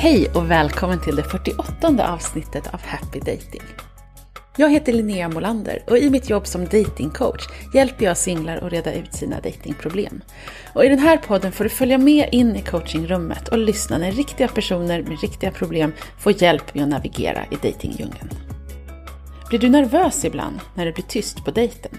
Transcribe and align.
Hej 0.00 0.30
och 0.34 0.50
välkommen 0.50 1.00
till 1.00 1.16
det 1.16 1.22
48 1.22 2.12
avsnittet 2.12 2.66
av 2.74 2.80
Happy 2.82 3.18
Dating. 3.18 3.62
Jag 4.56 4.70
heter 4.70 4.92
Linnea 4.92 5.28
Molander 5.28 5.82
och 5.86 5.98
i 5.98 6.10
mitt 6.10 6.30
jobb 6.30 6.46
som 6.46 6.64
datingcoach 6.64 7.48
hjälper 7.74 8.04
jag 8.04 8.16
singlar 8.16 8.56
att 8.56 8.72
reda 8.72 8.94
ut 8.94 9.14
sina 9.14 9.40
datingproblem. 9.40 10.20
Och 10.74 10.84
i 10.84 10.88
den 10.88 10.98
här 10.98 11.16
podden 11.16 11.52
får 11.52 11.64
du 11.64 11.70
följa 11.70 11.98
med 11.98 12.28
in 12.32 12.56
i 12.56 12.62
coachingrummet 12.62 13.48
och 13.48 13.58
lyssna 13.58 13.98
när 13.98 14.12
riktiga 14.12 14.48
personer 14.48 15.02
med 15.02 15.20
riktiga 15.20 15.50
problem 15.50 15.92
får 16.18 16.42
hjälp 16.42 16.74
med 16.74 16.82
att 16.82 16.90
navigera 16.90 17.44
i 17.50 17.54
datingdjungeln. 17.54 18.30
Blir 19.48 19.58
du 19.58 19.68
nervös 19.68 20.24
ibland 20.24 20.60
när 20.74 20.86
det 20.86 20.92
blir 20.92 21.04
tyst 21.04 21.44
på 21.44 21.50
dejten? 21.50 21.98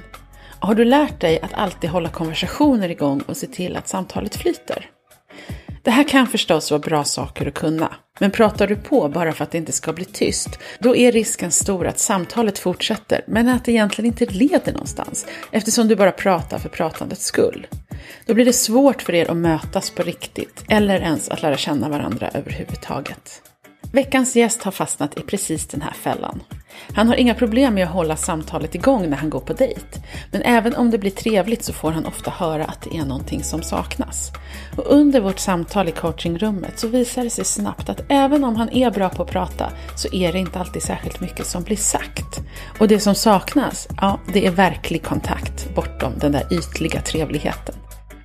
Har 0.60 0.76
du 0.76 0.86
lärt 0.86 1.22
dig 1.22 1.40
att 1.42 1.54
alltid 1.54 1.90
hålla 1.90 2.10
konversationer 2.10 2.90
igång 2.90 3.22
och 3.28 3.38
se 3.38 3.48
till 3.48 3.76
att 3.76 3.88
samtalet 3.88 4.36
flyter? 4.36 4.90
Det 5.84 5.92
här 5.92 6.04
kan 6.04 6.28
förstås 6.28 6.72
vara 6.72 6.80
bra 6.80 7.04
saker 7.04 7.48
att 7.48 7.54
kunna, 7.54 7.96
men 8.20 8.32
pratar 8.32 8.68
du 8.68 8.76
på 8.76 9.10
bara 9.10 9.34
för 9.34 9.44
att 9.44 9.52
det 9.52 9.58
inte 9.58 9.72
ska 9.72 9.94
bli 9.94 10.06
tyst, 10.06 10.60
då 10.80 10.96
är 10.96 11.12
risken 11.12 11.52
stor 11.52 11.88
att 11.88 12.00
samtalet 12.00 12.60
fortsätter, 12.60 13.24
men 13.28 13.50
att 13.50 13.66
det 13.66 13.72
egentligen 13.72 14.12
inte 14.12 14.26
leder 14.26 14.74
någonstans, 14.74 15.26
eftersom 15.52 15.88
du 15.88 15.96
bara 15.96 16.12
pratar 16.12 16.60
för 16.60 16.70
pratandets 16.70 17.26
skull. 17.26 17.68
Då 18.26 18.34
blir 18.34 18.46
det 18.46 18.54
svårt 18.54 19.02
för 19.02 19.16
er 19.16 19.32
att 19.32 19.38
mötas 19.38 19.90
på 19.90 20.04
riktigt, 20.04 20.64
eller 20.68 21.00
ens 21.00 21.30
att 21.30 21.42
lära 21.42 21.58
känna 21.58 21.90
varandra 21.90 22.30
överhuvudtaget. 22.34 23.49
Veckans 23.92 24.36
gäst 24.36 24.64
har 24.64 24.72
fastnat 24.72 25.20
i 25.20 25.22
precis 25.22 25.68
den 25.68 25.82
här 25.82 25.94
fällan. 25.94 26.44
Han 26.94 27.08
har 27.08 27.16
inga 27.16 27.34
problem 27.34 27.74
med 27.74 27.84
att 27.84 27.94
hålla 27.94 28.16
samtalet 28.16 28.76
igång 28.76 29.10
när 29.10 29.18
han 29.18 29.30
går 29.30 29.40
på 29.40 29.54
dejt. 29.54 30.02
Men 30.32 30.42
även 30.42 30.76
om 30.76 30.92
det 30.92 30.98
blir 30.98 31.12
trevligt 31.12 31.64
så 31.64 31.74
får 31.74 31.92
han 31.92 32.06
ofta 32.06 32.32
höra 32.32 32.66
att 32.66 32.82
det 32.82 32.98
är 32.98 33.06
någonting 33.06 33.44
som 33.44 33.62
saknas. 33.62 34.32
Och 34.78 34.86
under 34.88 35.22
vårt 35.22 35.40
samtal 35.40 35.88
i 35.88 35.92
coachingrummet 35.92 36.80
så 36.80 36.88
visar 36.88 37.24
det 37.24 37.30
sig 37.30 37.46
snabbt 37.46 37.90
att 37.90 38.02
även 38.10 38.44
om 38.44 38.56
han 38.56 38.70
är 38.70 38.92
bra 38.92 39.10
på 39.10 39.24
att 39.24 39.32
prata 39.32 39.72
så 39.96 40.14
är 40.14 40.34
det 40.34 40.40
inte 40.40 40.60
alltid 40.60 40.82
särskilt 40.82 41.22
mycket 41.22 41.46
som 41.46 41.64
blir 41.64 41.78
sagt. 41.78 42.40
Och 42.80 42.88
det 42.88 43.00
som 43.00 43.16
saknas, 43.16 43.88
ja, 44.02 44.20
det 44.34 44.46
är 44.46 44.52
verklig 44.52 45.04
kontakt 45.04 45.76
bortom 45.76 46.14
den 46.18 46.32
där 46.32 46.54
ytliga 46.54 47.02
trevligheten. 47.02 47.76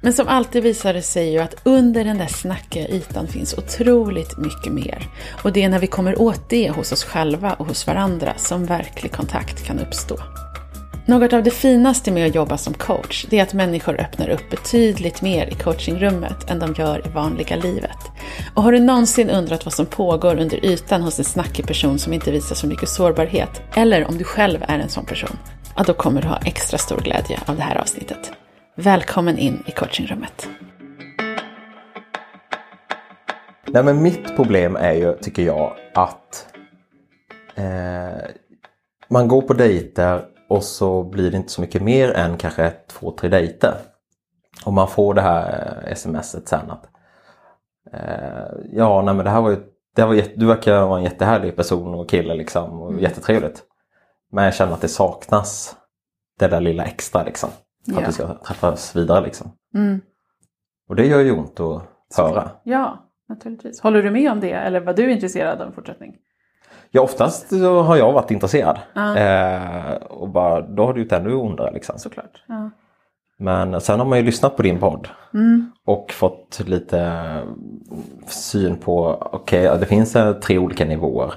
Men 0.05 0.13
som 0.13 0.29
alltid 0.29 0.63
visar 0.63 0.95
det 0.95 1.03
sig 1.03 1.33
ju 1.33 1.39
att 1.39 1.55
under 1.63 2.05
den 2.05 2.19
där 2.19 2.27
snackiga 2.27 2.89
ytan 2.89 3.29
finns 3.29 3.55
otroligt 3.55 4.39
mycket 4.39 4.73
mer. 4.73 5.09
Och 5.43 5.53
det 5.53 5.63
är 5.63 5.69
när 5.69 5.79
vi 5.79 5.87
kommer 5.87 6.21
åt 6.21 6.49
det 6.49 6.71
hos 6.71 6.93
oss 6.93 7.05
själva 7.05 7.53
och 7.53 7.67
hos 7.67 7.87
varandra 7.87 8.33
som 8.37 8.67
verklig 8.67 9.13
kontakt 9.13 9.65
kan 9.65 9.79
uppstå. 9.79 10.17
Något 11.07 11.33
av 11.33 11.43
det 11.43 11.51
finaste 11.51 12.11
med 12.11 12.27
att 12.27 12.35
jobba 12.35 12.59
som 12.59 12.75
coach, 12.75 13.27
det 13.31 13.39
är 13.39 13.43
att 13.43 13.55
människor 13.55 14.01
öppnar 14.01 14.29
upp 14.29 14.51
betydligt 14.51 15.23
mer 15.23 15.47
i 15.47 15.55
coachingrummet 15.55 16.51
än 16.51 16.59
de 16.59 16.75
gör 16.79 17.07
i 17.07 17.11
vanliga 17.11 17.57
livet. 17.57 17.99
Och 18.55 18.63
har 18.63 18.73
du 18.73 18.81
någonsin 18.81 19.31
undrat 19.31 19.65
vad 19.65 19.75
som 19.75 19.87
pågår 19.87 20.41
under 20.41 20.65
ytan 20.65 21.03
hos 21.03 21.19
en 21.19 21.25
snackig 21.25 21.67
person 21.67 21.99
som 21.99 22.13
inte 22.13 22.31
visar 22.31 22.55
så 22.55 22.67
mycket 22.67 22.89
sårbarhet, 22.89 23.63
eller 23.75 24.09
om 24.09 24.19
du 24.19 24.25
själv 24.25 24.65
är 24.69 24.79
en 24.79 24.89
sån 24.89 25.07
person, 25.07 25.39
ja 25.77 25.83
då 25.83 25.95
kommer 25.95 26.23
du 26.23 26.29
ha 26.29 26.39
extra 26.39 26.79
stor 26.79 27.01
glädje 27.01 27.41
av 27.47 27.57
det 27.57 27.63
här 27.63 27.77
avsnittet. 27.77 28.33
Välkommen 28.77 29.39
in 29.39 29.63
i 29.67 29.71
coachingrummet. 29.71 30.49
Nej 33.67 33.85
men 33.85 34.03
mitt 34.03 34.37
problem 34.37 34.77
är 34.77 34.93
ju, 34.93 35.17
tycker 35.19 35.43
jag, 35.43 35.77
att 35.95 36.47
eh, 37.55 38.31
man 39.09 39.29
går 39.29 39.43
på 39.43 39.53
dejter 39.53 40.25
och 40.49 40.65
så 40.65 41.03
blir 41.03 41.31
det 41.31 41.37
inte 41.37 41.53
så 41.53 41.61
mycket 41.61 41.83
mer 41.83 42.13
än 42.13 42.37
kanske 42.37 42.71
två, 42.71 43.11
tre 43.11 43.29
dejter. 43.29 43.75
Och 44.67 44.73
man 44.73 44.89
får 44.89 45.15
det 45.15 45.23
här 45.23 45.83
eh, 45.87 45.95
smset 45.95 46.49
sen 46.49 46.71
att 46.71 46.89
eh, 47.93 48.55
Ja, 48.73 49.03
nej 49.03 49.15
men 49.15 49.25
det 49.25 49.31
här 49.31 49.41
var 49.41 49.51
ju 49.51 49.57
det 49.97 50.05
var, 50.05 50.23
Du 50.37 50.47
verkar 50.47 50.87
vara 50.87 50.99
en 50.99 51.05
jättehärlig 51.05 51.57
person 51.57 51.95
och 51.95 52.11
kille 52.11 52.35
liksom 52.35 52.83
och 52.83 52.91
mm. 52.91 53.03
jättetrevligt. 53.03 53.63
Men 54.33 54.45
jag 54.45 54.55
känner 54.55 54.73
att 54.73 54.81
det 54.81 54.89
saknas 54.89 55.77
det 56.39 56.49
där 56.49 56.61
lilla 56.61 56.85
extra 56.85 57.23
liksom. 57.23 57.51
För 57.93 58.03
att 58.03 58.09
vi 58.09 58.13
ska 58.13 58.35
träffas 58.35 58.97
vidare 58.97 59.25
liksom. 59.25 59.53
Mm. 59.75 60.01
Och 60.89 60.97
det 60.97 61.07
gör 61.07 61.21
ju 61.21 61.33
ont 61.33 61.61
att 61.61 61.83
höra. 62.17 62.51
Ja, 62.63 63.11
naturligtvis. 63.29 63.81
Håller 63.81 64.03
du 64.03 64.11
med 64.11 64.33
om 64.33 64.41
det 64.41 64.53
eller 64.53 64.81
var 64.81 64.93
du 64.93 65.13
intresserad 65.13 65.61
av 65.61 65.67
en 65.67 65.73
fortsättning? 65.73 66.17
Ja, 66.91 67.01
oftast 67.01 67.49
så 67.49 67.83
har 67.83 67.97
jag 67.97 68.13
varit 68.13 68.31
intresserad. 68.31 68.79
Ja. 68.95 69.17
Eh, 69.17 69.95
och 69.95 70.29
bara, 70.29 70.61
då 70.61 70.87
har 70.87 70.95
det 70.95 71.01
gjort 71.01 71.13
ännu 71.13 71.35
ondare. 71.35 71.73
Liksom. 71.73 71.99
Såklart. 71.99 72.43
Ja. 72.47 72.71
Men 73.39 73.81
sen 73.81 73.99
har 73.99 74.07
man 74.07 74.19
ju 74.19 74.25
lyssnat 74.25 74.57
på 74.57 74.63
din 74.63 74.81
podd 74.81 75.09
mm. 75.35 75.73
och 75.85 76.13
fått 76.13 76.61
lite 76.67 77.23
syn 78.27 78.77
på, 78.77 79.09
okej, 79.33 79.69
okay, 79.69 79.81
det 79.81 79.87
finns 79.87 80.17
tre 80.43 80.59
olika 80.59 80.85
nivåer. 80.85 81.35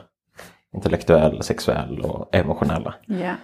Intellektuell, 0.73 1.43
sexuell 1.43 1.99
och 1.99 2.35
emotionella. 2.35 2.93
Yeah. 3.07 3.35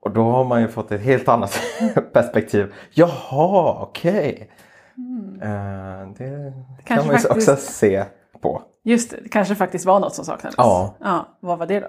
Och 0.00 0.10
då 0.10 0.22
har 0.22 0.44
man 0.44 0.62
ju 0.62 0.68
fått 0.68 0.92
ett 0.92 1.00
helt 1.00 1.28
annat 1.28 1.60
perspektiv. 2.12 2.74
Jaha, 2.90 3.78
okej. 3.82 4.32
Okay. 4.34 4.48
Mm. 4.96 5.42
Uh, 5.42 6.14
det, 6.18 6.52
det 6.76 6.82
kan 6.84 6.96
man 6.96 7.06
ju 7.06 7.12
faktiskt... 7.12 7.30
också 7.30 7.56
se 7.56 8.04
på. 8.42 8.62
Just 8.84 9.10
det, 9.10 9.16
det 9.22 9.28
kanske 9.28 9.54
faktiskt 9.54 9.86
var 9.86 10.00
något 10.00 10.14
som 10.14 10.24
saknades. 10.24 10.54
Ja. 10.58 10.94
ja. 11.00 11.38
Vad 11.40 11.58
var 11.58 11.66
det 11.66 11.80
då? 11.80 11.88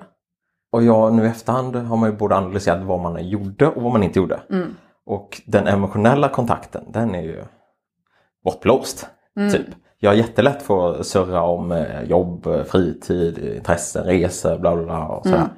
Och 0.72 0.84
ja, 0.84 1.10
nu 1.10 1.26
i 1.26 1.28
efterhand 1.28 1.76
har 1.76 1.98
man 1.98 2.10
ju 2.10 2.16
både 2.16 2.36
analyserat 2.36 2.84
vad 2.84 3.00
man 3.00 3.28
gjorde 3.28 3.68
och 3.68 3.82
vad 3.82 3.92
man 3.92 4.04
inte 4.04 4.20
gjorde. 4.20 4.40
Mm. 4.50 4.76
Och 5.06 5.42
den 5.46 5.68
emotionella 5.68 6.30
kontakten 6.30 6.84
den 6.88 7.16
är 7.16 7.22
ju 7.22 7.44
bortblåst. 8.44 9.10
Mm. 9.38 9.52
Typ. 9.52 9.68
Jag 10.00 10.14
är 10.14 10.18
jättelätt 10.18 10.62
för 10.62 11.00
att 11.00 11.06
surra 11.06 11.42
om 11.42 11.72
eh, 11.72 12.04
jobb, 12.04 12.48
fritid, 12.68 13.38
intressen, 13.38 14.04
resor, 14.04 14.58
bla 14.60 14.76
bla 14.76 14.86
bla. 14.86 15.08
Och 15.08 15.24
sådär. 15.24 15.38
Mm. 15.38 15.50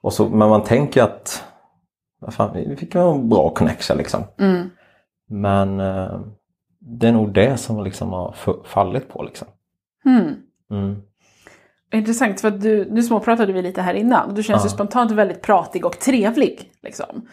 Och 0.00 0.12
så, 0.12 0.28
men 0.28 0.48
man 0.48 0.62
tänker 0.62 1.02
att 1.02 1.44
fan, 2.30 2.50
vi 2.54 2.76
fick 2.76 2.94
en 2.94 3.28
bra 3.28 3.50
connection 3.50 3.96
liksom. 3.96 4.24
Mm. 4.38 4.70
Men 5.28 5.80
eh, 5.80 6.20
det 6.80 7.08
är 7.08 7.12
nog 7.12 7.34
det 7.34 7.56
som 7.56 7.84
liksom 7.84 8.08
har 8.08 8.34
fallit 8.64 9.08
på 9.08 9.22
liksom. 9.22 9.48
Mm. 10.04 10.34
Mm. 10.70 11.02
Intressant 11.92 12.40
för 12.40 12.50
du, 12.50 12.90
nu 12.90 13.02
småpratade 13.02 13.52
vi 13.52 13.62
lite 13.62 13.82
här 13.82 13.94
innan. 13.94 14.34
Du 14.34 14.42
känns 14.42 14.62
ja. 14.62 14.66
ju 14.66 14.70
spontant 14.70 15.10
väldigt 15.10 15.42
pratig 15.42 15.86
och 15.86 15.98
trevlig. 15.98 16.70
Liksom. 16.82 17.26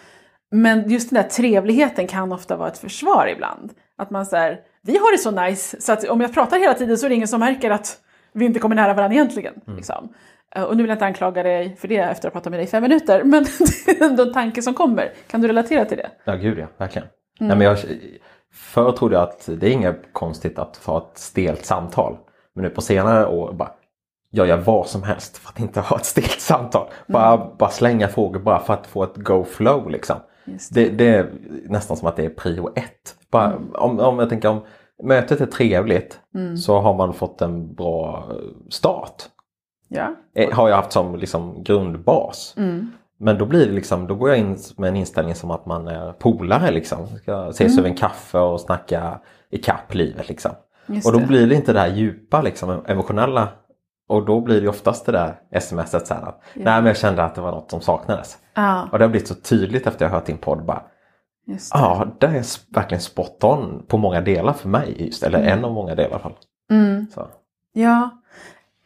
Men 0.52 0.90
just 0.90 1.10
den 1.10 1.24
där 1.24 1.30
trevligheten 1.30 2.08
kan 2.08 2.32
ofta 2.32 2.56
vara 2.56 2.68
ett 2.68 2.78
försvar 2.78 3.28
ibland. 3.28 3.72
Att 3.98 4.10
man 4.10 4.26
säger, 4.26 4.60
vi 4.82 4.98
har 4.98 5.12
det 5.12 5.18
så 5.18 5.32
nice 5.32 5.82
så 5.82 5.92
att 5.92 6.10
om 6.10 6.22
jag 6.22 6.34
pratar 6.34 6.60
hela 6.60 6.74
tiden 6.74 6.98
så 6.98 7.06
är 7.06 7.10
det 7.10 7.16
ingen 7.16 7.28
som 7.28 7.40
märker 7.40 7.72
att 7.72 7.98
vi 8.34 8.46
inte 8.46 8.60
kommer 8.60 8.76
nära 8.76 8.94
varandra 8.94 9.16
egentligen. 9.16 9.54
Mm. 9.68 9.78
Liksom. 9.78 10.14
Eh, 10.56 10.64
och 10.64 10.78
nu 10.78 10.84
vill 10.84 10.90
jag 10.90 10.96
inte 10.96 11.06
anklaga 11.06 11.44
dig 11.44 11.76
för 11.76 11.88
det 11.88 11.98
efter 11.98 12.28
att 12.28 12.34
ha 12.34 12.40
pratat 12.40 12.52
med 12.52 12.60
dig 12.60 12.68
i 12.68 12.70
fem 12.70 12.84
minuter, 12.84 13.24
men 13.24 13.44
det 13.86 13.92
är 13.92 14.06
ändå 14.10 14.24
en 14.24 14.34
tanke 14.34 14.62
som 14.62 14.74
kommer. 14.74 15.12
Kan 15.28 15.42
du 15.42 15.48
relatera 15.48 15.86
till 15.86 15.98
det? 15.98 16.10
Ja, 16.24 16.36
gud 16.36 16.60
ja, 16.60 16.68
verkligen. 16.78 17.08
Mm. 17.40 17.48
Nej, 17.48 17.58
men 17.58 17.68
jag, 17.68 17.78
förr 18.54 18.92
trodde 18.92 19.16
jag 19.16 19.24
att 19.24 19.50
det 19.60 19.68
är 19.68 19.72
inget 19.72 20.14
konstigt 20.14 20.60
att 20.60 20.78
få 20.78 20.98
ett 20.98 21.18
stelt 21.18 21.66
samtal. 21.66 22.18
Men 22.56 22.64
nu 22.64 22.70
på 22.70 22.82
senare 22.82 23.28
år 23.28 23.54
bara, 23.54 23.72
jag 24.32 24.48
gör 24.48 24.58
vad 24.58 24.88
som 24.88 25.04
helst 25.04 25.38
för 25.38 25.50
att 25.50 25.60
inte 25.60 25.80
ha 25.82 25.98
ett 25.98 26.06
stelt 26.06 26.42
samtal. 26.42 26.90
Bara, 27.08 27.34
mm. 27.34 27.48
bara 27.58 27.70
slänga 27.70 28.08
frågor 28.08 28.40
bara 28.40 28.60
för 28.60 28.74
att 28.74 28.88
få 28.88 29.04
ett 29.04 29.16
go 29.16 29.44
flow 29.44 29.90
liksom. 29.90 30.18
Det. 30.46 30.60
Det, 30.72 30.90
det. 30.90 31.16
är 31.16 31.32
nästan 31.66 31.98
som 31.98 32.08
att 32.08 32.16
det 32.16 32.26
är 32.26 32.30
prio 32.30 32.74
ett. 32.76 33.16
Bara, 33.32 33.46
mm. 33.46 33.76
om, 33.76 34.00
om 34.00 34.20
jag 34.20 34.30
tänker 34.30 34.50
om 34.50 34.66
mötet 35.04 35.42
är 35.42 35.46
trevligt 35.46 36.20
mm. 36.36 36.58
så 36.58 36.80
har 36.80 36.94
man 36.94 37.14
fått 37.14 37.42
en 37.42 37.76
bra 37.76 38.32
start. 38.70 39.24
Ja. 39.90 40.16
Eh, 40.36 40.52
har 40.54 40.70
jag 40.70 40.76
haft 40.76 40.92
som 40.92 41.16
liksom 41.16 41.64
grundbas. 41.64 42.54
Mm. 42.58 42.92
Men 43.20 43.38
då 43.38 43.46
blir 43.46 43.66
det 43.66 43.72
liksom, 43.72 44.08
då 44.08 44.16
går 44.16 44.30
jag 44.30 44.38
in 44.38 44.58
med 44.78 44.88
en 44.88 44.96
inställning 44.96 45.36
som 45.36 45.52
att 45.52 45.66
man 45.66 45.88
är 45.88 46.12
polare 46.12 46.72
liksom. 46.72 47.08
Ska 47.08 47.48
ses 47.50 47.72
mm. 47.72 47.80
över 47.80 47.90
en 47.90 47.96
kaffe 47.96 48.38
och 48.38 48.62
snacka 48.62 49.20
ikapp 49.52 49.94
livet 49.94 50.30
liksom. 50.30 50.52
Just 50.86 51.08
och 51.08 51.14
då 51.14 51.20
det. 51.20 51.26
blir 51.26 51.48
det 51.48 51.56
inte 51.56 51.74
det 51.74 51.80
här 51.80 51.96
djupa 51.96 52.42
liksom 52.42 52.82
emotionella. 52.88 53.48
Och 54.10 54.26
då 54.26 54.42
blir 54.42 54.62
det 54.62 54.68
oftast 54.68 55.06
det 55.06 55.12
där 55.12 55.60
smset 55.60 56.08
så 56.08 56.14
här 56.14 56.22
att 56.22 56.42
ja. 56.54 56.62
nej 56.64 56.76
men 56.76 56.86
jag 56.86 56.98
kände 56.98 57.24
att 57.24 57.36
det 57.36 57.42
var 57.42 57.52
något 57.52 57.72
som 57.72 57.82
saknades. 57.82 58.38
Ja. 58.54 58.88
Och 58.92 59.00
det 59.00 59.06
har 59.06 59.10
blivit 59.10 59.28
så 59.28 59.36
tydligt 59.36 59.88
efter 59.88 60.06
jag 60.06 60.12
hört 60.12 60.26
din 60.26 60.38
podd 60.38 60.66
bara. 60.66 60.84
Ja, 61.74 62.08
det 62.20 62.26
är 62.26 62.74
verkligen 62.76 63.02
spot 63.02 63.44
on 63.44 63.86
på 63.88 63.98
många 63.98 64.22
delar 64.22 64.54
för 64.54 64.70
mig 64.70 64.96
just, 65.00 65.24
eller 65.24 65.40
mm. 65.40 65.58
en 65.58 65.66
av 65.66 65.72
många 65.72 65.96
delar 65.96 66.10
i 66.10 66.14
alla 66.14 66.20
fall. 66.20 66.36
Mm. 66.72 67.08
Ja, 67.74 68.10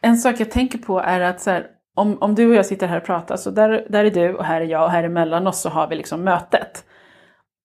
en 0.04 0.16
sak 0.16 0.40
jag 0.40 0.50
tänker 0.50 0.78
på 0.78 1.00
är 1.00 1.20
att 1.20 1.40
så 1.40 1.50
här, 1.50 1.66
om, 1.94 2.18
om 2.20 2.34
du 2.34 2.48
och 2.48 2.54
jag 2.54 2.66
sitter 2.66 2.86
här 2.86 2.96
och 2.96 3.04
pratar, 3.04 3.36
så 3.36 3.50
där, 3.50 3.86
där 3.88 4.04
är 4.04 4.10
du 4.10 4.34
och 4.34 4.44
här 4.44 4.60
är 4.60 4.64
jag 4.64 4.84
och 4.84 4.90
här 4.90 5.04
emellan 5.04 5.46
oss 5.46 5.60
så 5.60 5.68
har 5.68 5.88
vi 5.88 5.96
liksom 5.96 6.24
mötet. 6.24 6.84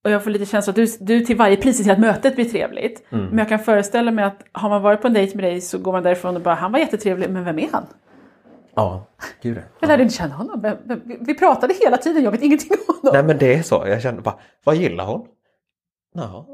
Och 0.03 0.12
jag 0.12 0.24
får 0.24 0.31
lite 0.31 0.45
känsla 0.45 0.71
att 0.71 0.75
du, 0.75 0.86
du 1.00 1.19
till 1.19 1.38
varje 1.38 1.57
pris 1.57 1.77
ser 1.77 1.83
till 1.83 1.94
att 1.94 2.00
mötet 2.00 2.36
blir 2.36 2.45
trevligt. 2.45 3.03
Mm. 3.09 3.25
Men 3.25 3.38
jag 3.38 3.50
kan 3.50 3.59
föreställa 3.59 4.12
mig 4.12 4.25
att 4.25 4.44
har 4.51 4.69
man 4.69 4.81
varit 4.81 5.01
på 5.01 5.07
en 5.07 5.13
dejt 5.13 5.36
med 5.36 5.44
dig 5.44 5.62
så 5.62 5.77
går 5.77 5.91
man 5.91 6.03
därifrån 6.03 6.36
och 6.36 6.41
bara, 6.41 6.56
han 6.56 6.71
var 6.71 6.80
jättetrevlig, 6.80 7.30
men 7.30 7.45
vem 7.45 7.59
är 7.59 7.69
han? 7.71 7.86
Ja, 8.75 9.06
gud 9.42 9.57
ja. 9.57 9.62
Jag 9.80 9.88
lärde 9.88 10.03
inte 10.03 10.15
känna 10.15 10.35
honom. 10.35 10.75
Vi 11.19 11.35
pratade 11.35 11.74
hela 11.74 11.97
tiden, 11.97 12.24
jag 12.24 12.31
vet 12.31 12.42
ingenting 12.42 12.71
om 12.71 12.95
honom. 12.95 13.12
Nej 13.13 13.24
men 13.24 13.38
det 13.38 13.53
är 13.53 13.63
så, 13.63 13.83
jag 13.88 14.01
kände 14.01 14.21
bara, 14.21 14.35
vad 14.63 14.75
gillar 14.75 15.06
hon? 15.06 15.27
Ja. 16.15 16.45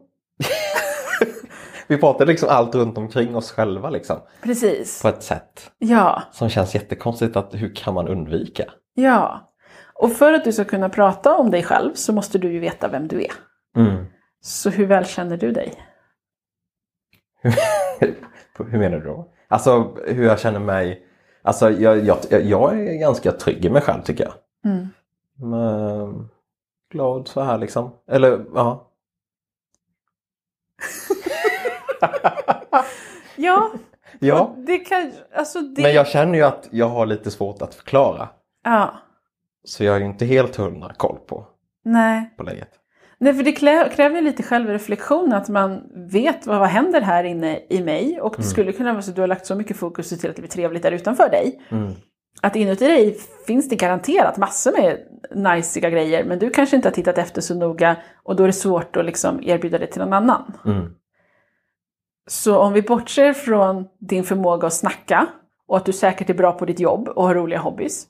Vi 1.87 1.97
pratar 1.97 2.25
liksom 2.25 2.49
allt 2.49 2.75
runt 2.75 2.97
omkring 2.97 3.35
oss 3.35 3.51
själva 3.51 3.89
liksom. 3.89 4.17
Precis. 4.41 5.01
På 5.01 5.07
ett 5.07 5.23
sätt 5.23 5.71
Ja, 5.77 6.21
som 6.31 6.49
känns 6.49 6.75
jättekonstigt 6.75 7.35
att 7.35 7.53
hur 7.55 7.75
kan 7.75 7.93
man 7.93 8.07
undvika? 8.07 8.63
ja. 8.93 9.51
Och 9.97 10.11
för 10.11 10.33
att 10.33 10.43
du 10.43 10.51
ska 10.53 10.63
kunna 10.63 10.89
prata 10.89 11.35
om 11.37 11.51
dig 11.51 11.63
själv 11.63 11.93
så 11.93 12.13
måste 12.13 12.37
du 12.37 12.51
ju 12.53 12.59
veta 12.59 12.87
vem 12.87 13.07
du 13.07 13.23
är. 13.23 13.31
Mm. 13.77 14.05
Så 14.41 14.69
hur 14.69 14.85
väl 14.85 15.05
känner 15.05 15.37
du 15.37 15.51
dig? 15.51 15.73
hur 18.69 18.77
menar 18.79 18.97
du 18.97 19.03
då? 19.05 19.31
Alltså 19.47 19.97
hur 20.07 20.25
jag 20.25 20.39
känner 20.39 20.59
mig. 20.59 21.05
Alltså 21.41 21.71
jag, 21.71 22.05
jag, 22.05 22.17
jag 22.29 22.79
är 22.79 22.99
ganska 22.99 23.31
trygg 23.31 23.65
i 23.65 23.69
mig 23.69 23.81
själv 23.81 24.01
tycker 24.01 24.23
jag. 24.23 24.33
Mm. 24.71 24.87
Men, 25.51 26.29
glad 26.91 27.27
så 27.27 27.41
här 27.41 27.57
liksom. 27.57 27.91
Eller 28.11 28.45
ja. 28.55 28.91
Ja, 33.35 33.71
ja. 34.19 34.55
det 34.57 34.77
kan... 34.77 35.11
Alltså 35.35 35.59
det... 35.61 35.81
Men 35.81 35.93
jag 35.93 36.07
känner 36.07 36.35
ju 36.35 36.41
att 36.43 36.67
jag 36.71 36.89
har 36.89 37.05
lite 37.05 37.31
svårt 37.31 37.61
att 37.61 37.75
förklara. 37.75 38.29
Ja, 38.63 38.93
Så 39.63 39.83
jag 39.83 39.95
är 39.95 39.99
ju 39.99 40.05
inte 40.05 40.25
helt 40.25 40.55
hundra 40.55 40.93
koll 40.93 41.17
på, 41.27 41.47
nej. 41.85 42.33
på 42.37 42.43
läget. 42.43 42.69
Nej, 43.17 43.33
för 43.33 43.43
det 43.43 43.51
kräver 43.95 44.15
ju 44.15 44.21
lite 44.21 44.43
självreflektion 44.43 45.33
att 45.33 45.49
man 45.49 45.81
vet 46.11 46.47
vad, 46.47 46.59
vad 46.59 46.69
händer 46.69 47.01
här 47.01 47.23
inne 47.23 47.59
i 47.69 47.83
mig. 47.83 48.21
Och 48.21 48.31
det 48.31 48.37
Mm. 48.37 48.49
skulle 48.49 48.71
kunna 48.71 48.91
vara 48.91 49.01
så 49.01 49.09
att 49.09 49.15
du 49.15 49.21
har 49.21 49.27
lagt 49.27 49.45
så 49.45 49.55
mycket 49.55 49.77
fokus 49.77 50.09
till 50.09 50.29
att 50.29 50.35
det 50.35 50.41
blir 50.41 50.51
trevligt 50.51 50.83
där 50.83 50.91
utanför 50.91 51.29
dig. 51.29 51.61
Mm. 51.69 51.93
Att 52.41 52.55
inuti 52.55 52.87
dig 52.87 53.17
finns 53.47 53.69
det 53.69 53.75
garanterat 53.75 54.37
massor 54.37 54.71
med 54.81 54.97
najsiga 55.31 55.89
grejer. 55.89 56.23
Men 56.23 56.39
du 56.39 56.49
kanske 56.49 56.75
inte 56.75 56.87
har 56.87 56.93
tittat 56.93 57.17
efter 57.17 57.41
så 57.41 57.55
noga 57.55 57.95
och 58.23 58.35
då 58.35 58.43
är 58.43 58.47
det 58.47 58.53
svårt 58.53 58.95
att 58.97 59.05
liksom 59.05 59.43
erbjuda 59.43 59.77
det 59.77 59.87
till 59.87 60.01
någon 60.01 60.13
annan. 60.13 60.53
Mm. 60.65 60.95
Så 62.27 62.59
om 62.59 62.73
vi 62.73 62.81
bortser 62.81 63.33
från 63.33 63.87
din 63.99 64.23
förmåga 64.23 64.67
att 64.67 64.73
snacka 64.73 65.27
och 65.67 65.77
att 65.77 65.85
du 65.85 65.93
säkert 65.93 66.29
är 66.29 66.33
bra 66.33 66.51
på 66.51 66.65
ditt 66.65 66.79
jobb 66.79 67.07
och 67.07 67.23
har 67.23 67.35
roliga 67.35 67.59
hobbys. 67.59 68.07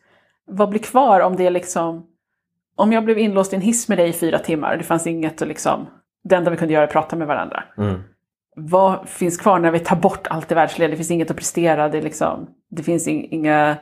Vad 0.47 0.69
blir 0.69 0.79
kvar 0.79 1.19
om 1.19 1.35
det 1.35 1.45
är 1.45 1.51
liksom... 1.51 2.05
Om 2.75 2.91
jag 2.93 3.05
blev 3.05 3.17
inlåst 3.19 3.53
i 3.53 3.55
en 3.55 3.61
hiss 3.61 3.89
med 3.89 3.97
dig 3.97 4.09
i 4.09 4.13
fyra 4.13 4.39
timmar 4.39 4.71
och 4.71 4.77
det 4.77 4.83
fanns 4.83 5.07
inget 5.07 5.41
att 5.41 5.47
liksom... 5.47 5.87
Det 6.23 6.35
enda 6.35 6.51
vi 6.51 6.57
kunde 6.57 6.73
göra 6.73 6.83
är 6.83 6.87
att 6.87 6.93
prata 6.93 7.15
med 7.15 7.27
varandra. 7.27 7.63
Mm. 7.77 8.01
Vad 8.55 9.09
finns 9.09 9.37
kvar 9.37 9.59
när 9.59 9.71
vi 9.71 9.79
tar 9.79 9.95
bort 9.95 10.27
allt 10.27 10.49
det 10.49 10.55
världsliga? 10.55 10.89
Det 10.89 10.95
finns 10.95 11.11
inget 11.11 11.31
att 11.31 11.37
prestera. 11.37 11.89
Det, 11.89 11.97
är 11.97 12.01
liksom, 12.01 12.47
det 12.69 12.83
finns 12.83 13.07
in, 13.07 13.27
inga... 13.31 13.77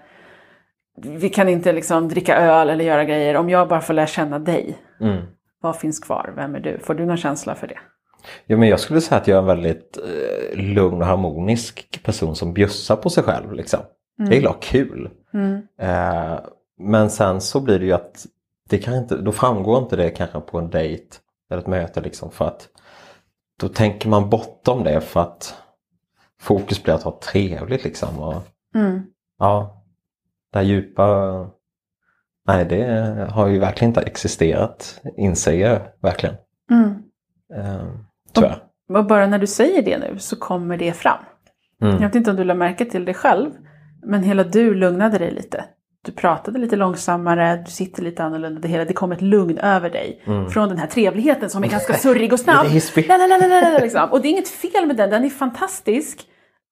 Vi 0.97 1.29
kan 1.29 1.49
inte 1.49 1.73
liksom 1.73 2.07
dricka 2.09 2.35
öl 2.37 2.69
eller 2.69 2.85
göra 2.85 3.05
grejer. 3.05 3.35
Om 3.35 3.49
jag 3.49 3.67
bara 3.67 3.81
får 3.81 3.93
lära 3.93 4.07
känna 4.07 4.39
dig, 4.39 4.77
Mm. 5.01 5.21
vad 5.61 5.75
finns 5.75 5.99
kvar? 5.99 6.33
Vem 6.35 6.55
är 6.55 6.59
du? 6.59 6.79
Får 6.79 6.93
du 6.93 7.05
någon 7.05 7.17
känsla 7.17 7.55
för 7.55 7.67
det? 7.67 7.79
Ja, 8.45 8.57
men 8.57 8.69
jag 8.69 8.79
skulle 8.79 9.01
säga 9.01 9.21
att 9.21 9.27
jag 9.27 9.35
är 9.35 9.41
en 9.41 9.45
väldigt 9.47 9.97
eh, 9.97 10.57
lugn 10.57 11.01
och 11.01 11.07
harmonisk 11.07 12.03
person 12.03 12.35
som 12.35 12.53
bjussar 12.53 12.95
på 12.95 13.09
sig 13.09 13.23
själv. 13.23 13.53
Liksom. 13.53 13.79
Jag 14.17 14.33
gillar 14.33 14.49
att 14.49 14.55
ha 14.55 14.61
kul. 14.61 15.09
Mm. 15.33 15.61
Eh, 15.79 16.39
men 16.79 17.09
sen 17.09 17.41
så 17.41 17.59
blir 17.59 17.79
det 17.79 17.85
ju 17.85 17.91
att 17.93 18.25
det 18.69 18.77
kan 18.77 18.93
inte, 18.95 19.17
då 19.17 19.31
framgår 19.31 19.77
inte 19.83 19.95
det 19.95 20.09
kanske 20.09 20.39
på 20.39 20.59
en 20.59 20.69
dejt 20.69 21.05
eller 21.51 21.61
ett 21.61 21.67
möte 21.67 22.01
liksom 22.01 22.31
för 22.31 22.45
att 22.45 22.69
då 23.59 23.67
tänker 23.69 24.09
man 24.09 24.29
bortom 24.29 24.83
det 24.83 25.01
för 25.01 25.19
att 25.19 25.55
fokus 26.41 26.83
blir 26.83 26.93
att 26.93 27.03
ha 27.03 27.19
trevligt 27.23 27.83
liksom. 27.83 28.19
Och, 28.19 28.35
Mm. 28.75 29.01
ja, 29.39 29.83
det 30.51 30.59
här 30.59 30.65
djupa, 30.65 31.05
nej 32.47 32.65
det 32.65 32.85
har 33.31 33.47
ju 33.47 33.59
verkligen 33.59 33.89
inte 33.89 34.01
existerat 34.01 35.01
inser 35.17 35.53
jag 35.53 35.79
verkligen. 36.01 36.35
Mm. 36.71 37.03
Eh, 38.37 38.41
tyvärr. 38.41 38.63
Och 38.99 39.05
bara 39.05 39.27
när 39.27 39.39
du 39.39 39.47
säger 39.47 39.81
det 39.81 39.97
nu 39.97 40.19
så 40.19 40.35
kommer 40.35 40.77
det 40.77 40.93
fram. 40.93 41.17
Mm. 41.81 41.93
Jag 41.93 42.01
vet 42.01 42.15
inte 42.15 42.31
om 42.31 42.37
du 42.37 42.43
lade 42.43 42.59
märke 42.59 42.85
till 42.85 43.05
det 43.05 43.13
själv, 43.13 43.51
men 44.05 44.23
hela 44.23 44.43
du 44.43 44.73
lugnade 44.73 45.17
dig 45.17 45.31
lite. 45.31 45.65
Du 46.05 46.11
pratade 46.11 46.59
lite 46.59 46.75
långsammare, 46.75 47.63
du 47.65 47.71
sitter 47.71 48.03
lite 48.03 48.23
annorlunda, 48.23 48.61
det, 48.61 48.67
hela, 48.67 48.85
det 48.85 48.93
kom 48.93 49.11
ett 49.11 49.21
lugn 49.21 49.57
över 49.57 49.89
dig. 49.89 50.23
Mm. 50.25 50.49
Från 50.49 50.69
den 50.69 50.77
här 50.77 50.87
trevligheten 50.87 51.49
som 51.49 51.63
är 51.63 51.67
ganska 51.67 51.93
surrig 51.97 52.33
och 52.33 52.39
snabb. 52.39 52.67
Lalalala, 53.07 53.77
liksom. 53.81 54.09
Och 54.11 54.21
det 54.21 54.27
är 54.27 54.29
inget 54.29 54.49
fel 54.49 54.87
med 54.87 54.97
den, 54.97 55.09
den 55.09 55.25
är 55.25 55.29
fantastisk. 55.29 56.27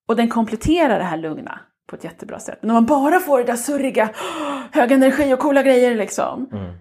Och 0.08 0.16
den 0.16 0.30
kompletterar 0.30 1.00
det 1.00 1.06
här 1.06 1.18
lugna 1.18 1.60
på 1.90 1.96
ett 1.96 2.04
jättebra 2.04 2.40
sätt. 2.40 2.58
Men 2.62 2.70
om 2.70 2.74
man 2.74 2.86
bara 2.86 3.20
får 3.20 3.38
det 3.38 3.44
där 3.44 3.56
surriga, 3.56 4.10
hög 4.72 4.92
energi 4.92 5.34
och 5.34 5.40
coola 5.40 5.64
grejer 5.64 5.96
liksom. 5.96 6.50
Mm. 6.52 6.74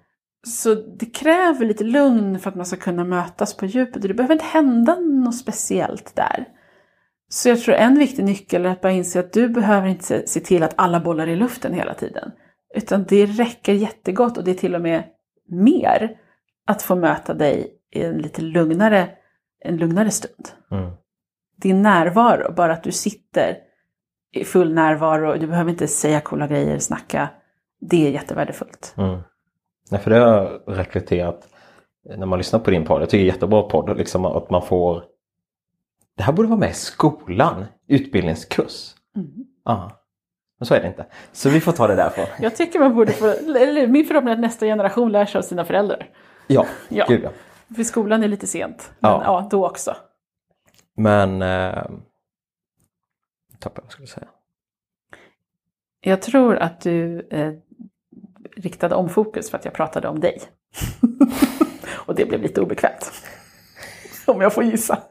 Så 0.47 0.75
det 0.75 1.07
kräver 1.07 1.67
lite 1.67 1.85
lugn 1.85 2.39
för 2.39 2.51
att 2.51 2.57
man 2.57 2.67
ska 2.67 2.77
kunna 2.77 3.05
mötas 3.05 3.57
på 3.57 3.67
djupet. 3.67 4.03
Det 4.03 4.15
behöver 4.15 4.35
inte 4.35 4.45
hända 4.45 4.95
något 4.95 5.37
speciellt 5.37 6.17
där. 6.17 6.49
Så 7.29 7.49
jag 7.49 7.61
tror 7.61 7.75
en 7.75 7.99
viktig 7.99 8.25
nyckel 8.25 8.67
är 8.67 8.71
att 8.71 8.81
bara 8.81 8.93
inse 8.93 9.21
att 9.21 9.33
du 9.33 9.49
behöver 9.49 9.89
inte 9.89 10.27
se- 10.27 10.41
till 10.41 10.63
att 10.63 10.75
alla 10.77 11.01
bollar 11.01 11.27
i 11.27 11.37
luften 11.37 11.75
hela 11.75 11.95
tiden. 11.95 12.33
Utan 12.75 13.05
det 13.09 13.27
räcker 13.27 13.73
jättegott 13.73 14.39
och 14.39 14.45
det 14.45 14.51
är 14.51 14.55
till 14.55 14.75
och 14.75 14.81
med 14.81 15.05
mer 15.49 16.17
att 16.67 16.83
få 16.83 16.97
möta 16.97 17.35
dig 17.35 17.75
i 17.95 18.03
en 18.03 18.19
lite 18.19 18.43
lugnare, 18.43 19.09
en 19.65 19.77
lugnare 19.77 20.11
stund. 20.11 20.49
Mm. 20.71 20.91
Din 21.57 21.83
närvaro, 21.83 22.53
bara 22.53 22.73
att 22.73 22.83
du 22.83 22.93
sitter 22.93 23.57
i 24.33 24.45
full 24.45 24.75
närvaro, 24.75 25.39
du 25.39 25.47
behöver 25.47 25.71
inte 25.71 25.89
säga 25.89 26.21
coola 26.21 26.47
grejer, 26.47 26.79
snacka. 26.79 27.29
Det 27.81 28.07
är 28.07 28.11
jättevärdefullt. 28.11 28.95
Mm. 28.97 29.21
Nej, 29.91 30.01
för 30.01 30.11
det 30.11 30.17
har 30.19 30.27
jag 30.27 30.61
reflekterat 30.79 31.49
när 32.17 32.27
man 32.27 32.39
lyssnar 32.39 32.61
på 32.61 32.71
din 32.71 32.85
podd. 32.85 33.03
Jag 33.03 33.11
tycker 33.11 33.25
det 33.25 33.31
är 33.31 33.35
jättebra 33.35 33.63
podd. 33.63 33.99
Liksom 33.99 34.25
att 34.25 34.51
man 34.51 34.63
får... 34.63 35.05
Det 36.17 36.23
här 36.23 36.33
borde 36.33 36.49
vara 36.49 36.59
med 36.61 36.71
i 36.71 36.75
skolan. 36.75 37.65
Utbildningskurs. 37.87 38.95
Mm. 39.17 39.29
Ja. 39.65 39.91
Men 40.59 40.67
så 40.67 40.75
är 40.75 40.81
det 40.81 40.87
inte. 40.89 41.07
Så 41.33 41.49
vi 41.49 41.61
får 41.61 41.73
ta 41.73 41.87
det 41.87 41.95
därifrån. 41.95 42.27
Jag 42.41 42.57
tycker 42.57 42.79
man 42.79 42.95
borde 42.95 43.13
få, 43.13 43.27
eller 43.27 43.87
min 43.87 44.05
förhoppning 44.05 44.29
är 44.33 44.37
att 44.37 44.41
nästa 44.41 44.67
generation 44.67 45.13
lär 45.13 45.27
sig 45.27 45.39
av 45.39 45.43
sina 45.43 45.65
föräldrar. 45.65 46.09
Ja, 46.47 46.67
Ja. 46.89 47.05
gud 47.09 47.21
ja. 47.25 47.31
För 47.77 47.83
skolan 47.83 48.23
är 48.23 48.29
lite 48.29 48.47
sent. 48.47 48.93
Men 48.99 49.11
Ja. 49.11 49.23
ja, 49.25 49.49
då 49.51 49.67
också. 49.69 49.97
Men... 50.97 51.43
Eh... 51.43 51.83
Tappade 53.59 53.81
vad 53.81 53.85
jag 53.85 53.93
skulle 53.93 54.07
säga. 54.09 54.29
Jag 56.01 56.23
tror 56.23 56.57
att 56.57 56.81
du 56.81 57.27
eh, 57.31 57.53
riktade 58.57 58.95
om 58.95 59.09
fokus 59.09 59.51
för 59.51 59.59
att 59.59 59.65
jag 59.65 59.75
pratade 59.75 60.09
om 60.09 60.21
dig. 60.21 60.43
Och 62.07 62.15
det 62.15 62.25
blev 62.25 62.43
lite 62.43 62.61
obekvämt. 62.61 63.13
Om 64.27 64.41
jag 64.41 64.53
får 64.53 64.65
gissa. 64.65 65.03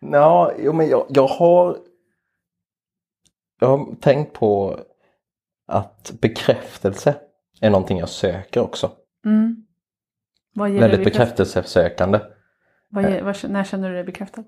Ja, 0.00 0.52
men 0.74 0.88
jag, 0.88 1.06
jag 1.08 1.26
har... 1.26 1.78
Jag 3.60 3.68
har 3.68 3.94
tänkt 4.00 4.32
på 4.32 4.80
att 5.66 6.12
bekräftelse 6.20 7.14
är 7.60 7.70
någonting 7.70 7.98
jag 7.98 8.08
söker 8.08 8.60
också. 8.60 8.90
Mm. 9.24 9.66
Väldigt 10.54 10.80
dig 10.80 10.90
bekräft- 10.90 11.04
bekräftelsesökande. 11.04 12.20
vad 12.90 13.10
ger, 13.10 13.22
vad, 13.22 13.50
när 13.50 13.64
känner 13.64 13.88
du 13.88 13.94
dig 13.94 14.04
bekräftad? 14.04 14.44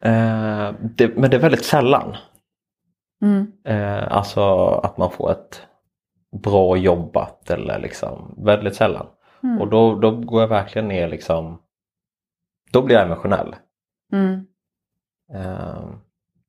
Eh, 0.00 0.74
det, 0.80 1.16
men 1.16 1.30
det 1.30 1.36
är 1.36 1.40
väldigt 1.40 1.64
sällan. 1.64 2.16
Mm. 3.22 3.52
Eh, 3.64 4.12
alltså 4.12 4.66
att 4.66 4.96
man 4.96 5.10
får 5.10 5.30
ett 5.32 5.62
bra 6.42 6.76
jobbat 6.76 7.50
eller 7.50 7.78
liksom 7.78 8.34
väldigt 8.38 8.74
sällan. 8.76 9.06
Mm. 9.42 9.60
Och 9.60 9.68
då, 9.68 9.94
då 9.94 10.10
går 10.10 10.40
jag 10.40 10.48
verkligen 10.48 10.88
ner 10.88 11.08
liksom. 11.08 11.58
Då 12.72 12.82
blir 12.82 12.96
jag 12.96 13.06
emotionell. 13.06 13.54
Mm. 14.12 14.46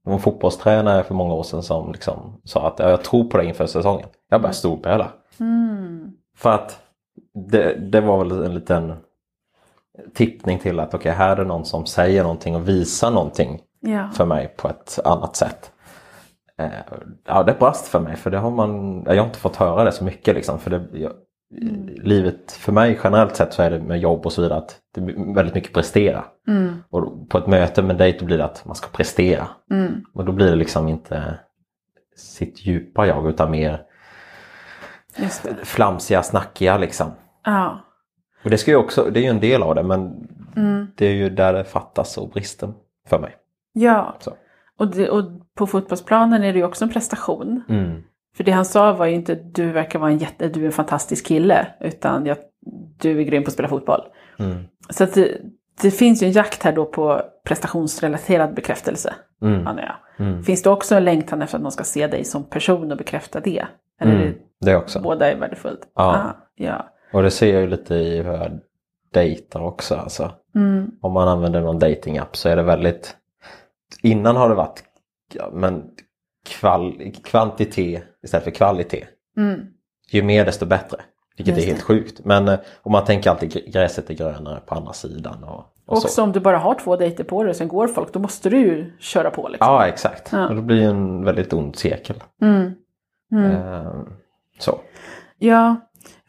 Det 0.04 0.10
var 0.10 0.14
en 0.14 0.20
fotbollstränare 0.20 1.04
för 1.04 1.14
många 1.14 1.34
år 1.34 1.44
sedan 1.44 1.64
som 1.64 1.92
liksom 1.92 2.42
sa 2.44 2.68
att 2.68 2.80
"Ja, 2.80 2.90
jag 2.90 3.04
tror 3.04 3.24
på 3.24 3.38
dig 3.38 3.48
inför 3.48 3.66
säsongen. 3.66 4.08
Jag 4.30 4.42
började 4.42 4.56
storböla. 4.58 5.08
Mm. 5.40 6.12
För 6.36 6.54
att 6.54 6.82
det, 7.34 7.74
det 7.74 8.02
var 8.02 8.18
väl 8.26 8.44
en 8.46 8.54
liten 8.54 8.94
tippning 10.14 10.60
till 10.60 10.80
att 10.80 10.94
okej 10.94 11.12
här 11.12 11.32
är 11.32 11.36
det 11.36 11.44
någon 11.44 11.66
som 11.66 11.86
säger 11.86 12.24
någonting 12.24 12.56
och 12.56 12.70
visar 12.70 13.12
någonting 13.12 13.62
Ja. 13.80 14.10
för 14.14 14.26
mig 14.26 14.48
på 14.58 14.68
ett 14.68 15.00
annat 15.06 15.36
sätt. 15.36 15.72
Eh, 16.58 16.70
ja, 17.26 17.44
det 17.44 17.60
brast 17.60 17.88
för 17.88 18.00
mig 18.00 18.16
för 18.16 18.32
det 18.32 18.38
har 18.38 18.52
man, 18.52 19.04
jag 19.06 19.18
har 19.18 19.26
inte 19.26 19.40
fått 19.40 19.56
höra 19.56 19.84
det 19.84 19.92
så 19.92 20.04
mycket 20.04 20.36
liksom. 20.36 20.60
För 20.60 20.70
det, 20.70 20.88
jag, 20.94 21.12
Livet 22.04 22.52
för 22.52 22.72
mig 22.72 23.00
generellt 23.04 23.36
sett 23.36 23.54
så 23.54 23.62
är 23.62 23.72
det 23.72 23.80
med 23.80 24.00
jobb 24.00 24.26
och 24.26 24.34
så 24.34 24.42
vidare 24.42 24.60
att 24.60 24.80
det 24.96 25.02
blir 25.02 25.34
väldigt 25.36 25.56
mycket 25.56 25.74
prestera. 25.74 26.26
Mm. 26.48 26.84
Och 26.90 27.30
på 27.30 27.38
ett 27.38 27.48
möte 27.48 27.82
med 27.82 27.98
dig 27.98 28.18
då 28.20 28.26
blir 28.26 28.38
det 28.38 28.46
att 28.46 28.66
man 28.66 28.76
ska 28.76 28.88
prestera. 28.88 29.48
Mm. 29.72 30.04
Och 30.14 30.26
då 30.26 30.32
blir 30.32 30.50
det 30.50 30.56
liksom 30.56 30.88
inte 30.88 31.40
sitt 32.16 32.66
djupa 32.66 33.08
jag 33.08 33.30
utan 33.30 33.52
mer 33.52 33.82
flamsiga, 35.64 36.24
snackiga 36.24 36.78
liksom. 36.78 37.12
Ja. 37.44 37.80
Och 38.44 38.50
det 38.50 38.58
ska 38.58 38.72
ju 38.72 38.78
också, 38.78 39.10
det 39.12 39.20
är 39.20 39.24
ju 39.24 39.30
en 39.30 39.40
del 39.40 39.64
av 39.64 39.76
det 39.76 39.84
men 39.84 40.28
Mm. 40.58 40.88
det 40.96 41.06
är 41.06 41.14
ju 41.14 41.30
där 41.30 41.54
det 41.54 41.64
fattas 41.64 42.18
och 42.18 42.30
bristen 42.30 42.74
för 43.08 43.20
mig. 43.20 43.36
Ja. 43.74 44.16
Så. 44.20 44.32
Och, 44.78 44.88
det, 44.88 45.10
och 45.10 45.24
på 45.56 45.68
fotbollsplanen 45.68 46.44
är 46.44 46.54
det 46.54 46.60
ju 46.60 46.66
också 46.66 46.86
en 46.86 46.92
prestation. 46.92 47.64
Mm. 47.70 48.04
För 48.38 48.44
det 48.44 48.52
han 48.52 48.66
sa 48.66 48.94
var 48.94 49.06
ju 49.06 49.16
inte 49.16 49.36
du 49.36 49.72
verkar 49.72 50.00
vara 50.00 50.12
en 50.12 50.18
jätte, 50.18 50.48
du 50.48 50.62
är 50.62 50.66
en 50.66 50.72
fantastisk 50.72 51.26
kille. 51.26 51.68
Utan 51.80 52.26
jag, 52.26 52.38
du 53.02 53.20
är 53.20 53.24
grym 53.24 53.44
på 53.44 53.48
att 53.48 53.54
spela 53.54 53.70
fotboll. 53.70 54.02
Mm. 54.40 54.58
Så 54.90 55.04
att 55.04 55.14
det, 55.14 55.38
det 55.82 55.92
finns 55.92 56.24
ju 56.24 56.28
en 56.28 56.34
jakt 56.34 56.64
här 56.64 56.72
då 56.74 56.86
på 56.86 57.22
prestationsrelaterad 57.46 58.54
bekräftelse. 58.54 59.14
Mm. 59.42 59.64
Jag. 59.66 60.26
Mm. 60.28 60.44
Finns 60.44 60.64
det 60.64 60.70
också 60.70 60.96
en 60.96 61.04
längtan 61.06 61.42
efter 61.42 61.58
att 61.58 61.64
någon 61.64 61.72
ska 61.72 61.84
se 61.84 62.08
dig 62.08 62.24
som 62.24 62.44
person 62.44 62.92
och 62.92 62.98
bekräfta 62.98 63.40
det? 63.40 63.66
Eller 64.02 64.16
Mm. 64.16 64.34
Det 64.62 64.76
också. 64.76 65.00
båda 65.00 65.32
är 65.32 65.36
värdefullt? 65.36 65.80
Ja. 65.96 66.04
Ah, 66.04 66.36
ja. 66.56 66.90
Och 67.14 67.24
det 67.24 67.32
ser 67.32 67.54
jag 67.54 67.62
ju 67.62 67.68
lite 67.68 67.96
i 67.96 68.22
hur 68.22 68.34
jag 68.34 68.60
dejtar 69.14 69.60
också. 69.62 69.96
Alltså. 69.96 70.32
Mm. 70.56 70.92
Om 71.02 71.14
man 71.14 71.28
använder 71.28 71.62
någon 71.62 71.80
datingapp 71.80 72.36
så 72.36 72.50
är 72.50 72.56
det 72.56 72.64
väldigt... 72.64 73.16
Innan 74.02 74.36
har 74.36 74.50
det 74.50 74.56
varit 74.56 74.84
ja, 75.34 75.50
men 75.54 75.84
kval... 76.46 77.12
kvantitet 77.24 78.04
istället 78.24 78.44
för 78.44 78.52
kvalitet. 78.52 79.08
Mm. 79.38 79.60
Ju 80.12 80.24
mer 80.24 80.46
desto 80.46 80.66
bättre. 80.66 80.98
Vilket 81.38 81.56
Just 81.56 81.68
är 81.68 81.72
helt 81.72 81.80
det. 81.80 81.86
sjukt. 81.86 82.26
Men 82.26 82.48
eh, 82.48 82.60
om 82.82 82.92
man 82.92 83.06
tänker 83.06 83.30
alltid 83.30 83.52
gr- 83.52 83.72
gräset 83.72 84.10
är 84.10 84.14
grönare 84.14 84.60
på 84.66 84.76
andra 84.76 84.94
sidan. 84.94 85.44
Och, 85.44 85.66
och 85.86 85.98
så. 85.98 86.08
Också 86.08 86.22
om 86.22 86.32
du 86.32 86.40
bara 86.40 86.58
har 86.58 86.74
två 86.74 86.96
dejter 86.96 87.24
på 87.24 87.44
dig 87.44 87.50
och 87.50 87.56
sen 87.56 87.68
går 87.68 87.88
folk, 87.88 88.14
då 88.14 88.20
måste 88.20 88.50
du 88.50 88.58
ju 88.58 88.92
köra 89.00 89.30
på 89.32 89.48
liksom. 89.48 89.68
Ja 89.68 89.88
exakt. 89.88 90.30
Ja. 90.32 90.48
Och 90.48 90.56
det 90.56 90.62
blir 90.62 90.84
en 90.84 91.24
väldigt 91.24 91.54
ond 91.54 91.76
cirkel. 91.76 92.24
Mm. 92.42 92.74
Mm. 93.32 93.52
Eh, 93.52 93.94
så. 94.60 94.80
Ja, 95.38 95.76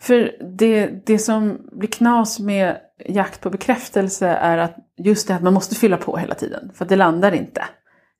för 0.00 0.36
det, 0.58 0.86
det 1.06 1.18
som 1.18 1.68
blir 1.72 1.88
knas 1.88 2.40
med 2.40 2.76
jakt 3.06 3.40
på 3.40 3.50
bekräftelse 3.50 4.26
är 4.28 4.58
att 4.58 4.76
just 4.98 5.28
det 5.28 5.34
att 5.34 5.42
man 5.42 5.54
måste 5.54 5.74
fylla 5.74 5.96
på 5.96 6.16
hela 6.16 6.34
tiden. 6.34 6.70
För 6.74 6.84
att 6.84 6.88
det 6.88 6.96
landar 6.96 7.32
inte 7.32 7.64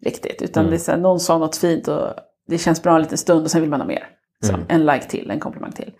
riktigt. 0.04 0.42
Utan 0.42 0.60
Mm. 0.60 0.70
det 0.70 0.76
är 0.76 0.78
så 0.78 0.90
här, 0.90 0.98
någon 0.98 1.20
sa 1.20 1.38
något 1.38 1.56
fint 1.56 1.88
och 1.88 2.14
det 2.48 2.58
känns 2.58 2.82
bra 2.82 2.94
en 2.96 3.02
liten 3.02 3.18
stund 3.18 3.44
och 3.44 3.50
sen 3.50 3.60
vill 3.60 3.70
man 3.70 3.80
ha 3.80 3.86
mer. 3.86 4.06
Så, 4.44 4.52
Mm. 4.52 4.66
En 4.68 4.86
like 4.86 5.08
till, 5.08 5.30
en 5.30 5.40
komplimang 5.40 5.72
till. 5.72 5.92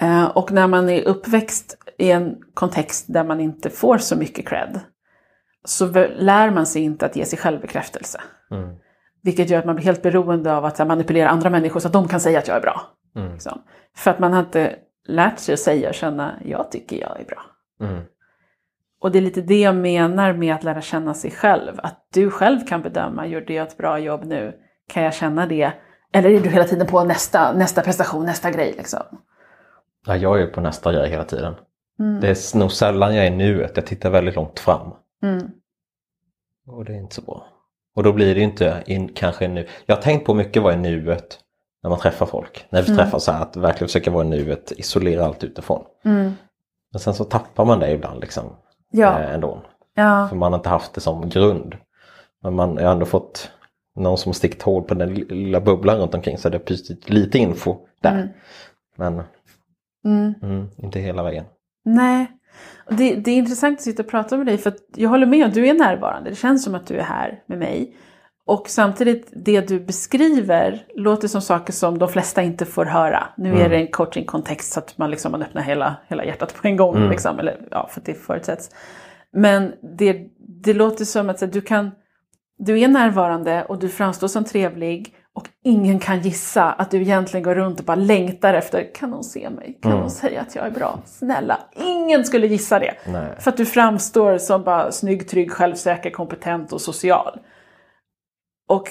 Eh, 0.00 0.24
och 0.24 0.52
när 0.52 0.66
man 0.66 0.88
är 0.88 1.02
uppväxt 1.08 1.76
i 1.98 2.10
en 2.10 2.36
kontext 2.54 3.04
där 3.08 3.24
man 3.24 3.40
inte 3.40 3.70
får 3.70 3.98
så 3.98 4.16
mycket 4.16 4.48
cred 4.48 4.80
så 5.64 5.86
lär 6.16 6.50
man 6.50 6.66
sig 6.66 6.82
inte 6.82 7.06
att 7.06 7.16
ge 7.16 7.24
sig 7.24 7.38
själv 7.38 7.60
bekräftelse. 7.60 8.20
Mm. 8.50 8.76
Vilket 9.22 9.50
gör 9.50 9.58
att 9.58 9.64
man 9.66 9.74
blir 9.74 9.84
helt 9.84 10.02
beroende 10.02 10.54
av 10.56 10.64
att 10.64 10.78
här, 10.78 10.86
manipulera 10.86 11.28
andra 11.28 11.50
människor 11.50 11.80
så 11.80 11.86
att 11.86 11.92
de 11.92 12.08
kan 12.08 12.20
säga 12.20 12.38
att 12.38 12.48
jag 12.48 12.56
är 12.56 12.60
bra. 12.60 12.80
Mm. 13.16 13.32
Liksom. 13.32 13.62
För 13.96 14.10
att 14.10 14.18
man 14.18 14.32
har 14.32 14.40
inte 14.40 14.76
lärt 15.08 15.38
sig 15.38 15.52
att 15.52 15.60
säga 15.60 15.88
och 15.88 15.94
känna, 15.94 16.34
jag 16.44 16.70
tycker 16.70 17.00
jag 17.00 17.20
är 17.20 17.24
bra. 17.24 17.42
Mm. 17.88 18.02
Och 19.00 19.12
det 19.12 19.18
är 19.18 19.22
lite 19.22 19.40
det 19.40 19.60
jag 19.60 19.76
menar 19.76 20.32
med 20.32 20.54
att 20.54 20.64
lära 20.64 20.80
känna 20.80 21.14
sig 21.14 21.30
själv. 21.30 21.74
Att 21.82 22.06
du 22.14 22.30
själv 22.30 22.66
kan 22.66 22.82
bedöma, 22.82 23.26
gjorde 23.26 23.52
jag 23.52 23.66
ett 23.66 23.76
bra 23.76 23.98
jobb 23.98 24.24
nu? 24.24 24.54
Kan 24.92 25.02
jag 25.02 25.14
känna 25.14 25.46
det? 25.46 25.72
Eller 26.12 26.30
är 26.30 26.40
du 26.40 26.48
hela 26.48 26.64
tiden 26.64 26.86
på 26.86 27.04
nästa, 27.04 27.52
nästa 27.52 27.82
prestation, 27.82 28.26
nästa 28.26 28.50
grej 28.50 28.74
liksom? 28.76 29.02
Ja, 30.06 30.16
jag 30.16 30.40
är 30.42 30.46
på 30.46 30.60
nästa 30.60 30.92
grej 30.92 31.10
hela 31.10 31.24
tiden. 31.24 31.54
Mm. 32.00 32.20
Det 32.20 32.28
är 32.28 32.58
nog 32.58 32.72
sällan 32.72 33.14
jag 33.14 33.26
är 33.26 33.30
nuet. 33.30 33.72
Jag 33.74 33.86
tittar 33.86 34.10
väldigt 34.10 34.34
långt 34.36 34.58
fram. 34.60 34.92
Mm. 35.22 35.50
Och 36.66 36.84
det 36.84 36.92
är 36.92 36.96
inte 36.96 37.14
så 37.14 37.22
bra. 37.22 37.46
Och 37.94 38.02
då 38.02 38.12
blir 38.12 38.34
det 38.34 38.40
ju 38.40 38.44
inte 38.46 38.82
in, 38.86 39.08
kanske 39.14 39.48
nu. 39.48 39.66
Jag 39.86 39.96
har 39.96 40.02
tänkt 40.02 40.26
på 40.26 40.34
mycket 40.34 40.62
vad 40.62 40.72
är 40.72 40.76
nuet 40.76 41.38
när 41.82 41.90
man 41.90 41.98
träffar 41.98 42.26
folk. 42.26 42.66
När 42.70 42.82
vi 42.82 42.88
Mm. 42.92 43.04
träffas 43.04 43.24
så 43.24 43.32
här, 43.32 43.42
att 43.42 43.56
verkligen 43.56 43.88
försöka 43.88 44.10
vara 44.10 44.24
i 44.24 44.28
nuet, 44.28 44.72
isolera 44.72 45.24
allt 45.24 45.44
utifrån. 45.44 45.84
Mm. 46.04 46.32
Men 46.92 47.00
sen 47.00 47.14
så 47.14 47.24
tappar 47.24 47.64
man 47.64 47.80
det 47.80 47.90
ibland 47.92 48.20
liksom. 48.20 48.44
Ja, 48.90 49.20
Eh, 49.20 49.34
ändå. 49.34 49.62
ja, 49.94 50.28
För 50.28 50.36
man 50.36 50.52
har 50.52 50.58
inte 50.58 50.68
haft 50.68 50.94
det 50.94 51.00
som 51.00 51.28
grund. 51.28 51.76
Men 52.42 52.54
man 52.54 52.78
har 52.78 52.92
ändå 52.92 53.06
fått 53.06 53.50
någon 53.96 54.18
som 54.18 54.34
stickt 54.34 54.62
hål 54.62 54.82
på 54.82 54.94
den 54.94 55.14
lilla 55.14 55.60
bubblan 55.60 55.98
runt 55.98 56.14
omkring 56.14 56.38
så 56.38 56.48
det 56.48 56.58
har 56.58 56.64
pyst 56.64 57.10
lite 57.10 57.38
info 57.38 57.76
där. 58.00 58.12
Mm. 58.12 58.28
Men 58.96 59.22
mm. 60.04 60.34
mm, 60.42 60.68
inte 60.76 61.00
hela 61.00 61.22
vägen. 61.22 61.44
nej. 61.84 62.26
Det, 62.90 63.14
det 63.14 63.30
är 63.30 63.36
intressant 63.36 63.78
att 63.78 63.82
sitta 63.84 64.02
och 64.02 64.08
prata 64.08 64.36
med 64.36 64.46
dig 64.46 64.58
för 64.58 64.72
jag 64.96 65.10
håller 65.10 65.26
med, 65.26 65.52
du 65.54 65.66
är 65.68 65.74
närvarande. 65.74 66.30
Det 66.30 66.36
känns 66.36 66.64
som 66.64 66.74
att 66.74 66.86
du 66.86 66.98
är 66.98 67.02
här 67.02 67.42
med 67.46 67.58
mig. 67.58 67.96
Och 68.48 68.68
samtidigt, 68.68 69.28
det 69.32 69.60
du 69.68 69.80
beskriver 69.80 70.82
låter 70.94 71.28
som 71.28 71.40
saker 71.42 71.72
som 71.72 71.98
de 71.98 72.08
flesta 72.08 72.42
inte 72.42 72.64
får 72.64 72.84
höra. 72.84 73.26
Nu 73.36 73.50
är 73.52 73.56
Mm. 73.56 73.70
det 73.70 73.76
en 73.76 73.86
coachingkontext 73.86 74.72
så 74.72 74.80
att 74.80 74.98
man, 74.98 75.10
liksom, 75.10 75.32
man 75.32 75.42
öppnar 75.42 75.62
hela, 75.62 75.96
hela 76.08 76.24
hjärtat 76.24 76.54
på 76.54 76.68
en 76.68 76.76
gång. 76.76 76.96
Mm. 76.96 77.10
Liksom, 77.10 77.38
eller, 77.38 77.60
ja, 77.70 77.88
för 77.92 78.00
att 78.00 78.06
det 78.06 78.14
förutsätts. 78.14 78.70
Men 79.32 79.72
det, 79.98 80.26
det 80.64 80.74
låter 80.74 81.04
som 81.04 81.30
att 81.30 81.38
så, 81.38 81.46
du, 81.46 81.60
kan, 81.60 81.90
du 82.58 82.80
är 82.80 82.88
närvarande 82.88 83.64
och 83.64 83.78
du 83.78 83.88
framstår 83.88 84.28
som 84.28 84.44
trevlig. 84.44 85.14
Och 85.32 85.48
ingen 85.64 85.98
kan 85.98 86.20
gissa 86.20 86.72
att 86.72 86.90
du 86.90 87.00
egentligen 87.00 87.44
går 87.44 87.54
runt 87.54 87.78
och 87.80 87.84
bara 87.84 87.94
längtar 87.96 88.54
efter, 88.54 88.94
kan 88.94 89.10
någon 89.10 89.24
se 89.24 89.50
mig? 89.50 89.78
Kan 89.82 89.90
Mm. 89.92 90.00
någon 90.00 90.10
säga 90.10 90.40
att 90.40 90.54
jag 90.54 90.66
är 90.66 90.70
bra? 90.70 90.98
Snälla, 91.04 91.58
ingen 91.76 92.24
skulle 92.24 92.46
gissa 92.46 92.78
det. 92.78 92.94
Nej. 93.06 93.26
För 93.38 93.50
att 93.50 93.56
du 93.56 93.66
framstår 93.66 94.38
som 94.38 94.62
bara 94.64 94.92
snygg, 94.92 95.28
trygg, 95.28 95.52
självsäker, 95.52 96.10
kompetent 96.10 96.72
och 96.72 96.80
social. 96.80 97.38
Och 98.68 98.88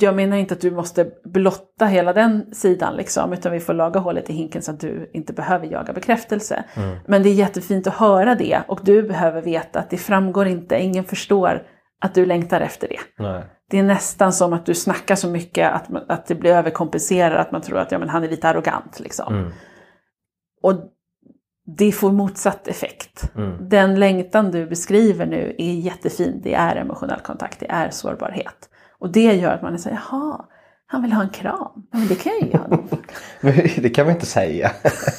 jag 0.00 0.16
menar 0.16 0.36
inte 0.36 0.54
att 0.54 0.60
du 0.60 0.70
måste 0.70 1.10
blotta 1.24 1.86
hela 1.86 2.12
den 2.12 2.54
sidan 2.54 2.96
liksom, 2.96 3.32
utan 3.32 3.52
vi 3.52 3.60
får 3.60 3.74
laga 3.74 4.00
hålet 4.00 4.30
i 4.30 4.32
hinken 4.32 4.62
så 4.62 4.70
att 4.72 4.80
du 4.80 5.10
inte 5.14 5.32
behöver 5.32 5.66
jaga 5.66 5.92
bekräftelse. 5.92 6.64
Mm. 6.74 6.96
Men 7.06 7.22
det 7.22 7.28
är 7.28 7.34
jättefint 7.34 7.86
att 7.86 7.94
höra 7.94 8.34
det 8.34 8.62
och 8.68 8.80
du 8.82 9.02
behöver 9.02 9.42
veta 9.42 9.78
att 9.78 9.90
det 9.90 9.96
framgår 9.96 10.46
inte, 10.46 10.78
ingen 10.82 11.04
förstår 11.04 11.62
att 12.00 12.14
du 12.14 12.26
längtar 12.26 12.60
efter 12.60 12.88
det. 12.88 13.22
Nej. 13.24 13.44
Det 13.70 13.78
är 13.78 13.82
nästan 13.82 14.32
som 14.32 14.52
att 14.52 14.66
du 14.66 14.74
snackar 14.74 15.14
så 15.14 15.28
mycket 15.28 15.72
att, 15.72 15.88
man- 15.88 16.04
att 16.08 16.26
det 16.26 16.34
blir 16.34 16.50
överkompenserat, 16.50 17.46
att 17.46 17.52
man 17.52 17.60
tror 17.62 17.78
att 17.78 17.92
ja, 17.92 17.98
men 17.98 18.08
han 18.08 18.24
är 18.24 18.28
lite 18.28 18.48
arrogant. 18.48 19.00
Liksom. 19.00 19.34
Mm. 19.34 19.52
Och 20.62 20.72
det 21.76 21.92
får 21.92 22.12
motsatt 22.12 22.68
effekt. 22.68 23.30
Mm. 23.36 23.68
Den 23.68 24.00
längtan 24.00 24.50
du 24.50 24.66
beskriver 24.66 25.26
nu 25.26 25.54
är 25.58 25.72
jättefin. 25.72 26.40
Det 26.44 26.54
är 26.54 26.76
emotionell 26.76 27.20
kontakt, 27.20 27.60
det 27.60 27.70
är 27.70 27.90
sårbarhet. 27.90 28.68
Och 28.98 29.12
det 29.12 29.34
gör 29.34 29.50
att 29.52 29.62
man 29.62 29.74
är 29.74 29.78
så 29.78 29.88
här, 29.88 30.00
jaha, 30.10 30.44
han 30.86 31.02
vill 31.02 31.12
ha 31.12 31.22
en 31.22 31.28
kram. 31.28 31.72
Ja, 31.92 31.98
men 31.98 32.06
det 32.08 32.14
kan 32.14 32.32
jag 32.40 32.48
ju. 32.48 32.58
Men 33.40 33.54
det 33.82 33.90
kan 33.90 34.06
man 34.06 34.14
inte 34.14 34.26
säga. 34.26 34.70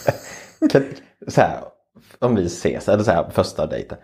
kan, 0.72 0.84
så 1.28 1.42
här, 1.42 1.60
om 2.20 2.36
vi 2.36 2.46
ses, 2.46 2.90
eller 2.90 3.04
så 3.04 3.12
här 3.12 3.30
första 3.30 3.68
dejten. 3.68 3.98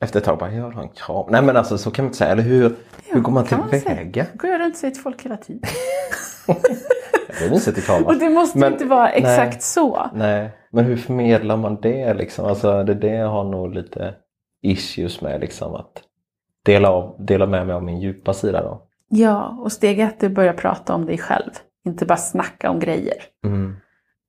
Efter 0.00 0.18
ett 0.20 0.24
tag 0.24 0.38
bara, 0.38 0.52
jag 0.52 0.64
vill 0.66 0.74
ha 0.74 0.82
en 0.82 0.88
kram. 0.88 1.26
Nej 1.30 1.42
men 1.42 1.56
alltså 1.56 1.78
så 1.78 1.90
kan 1.90 2.04
man 2.04 2.08
inte 2.08 2.18
säga. 2.18 2.30
Eller 2.32 2.42
hur, 2.42 2.76
hur 3.06 3.20
går 3.20 3.32
man 3.32 3.44
tillväga? 3.44 4.26
Går 4.34 4.50
jag 4.50 4.60
runt 4.60 4.74
och 4.74 4.78
säger 4.78 4.94
till 4.94 5.02
folk 5.02 5.22
hela 5.24 5.36
tiden. 5.36 5.62
Det 7.38 7.44
är 7.44 7.50
mysigt 7.50 7.90
att. 7.90 8.06
Och 8.06 8.18
det 8.18 8.28
måste 8.28 8.58
Men- 8.58 8.72
inte 8.72 8.84
vara 8.84 9.10
exakt 9.10 9.52
nej. 9.52 9.60
så. 9.60 10.10
Nej, 10.14 10.50
men 10.72 10.84
hur 10.84 10.96
förmedlar 10.96 11.56
man 11.56 11.80
det 11.80 12.14
liksom? 12.14 12.46
Alltså 12.46 12.84
det 12.84 12.92
är 12.92 12.96
det 12.96 13.14
jag 13.14 13.28
har 13.28 13.44
nog 13.44 13.74
lite 13.74 14.14
issues 14.62 15.20
med 15.20 15.40
liksom. 15.40 15.74
Att 15.74 16.02
dela, 16.64 16.90
av, 16.90 17.16
dela 17.24 17.46
med 17.46 17.66
mig 17.66 17.76
av 17.76 17.82
min 17.82 18.00
djupa 18.00 18.34
sida 18.34 18.62
då. 18.62 18.87
Ja, 19.08 19.58
och 19.60 19.72
steg 19.72 20.00
ett 20.00 20.22
är 20.22 20.26
att 20.26 20.32
börja 20.32 20.52
prata 20.52 20.94
om 20.94 21.06
dig 21.06 21.18
själv. 21.18 21.50
Inte 21.86 22.06
bara 22.06 22.18
snacka 22.18 22.70
om 22.70 22.80
grejer. 22.80 23.16
Mm. 23.44 23.76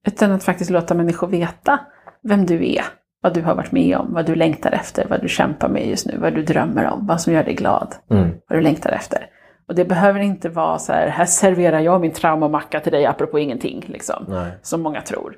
Utan 0.07 0.31
att 0.31 0.43
faktiskt 0.43 0.69
låta 0.69 0.93
människor 0.93 1.27
veta 1.27 1.79
vem 2.24 2.45
du 2.45 2.71
är. 2.74 2.83
Vad 3.21 3.33
du 3.33 3.41
har 3.41 3.55
varit 3.55 3.71
med 3.71 3.98
om, 3.98 4.13
vad 4.13 4.25
du 4.25 4.36
längtar 4.36 4.71
efter, 4.71 5.05
vad 5.09 5.21
du 5.21 5.27
kämpar 5.27 5.69
med 5.69 5.88
just 5.88 6.07
nu, 6.07 6.17
vad 6.17 6.36
du 6.36 6.43
drömmer 6.43 6.86
om, 6.86 7.07
vad 7.07 7.21
som 7.21 7.33
gör 7.33 7.43
dig 7.43 7.53
glad, 7.53 7.95
Mm. 8.12 8.29
vad 8.50 8.59
du 8.59 8.62
längtar 8.62 8.91
efter. 8.91 9.25
Och 9.67 9.75
det 9.75 9.86
behöver 9.86 10.19
inte 10.19 10.50
vara 10.50 10.79
så 10.79 10.93
här, 10.93 11.07
här 11.07 11.25
serverar 11.25 11.79
jag 11.79 12.01
min 12.01 12.12
traumamacka 12.12 12.79
till 12.79 12.91
dig 12.91 13.05
apropå 13.05 13.39
ingenting, 13.39 13.83
liksom. 13.88 14.25
Nej. 14.27 14.51
Som 14.62 14.81
många 14.81 15.01
tror. 15.01 15.38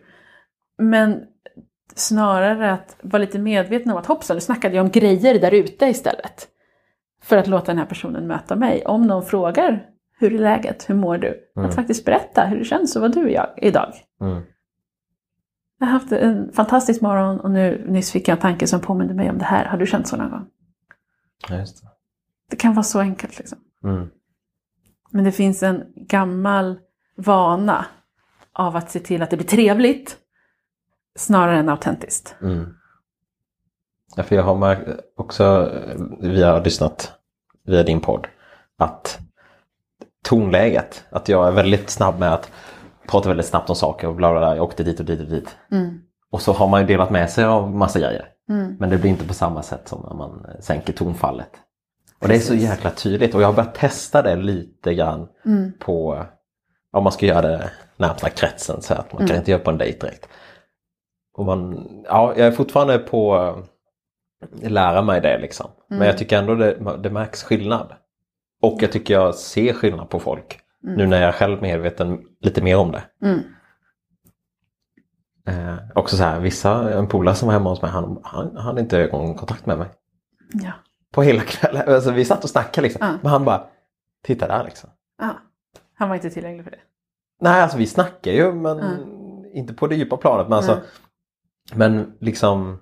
Men 0.78 1.20
snarare 1.96 2.72
att 2.72 2.96
vara 3.02 3.22
lite 3.22 3.40
medveten 3.40 3.92
om 3.92 3.98
att 3.98 4.06
hoppsan, 4.06 4.36
nu 4.36 4.42
snackade 4.42 4.76
jag 4.76 4.84
om 4.84 4.92
grejer 4.92 5.40
där 5.40 5.54
ute 5.54 5.86
istället. 5.86 6.48
För 7.24 7.38
att 7.38 7.48
låta 7.48 7.66
den 7.66 7.78
här 7.78 7.86
personen 7.86 8.28
möta 8.28 8.56
mig. 8.56 8.86
Om 8.86 9.08
någon 9.08 9.26
frågar, 9.26 9.86
hur 10.20 10.34
är 10.34 10.40
läget, 10.40 10.90
hur 10.90 10.96
mår 10.96 11.18
du? 11.18 11.52
Mm. 11.56 11.70
Att 11.70 11.76
faktiskt 11.76 12.06
berätta 12.06 12.46
hur 12.46 12.58
det 12.60 12.66
känns 12.66 12.96
och 12.96 13.02
vad 13.02 13.14
du 13.14 13.22
är 13.30 13.34
jag- 13.34 13.54
idag. 13.58 13.94
Mm. 14.22 14.44
Jag 15.80 15.88
har 15.88 15.94
haft 15.94 16.12
en 16.12 16.52
fantastisk 16.54 17.02
morgon 17.02 17.40
och 17.40 17.52
nu 17.52 17.86
nyss 17.88 18.12
fick 18.12 18.28
jag 18.28 18.36
en 18.36 18.42
tanke 18.42 18.68
som 18.68 18.80
påminner 18.82 19.14
mig 19.14 19.30
om 19.30 19.38
det 19.38 19.46
här. 19.46 19.66
Har 19.66 19.78
du 19.78 19.86
känt 19.86 20.08
så 20.08 20.18
någon 20.18 20.30
gång? 20.32 20.48
Ja, 21.50 21.56
just 21.56 21.82
det. 21.82 21.88
Det 22.50 22.56
kan 22.56 22.74
vara 22.74 22.84
så 22.84 23.00
enkelt 23.00 23.38
liksom. 23.40 23.58
Mm. 23.84 24.10
Men 25.12 25.24
det 25.24 25.32
finns 25.32 25.64
en 25.64 25.84
gammal 25.96 26.80
vana 27.16 27.86
av 28.54 28.76
att 28.76 28.92
se 28.92 29.00
till 29.00 29.22
att 29.22 29.30
det 29.30 29.38
blir 29.38 29.48
trevligt 29.48 30.18
snarare 31.16 31.58
än 31.60 31.70
autentiskt. 31.70 32.36
Mm. 32.42 32.76
Ja, 34.16 34.24
för 34.24 34.36
jag 34.36 34.44
har 34.44 34.56
märkt 34.56 34.90
också, 35.18 35.44
eh, 35.88 36.02
vi 36.20 36.44
har 36.44 36.64
lyssnat 36.64 37.12
via 37.66 37.84
din 37.84 38.00
podd, 38.00 38.28
att 38.78 39.20
tonläget, 40.26 41.04
att 41.10 41.30
jag 41.30 41.48
är 41.48 41.52
väldigt 41.52 41.90
snabb 41.90 42.20
med 42.20 42.34
att 42.34 42.52
prata 43.08 43.28
väldigt 43.30 43.46
snabbt 43.46 43.70
om 43.70 43.76
saker 43.76 44.08
och 44.08 44.16
bla 44.16 44.32
bla 44.32 44.40
bla, 44.40 44.56
jag 44.56 44.64
åkte 44.66 44.84
dit 44.84 45.00
och 45.00 45.06
dit 45.06 45.20
och 45.20 45.26
dit. 45.26 45.58
Mm. 45.72 46.00
Och 46.32 46.42
så 46.42 46.54
har 46.54 46.68
man 46.68 46.82
ju 46.82 46.88
delat 46.88 47.10
med 47.12 47.30
sig 47.30 47.44
av 47.46 47.72
massa 47.72 48.00
grejer. 48.00 48.26
Mm. 48.50 48.76
Men 48.80 48.90
det 48.90 48.98
blir 48.98 49.10
inte 49.12 49.28
på 49.28 49.34
samma 49.34 49.64
sätt 49.64 49.88
som 49.88 50.02
när 50.10 50.14
man 50.16 50.46
eh, 50.46 50.60
sänker 50.62 50.94
tonfallet. 50.94 51.50
Och 52.22 52.28
det 52.28 52.36
är 52.36 52.40
så 52.40 52.54
Precis. 52.54 52.70
jäkla 52.70 52.92
tydligt 52.92 53.36
och 53.36 53.42
jag 53.42 53.48
har 53.48 53.54
börjat 53.54 53.76
testa 53.76 54.22
det 54.22 54.36
lite 54.36 54.94
grann 54.94 55.28
Mm. 55.46 55.72
på 55.80 56.26
om 56.92 57.04
man 57.04 57.12
ska 57.12 57.26
göra 57.26 57.42
det 57.42 57.70
närmsta 57.98 58.30
kretsen 58.30 58.82
så 58.82 58.94
att 58.94 59.14
man 59.14 59.20
kan 59.20 59.30
Mm. 59.30 59.38
inte 59.38 59.52
göra 59.52 59.62
på 59.62 59.70
en 59.72 59.78
dejt 59.78 60.00
direkt. 60.00 60.28
Och 61.34 61.46
man, 61.46 61.88
ja, 62.06 62.34
jag 62.38 62.48
är 62.48 62.52
fortfarande 62.52 62.98
på 62.98 63.56
lära 64.62 65.02
mig 65.02 65.22
det 65.22 65.38
liksom. 65.38 65.66
Mm. 65.66 66.00
Men 66.00 66.08
jag 66.08 66.18
tycker 66.18 66.38
ändå 66.38 66.56
det, 66.56 66.98
det 67.04 67.10
märks 67.10 67.44
skillnad. 67.44 67.94
Och 68.62 68.78
jag 68.82 68.92
tycker 68.92 69.14
jag 69.14 69.36
ser 69.36 69.74
skillnad 69.74 70.10
på 70.10 70.20
folk. 70.20 70.60
Mm. 70.84 70.96
Nu 70.96 71.08
när 71.08 71.20
jag 71.20 71.28
är 71.28 71.32
själv 71.32 71.62
medveten 71.62 72.22
lite 72.40 72.62
mer 72.64 72.78
om 72.78 72.92
det. 72.92 73.04
Mm. 73.24 73.40
Eh, 75.48 75.78
också 75.96 76.18
så 76.18 76.24
här, 76.24 76.40
vissa, 76.40 76.94
en 76.94 77.08
polare 77.08 77.36
som 77.36 77.46
var 77.48 77.54
hemma 77.54 77.70
hos 77.70 77.82
mig, 77.82 77.92
han, 77.92 78.20
han, 78.24 78.56
han 78.56 78.66
hade 78.66 78.82
inte 78.82 78.98
ögonkontakt 78.98 79.66
med 79.66 79.78
mig. 79.78 79.88
Ja. 80.54 80.72
På 81.12 81.22
hela 81.22 81.42
kvällen. 81.42 81.84
Alltså, 81.88 82.12
vi 82.12 82.26
satt 82.26 82.44
och 82.44 82.50
snackade 82.50 82.88
liksom. 82.88 83.08
Ja. 83.08 83.18
Men 83.22 83.32
han 83.32 83.46
bara, 83.46 83.64
titta 84.24 84.48
där 84.48 84.64
liksom. 84.64 84.90
Ah. 85.18 85.34
Han 85.94 86.10
var 86.10 86.16
inte 86.16 86.30
tillgänglig 86.30 86.64
för 86.64 86.72
det. 86.72 86.80
Nej, 87.42 87.62
alltså 87.62 87.78
vi 87.78 87.88
snackar 87.88 88.32
ju 88.32 88.54
men 88.54 88.78
Ja. 88.78 88.92
inte 89.54 89.74
på 89.74 89.88
det 89.88 89.96
djupa 89.96 90.18
planet. 90.18 90.48
Men, 90.48 90.58
alltså, 90.58 90.80
men 91.74 92.14
liksom 92.20 92.80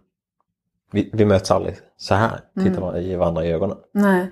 vi, 0.91 1.09
vi 1.13 1.25
möts 1.25 1.51
aldrig 1.51 1.75
så 1.97 2.15
här. 2.15 2.39
Tittar 2.63 2.89
Mm. 2.89 3.01
i 3.01 3.15
varandra 3.15 3.45
i 3.45 3.51
ögonen. 3.51 3.77
Nej. 3.93 4.31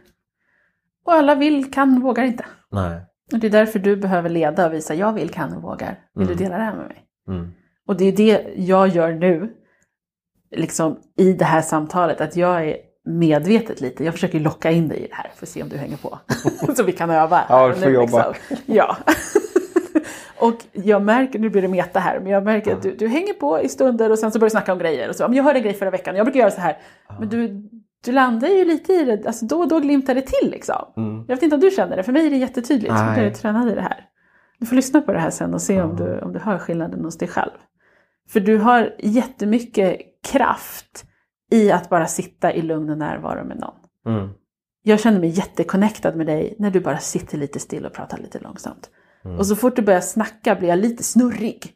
Och 1.06 1.14
alla 1.14 1.36
vill, 1.36 1.72
kan, 1.74 2.02
vågar 2.02 2.24
inte. 2.24 2.46
Nej. 2.72 3.02
Och 3.34 3.40
det 3.40 3.48
är 3.48 3.52
därför 3.52 3.80
du 3.80 3.96
behöver 3.98 4.30
leda 4.30 4.68
och 4.68 4.74
visa 4.74 4.94
jag 4.94 5.14
vill, 5.14 5.30
kan 5.30 5.54
och 5.54 5.62
vågar. 5.62 6.00
Vill 6.16 6.26
Mm. 6.28 6.38
du 6.38 6.44
dela 6.44 6.58
det 6.58 6.64
här 6.64 6.76
med 6.76 6.88
mig? 6.88 7.04
Mm. 7.28 7.52
Och 7.88 7.98
det 7.98 8.06
är 8.06 8.12
det 8.12 8.48
jag 8.56 8.88
gör 8.88 9.12
nu, 9.14 9.54
liksom 10.56 11.00
i 11.18 11.34
det 11.34 11.46
här 11.46 11.62
samtalet, 11.62 12.22
att 12.22 12.36
jag 12.36 12.68
är 12.68 12.78
medvetet 13.06 13.82
lite, 13.82 14.04
jag 14.06 14.14
försöker 14.14 14.40
locka 14.40 14.72
in 14.72 14.88
dig 14.88 14.98
i 14.98 15.08
det 15.08 15.16
här 15.16 15.32
för 15.36 15.46
att 15.46 15.50
se 15.50 15.64
om 15.64 15.70
du 15.70 15.78
hänger 15.78 15.98
på. 15.98 16.20
Så 16.76 16.84
vi 16.84 16.92
kan 16.92 17.10
öva. 17.10 17.42
Ja, 17.50 17.68
du 17.68 17.74
får 17.74 17.92
jobba. 17.92 18.34
Ja. 18.66 18.98
Och 20.40 20.56
jag 20.72 21.02
märker, 21.02 21.40
nu 21.40 21.50
blir 21.50 21.62
det 21.62 21.68
meta 21.68 22.00
här, 22.00 22.20
men 22.20 22.32
jag 22.32 22.44
märker 22.44 22.74
att 22.74 22.82
du, 22.82 22.96
du 22.96 23.08
hänger 23.08 23.34
på 23.34 23.62
i 23.62 23.70
stunder 23.70 24.10
och 24.12 24.20
sen 24.20 24.32
så 24.32 24.40
börjar 24.40 24.50
du 24.50 24.52
snacka 24.52 24.74
om 24.74 24.80
grejer. 24.80 25.10
Och 25.10 25.16
så, 25.16 25.24
"Ja, 25.24 25.28
men 25.28 25.38
jag 25.38 25.44
hörde 25.44 25.60
en 25.60 25.64
grej 25.64 25.74
förra 25.74 25.90
veckan, 25.90 26.16
jag 26.16 26.26
brukar 26.26 26.40
göra 26.40 26.52
så 26.52 26.62
här. 26.62 26.78
Men 27.20 27.30
du, 27.30 27.70
du 28.06 28.12
landar 28.12 28.48
ju 28.48 28.66
lite 28.66 28.94
i 28.94 29.04
det, 29.04 29.28
alltså 29.28 29.46
då 29.46 29.60
och 29.60 29.68
då 29.68 29.80
glimtar 29.80 30.16
det 30.16 30.22
till 30.22 30.52
liksom. 30.52 30.86
Mm. 30.98 31.26
Jag 31.28 31.36
vet 31.36 31.44
inte 31.44 31.56
om 31.56 31.60
du 31.60 31.72
känner 31.72 31.98
det, 31.98 32.04
för 32.04 32.12
mig 32.12 32.26
är 32.28 32.30
det 32.32 32.38
jättetydligt. 32.38 32.94
Nej. 32.94 33.18
Jag 33.18 33.28
är 33.28 33.32
tränad 33.32 33.72
i 33.72 33.76
det 33.76 33.82
här. 33.82 34.06
Du 34.60 34.66
får 34.66 34.76
lyssna 34.76 35.02
på 35.02 35.14
det 35.14 35.20
här 35.20 35.30
sen 35.30 35.54
och 35.54 35.62
se 35.62 35.82
om, 35.82 35.96
du, 35.96 36.20
om 36.20 36.34
du 36.34 36.40
hör 36.40 36.58
skillnaden 36.58 37.06
hos 37.06 37.18
dig 37.18 37.28
själv. 37.28 37.52
För 38.30 38.40
du 38.40 38.58
har 38.58 38.96
jättemycket 39.00 39.98
kraft 40.32 41.06
i 41.52 41.72
att 41.72 41.90
bara 41.90 42.06
sitta 42.06 42.54
i 42.54 42.62
lugn 42.62 42.90
och 42.90 42.98
närvaro 42.98 43.46
med 43.46 43.60
någon. 43.60 43.76
Mm. 44.18 44.30
Jag 44.84 45.00
känner 45.00 45.20
mig 45.20 45.30
jätteconnectad 45.30 46.16
med 46.16 46.26
dig 46.28 46.56
när 46.60 46.72
du 46.72 46.80
bara 46.80 46.98
sitter 46.98 47.38
lite 47.38 47.60
still 47.60 47.86
och 47.86 47.94
pratar 47.94 48.18
lite 48.18 48.40
långsamt. 48.40 48.90
Mm. 49.28 49.40
Och 49.40 49.48
så 49.48 49.56
fort 49.56 49.76
du 49.76 49.82
börjar 49.82 50.02
snacka 50.02 50.56
blir 50.56 50.70
jag 50.70 50.80
lite 50.80 51.04
snurrig. 51.04 51.74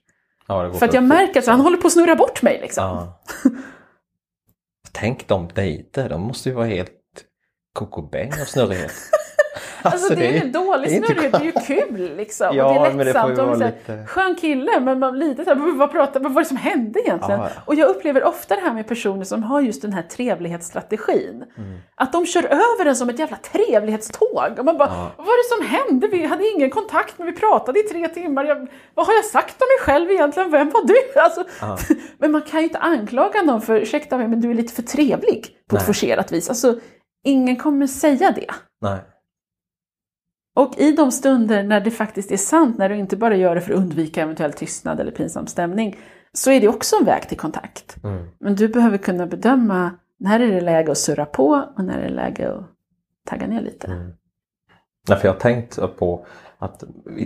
Ja, 0.48 0.74
För 0.74 0.86
att 0.86 0.94
jag 0.94 1.04
märker 1.04 1.40
att 1.40 1.46
han 1.46 1.60
håller 1.60 1.78
på 1.78 1.88
att 1.88 1.94
snurra 1.94 2.16
bort 2.16 2.42
mig 2.42 2.60
liksom. 2.62 2.84
Ja. 2.84 3.22
Tänk 4.92 5.28
de 5.28 5.48
dejter, 5.48 6.10
de 6.10 6.22
måste 6.22 6.50
ju 6.50 6.56
vara 6.56 6.66
helt 6.66 6.92
kokobäng 7.74 8.32
av 8.42 8.46
snurrighet. 8.46 8.92
Alltså, 9.84 10.16
det 10.16 10.28
är 10.28 10.44
ju 10.46 10.52
dålig 10.52 10.90
det 10.90 10.94
är 10.94 10.98
inte 10.98 11.08
snurrighet, 11.08 11.32
det 11.32 11.38
är 11.38 11.44
ju 11.44 11.52
kul 11.88 12.18
liksom. 12.18 12.48
Ja, 12.54 12.66
och 12.66 12.74
det 12.74 12.80
är 12.90 12.94
men 12.94 12.98
det 12.98 13.04
lättsamt. 13.04 13.40
och 13.40 13.58
här, 13.60 13.66
lite- 13.88 14.06
Skön 14.08 14.36
kille, 14.36 14.80
men 14.80 15.00
man 15.00 15.20
lite 15.20 15.44
så 15.44 15.50
här, 15.50 15.78
vad, 15.78 15.92
pratar, 15.92 16.20
vad 16.20 16.34
var 16.34 16.42
det 16.42 16.48
som 16.48 16.58
hände 16.58 17.00
egentligen? 17.00 17.40
Ja. 17.40 17.50
Och 17.66 17.76
jag 17.76 17.90
upplever 17.90 18.24
ofta 18.24 18.56
det 18.56 18.62
här 18.62 18.74
med 18.74 18.88
personer 18.88 19.24
som 19.24 19.44
har 19.44 19.62
just 19.62 19.82
den 19.82 19.94
här 19.94 20.04
trevlighetsstrategin. 20.04 21.44
Mm. 21.58 21.78
Att 21.96 22.12
de 22.14 22.26
kör 22.26 22.44
över 22.44 22.86
en 22.86 22.96
som 22.96 23.10
ett 23.10 23.20
jävla 23.20 23.38
trevlighetståg. 23.38 24.54
Och 24.60 24.66
man 24.66 24.78
bara, 24.78 24.90
Ja. 24.90 25.12
vad 25.18 25.26
var 25.26 25.34
det 25.38 25.56
som 25.66 25.78
hände? 25.78 26.08
Vi 26.08 26.26
hade 26.26 26.48
ingen 26.50 26.70
kontakt, 26.70 27.14
men 27.18 27.28
vi 27.28 27.34
pratade 27.34 27.80
i 27.80 27.84
tre 27.84 28.08
timmar. 28.08 28.44
Jag, 28.46 28.68
vad 28.96 29.06
har 29.08 29.14
jag 29.14 29.26
sagt 29.26 29.62
om 29.62 29.68
mig 29.68 29.86
själv 29.86 30.12
egentligen? 30.12 30.52
Vem 30.52 30.70
var 30.70 30.86
du? 30.88 30.94
Alltså, 31.22 31.44
men 32.18 32.32
man 32.32 32.42
kan 32.42 32.60
ju 32.60 32.64
inte 32.64 32.80
anklaga 32.80 33.42
någon 33.42 33.62
för, 33.62 33.76
ursäkta 33.76 34.18
mig, 34.18 34.28
men 34.28 34.42
du 34.42 34.50
är 34.50 34.54
lite 34.54 34.74
för 34.74 34.82
trevlig 34.82 35.42
på 35.70 35.76
ett 35.76 35.82
Nej. 35.82 35.86
forcerat 35.86 36.32
vis. 36.32 36.50
Alltså, 36.50 36.80
ingen 37.26 37.56
kommer 37.56 37.88
säga 37.88 38.32
det. 38.32 38.46
Nej. 38.82 39.00
Och 40.54 40.78
i 40.78 40.92
de 40.92 41.12
stunder 41.12 41.64
när 41.64 41.82
det 41.82 41.92
faktiskt 41.92 42.32
är 42.32 42.38
sant, 42.38 42.78
när 42.78 42.90
du 42.90 42.96
inte 42.96 43.18
bara 43.18 43.36
gör 43.36 43.56
det 43.56 43.62
för 43.62 43.74
att 43.74 43.80
undvika 43.80 44.22
eventuell 44.22 44.54
tystnad 44.54 45.00
eller 45.00 45.12
pinsam 45.12 45.48
stämning, 45.48 45.96
så 46.34 46.52
är 46.52 46.62
det 46.62 46.68
också 46.68 46.96
en 47.00 47.06
väg 47.06 47.30
till 47.30 47.38
kontakt. 47.38 48.04
Mm. 48.04 48.28
Men 48.40 48.56
du 48.56 48.68
behöver 48.68 48.98
kunna 48.98 49.28
bedöma 49.28 49.92
när 50.20 50.40
är 50.40 50.52
det 50.52 50.62
läge 50.62 50.92
att 50.92 50.98
surra 50.98 51.26
på 51.26 51.72
och 51.78 51.84
när 51.84 51.98
är 51.98 52.04
det 52.04 52.16
läge 52.16 52.52
att 52.52 52.66
tagga 53.30 53.48
ner 53.48 53.62
lite. 53.62 53.88
Mm. 53.88 54.12
Nej, 55.08 55.18
för 55.18 55.28
jag 55.28 55.34
har 55.34 55.40
tänkt 55.40 55.80
på 55.98 56.26
att 56.58 56.84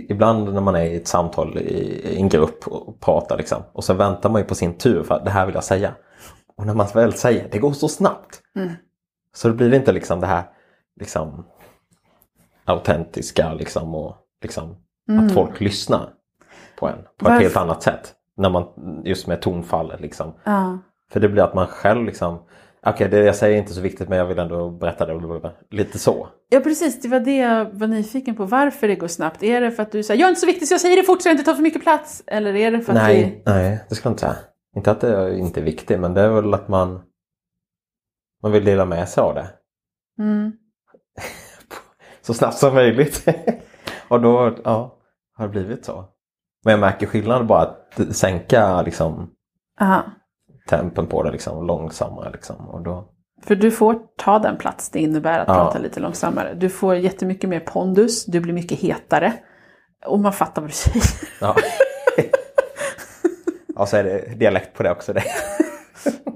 ibland 0.08 0.54
när 0.54 0.60
man 0.60 0.74
är 0.74 0.84
i 0.84 0.96
ett 0.96 1.08
samtal 1.08 1.58
i 1.58 2.16
i 2.16 2.16
en 2.16 2.28
grupp 2.28 2.68
och 2.68 3.00
pratar 3.00 3.36
liksom, 3.36 3.62
och 3.72 3.84
så 3.84 3.94
väntar 3.94 4.30
man 4.30 4.40
ju 4.40 4.46
på 4.46 4.54
sin 4.54 4.78
tur 4.78 5.02
för 5.02 5.14
att 5.14 5.24
det 5.24 5.30
här 5.30 5.46
vill 5.46 5.54
jag 5.54 5.64
säga. 5.64 5.94
Och 6.56 6.66
när 6.66 6.74
man 6.74 6.86
väl 6.94 7.12
säger 7.12 7.48
det 7.50 7.58
går 7.58 7.72
så 7.72 7.88
snabbt. 7.88 8.42
Mm. 8.56 8.72
Så 9.34 9.48
då 9.48 9.54
blir 9.54 9.70
det 9.70 9.76
inte 9.76 9.92
liksom 9.92 10.20
det 10.20 10.26
här 10.26 10.44
liksom 11.00 11.46
autentiska 12.66 13.54
liksom 13.54 13.94
och 13.94 14.16
liksom 14.42 14.76
Mm. 15.08 15.26
att 15.26 15.32
folk 15.32 15.60
lyssnar 15.60 16.08
på 16.78 16.88
en 16.88 16.96
på 17.02 17.24
Varför- 17.24 17.36
ett 17.36 17.42
helt 17.42 17.56
annat 17.56 17.82
sätt. 17.82 18.14
När 18.36 18.50
man, 18.50 18.64
just 19.04 19.26
med 19.26 19.42
tonfallet 19.42 20.00
liksom. 20.00 20.34
Ja. 20.44 20.78
För 21.10 21.20
det 21.20 21.28
blir 21.28 21.42
att 21.42 21.54
man 21.54 21.66
själv 21.66 22.04
liksom 22.04 22.42
Okej, 22.86 23.08
det 23.08 23.18
jag 23.24 23.36
säger 23.36 23.54
är 23.56 23.60
inte 23.60 23.72
så 23.74 23.80
viktigt 23.80 24.08
men 24.08 24.18
jag 24.18 24.26
vill 24.26 24.38
ändå 24.38 24.70
berätta 24.70 25.06
det. 25.06 25.52
Lite 25.70 25.98
så. 25.98 26.28
ja, 26.48 26.60
precis. 26.60 27.00
Det 27.02 27.08
var 27.08 27.20
det 27.20 27.36
jag 27.36 27.64
var 27.72 27.86
nyfiken 27.86 28.34
på. 28.36 28.44
Varför 28.44 28.88
det 28.88 28.94
går 28.94 29.08
snabbt. 29.08 29.42
Är 29.42 29.60
det 29.60 29.70
för 29.70 29.82
att 29.82 29.92
du 29.92 30.02
säger 30.02 30.20
jag 30.20 30.26
är 30.26 30.30
inte 30.30 30.40
så 30.40 30.46
viktig 30.46 30.68
så 30.68 30.74
jag 30.74 30.80
säger 30.80 30.96
det 30.96 31.02
fort 31.02 31.22
så 31.22 31.28
jag 31.28 31.34
inte 31.34 31.44
tar 31.44 31.54
för 31.54 31.62
mycket 31.62 31.82
plats? 31.82 32.22
Eller 32.26 32.54
är 32.56 32.70
det 32.70 32.80
för 32.80 32.92
att 32.92 32.98
Nej, 32.98 33.42
nej, 33.46 33.84
det 33.88 33.94
ska 33.94 34.06
jag 34.08 34.12
inte 34.12 34.20
säga. 34.20 34.36
Inte 34.76 34.90
att 34.90 35.00
det 35.00 35.38
inte 35.38 35.60
är 35.60 35.64
viktigt 35.64 36.00
men 36.00 36.14
det 36.14 36.20
är 36.20 36.28
väl 36.28 36.54
att 36.54 36.68
man 36.68 37.02
man 38.42 38.52
vill 38.52 38.64
dela 38.64 38.84
med 38.84 39.08
sig 39.08 39.22
av 39.22 39.34
det 39.34 39.40
det... 40.16 40.22
Mm. 40.22 40.52
Så 42.26 42.34
snabbt 42.34 42.58
som 42.58 42.74
möjligt. 42.74 43.28
och 44.08 44.20
då 44.20 44.56
ja, 44.64 44.98
har 45.36 45.44
det 45.46 45.50
blivit 45.50 45.84
så. 45.84 46.04
Men 46.64 46.70
jag 46.70 46.80
märker 46.80 47.06
skillnad 47.06 47.46
bara 47.46 47.62
att 47.62 48.00
sänka 48.16 48.82
liksom 48.82 49.30
Aha. 49.80 50.02
tempen 50.68 51.06
på 51.06 51.22
det 51.22 51.30
liksom 51.30 51.66
långsammare 51.66 52.30
liksom. 52.32 52.68
Och 52.68 52.82
då, 52.82 53.08
För 53.42 53.54
du 53.56 53.70
får 53.70 53.98
ta 54.18 54.38
den 54.38 54.56
plats 54.56 54.90
det 54.90 54.98
innebär 54.98 55.38
att 55.38 55.48
Ja. 55.48 55.54
prata 55.54 55.78
lite 55.78 56.00
långsammare. 56.00 56.54
Du 56.54 56.68
får 56.68 56.96
jättemycket 56.96 57.50
mer 57.50 57.60
pondus, 57.60 58.24
du 58.26 58.40
blir 58.40 58.54
mycket 58.54 58.78
hetare. 58.78 59.32
Och 60.06 60.18
man 60.20 60.32
fattar 60.32 60.62
vad 60.62 60.70
du 60.70 60.74
säger. 60.74 61.02
ja. 61.40 61.56
ja, 63.76 63.86
så 63.86 63.96
är 63.96 64.04
det 64.04 64.34
dialekt 64.38 64.76
på 64.76 64.82
det 64.82 64.90
också. 64.90 65.12
Det. 65.12 65.22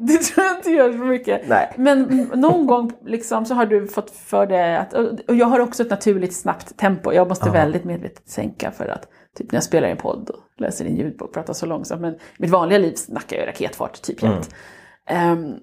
Det 0.06 0.18
tror 0.18 0.46
jag 0.46 0.56
inte 0.56 0.70
gör 0.70 0.92
så 0.92 0.98
mycket. 0.98 1.48
Nej. 1.48 1.72
Men 1.76 2.30
någon 2.34 2.66
gång 2.66 2.92
liksom 3.06 3.44
så 3.44 3.54
har 3.54 3.66
du 3.66 3.86
fått 3.86 4.10
för 4.10 4.46
dig 4.46 4.76
att, 4.76 4.94
och 5.28 5.36
jag 5.36 5.46
har 5.46 5.60
också 5.60 5.82
ett 5.82 5.90
naturligt 5.90 6.36
snabbt 6.36 6.76
tempo. 6.76 7.12
Jag 7.12 7.28
måste 7.28 7.46
Ja. 7.48 7.52
väldigt 7.52 7.84
medvetet 7.84 8.28
sänka 8.28 8.70
för 8.70 8.86
att, 8.88 9.08
typ 9.36 9.52
när 9.52 9.56
jag 9.56 9.64
spelar 9.64 9.88
i 9.88 9.90
en 9.90 9.96
podd 9.96 10.30
och 10.30 10.40
läser 10.60 10.84
in 10.84 10.96
ljudbok, 10.96 11.32
pratar 11.34 11.52
så 11.52 11.66
långsamt. 11.66 12.00
Men 12.00 12.14
i 12.14 12.18
mitt 12.38 12.50
vanliga 12.50 12.78
liv 12.78 12.94
snackar 12.94 13.36
jag 13.36 13.48
raketfart 13.48 14.02
typ 14.02 14.22
jämt. 14.22 14.50
Ehm, 15.06 15.54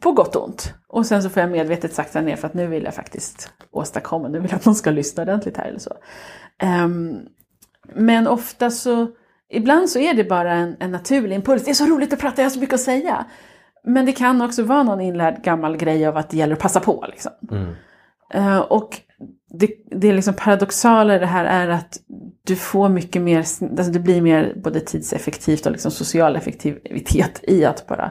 på 0.00 0.12
gott 0.12 0.36
och 0.36 0.44
ont. 0.44 0.74
Och 0.88 1.06
sen 1.06 1.22
så 1.22 1.28
får 1.30 1.40
jag 1.40 1.50
medvetet 1.50 1.94
sakta 1.94 2.20
ner 2.20 2.36
för 2.36 2.46
att 2.46 2.54
nu 2.54 2.66
vill 2.66 2.84
jag 2.84 2.94
faktiskt 2.94 3.52
åstadkomma, 3.70 4.28
nu 4.28 4.40
vill 4.40 4.50
jag 4.50 4.56
att 4.58 4.64
någon 4.66 4.74
ska 4.74 4.90
lyssna 4.90 5.22
ordentligt 5.22 5.56
här 5.56 5.64
eller 5.64 5.78
så. 5.78 5.92
Ehm, 6.58 7.18
men 7.94 8.26
ofta 8.26 8.70
så, 8.70 9.06
ibland 9.50 9.88
så 9.90 9.98
är 9.98 10.14
det 10.14 10.24
bara 10.24 10.52
en, 10.52 10.76
en 10.80 10.90
naturlig 10.90 11.36
impuls. 11.36 11.64
Det 11.64 11.70
är 11.70 11.74
så 11.74 11.86
roligt 11.86 12.12
att 12.12 12.20
prata, 12.20 12.42
jag 12.42 12.44
har 12.46 12.50
så 12.50 12.60
mycket 12.60 12.74
att 12.74 12.80
säga. 12.80 13.24
Men 13.84 14.06
det 14.06 14.12
kan 14.12 14.42
också 14.42 14.62
vara 14.62 14.82
någon 14.82 15.00
inlärd 15.00 15.42
gammal 15.42 15.76
grej 15.76 16.06
av 16.06 16.16
att 16.16 16.30
det 16.30 16.36
gäller 16.36 16.54
att 16.54 16.62
passa 16.62 16.80
på. 16.80 17.04
Liksom. 17.08 17.32
Mm. 17.50 17.74
Eh, 18.34 18.58
och 18.58 19.00
det, 19.48 19.70
det 19.90 20.08
är 20.08 20.14
liksom 20.14 20.34
paradoxala 20.34 21.16
i 21.16 21.18
det 21.18 21.26
här 21.26 21.44
är 21.44 21.68
att 21.68 22.00
du 22.44 22.56
får 22.56 22.88
mycket 22.88 23.22
mer, 23.22 23.38
alltså 23.38 23.92
det 23.92 24.00
blir 24.00 24.22
mer 24.22 24.54
både 24.64 24.80
tidseffektivt 24.80 25.66
och 25.66 25.72
liksom 25.72 25.90
social 25.90 26.36
effektivitet 26.36 27.40
i 27.42 27.64
att 27.64 27.86
bara 27.86 28.10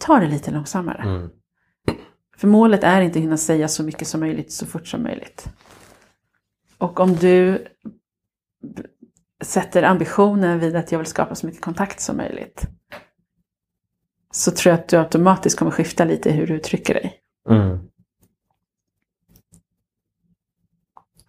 ta 0.00 0.18
det 0.18 0.28
lite 0.28 0.50
långsammare. 0.50 1.02
Mm. 1.02 1.30
För 2.36 2.48
målet 2.48 2.84
är 2.84 3.00
inte 3.00 3.18
att 3.18 3.22
hinna 3.22 3.36
säga 3.36 3.68
så 3.68 3.82
mycket 3.82 4.08
som 4.08 4.20
möjligt 4.20 4.52
så 4.52 4.66
fort 4.66 4.86
som 4.86 5.02
möjligt. 5.02 5.48
Och 6.78 7.00
om 7.00 7.14
du 7.14 7.66
sätter 9.44 9.82
ambitionen 9.82 10.58
vid 10.58 10.76
att 10.76 10.92
jag 10.92 10.98
vill 10.98 11.06
skapa 11.06 11.34
så 11.34 11.46
mycket 11.46 11.62
kontakt 11.62 12.00
som 12.00 12.16
möjligt 12.16 12.66
så 14.32 14.50
tror 14.50 14.70
jag 14.70 14.80
att 14.80 14.88
du 14.88 14.98
automatiskt 14.98 15.58
kommer 15.58 15.70
skifta 15.70 16.04
lite 16.04 16.30
hur 16.32 16.46
du 16.46 16.54
uttrycker 16.54 16.94
dig. 16.94 17.20
Mm. 17.48 17.78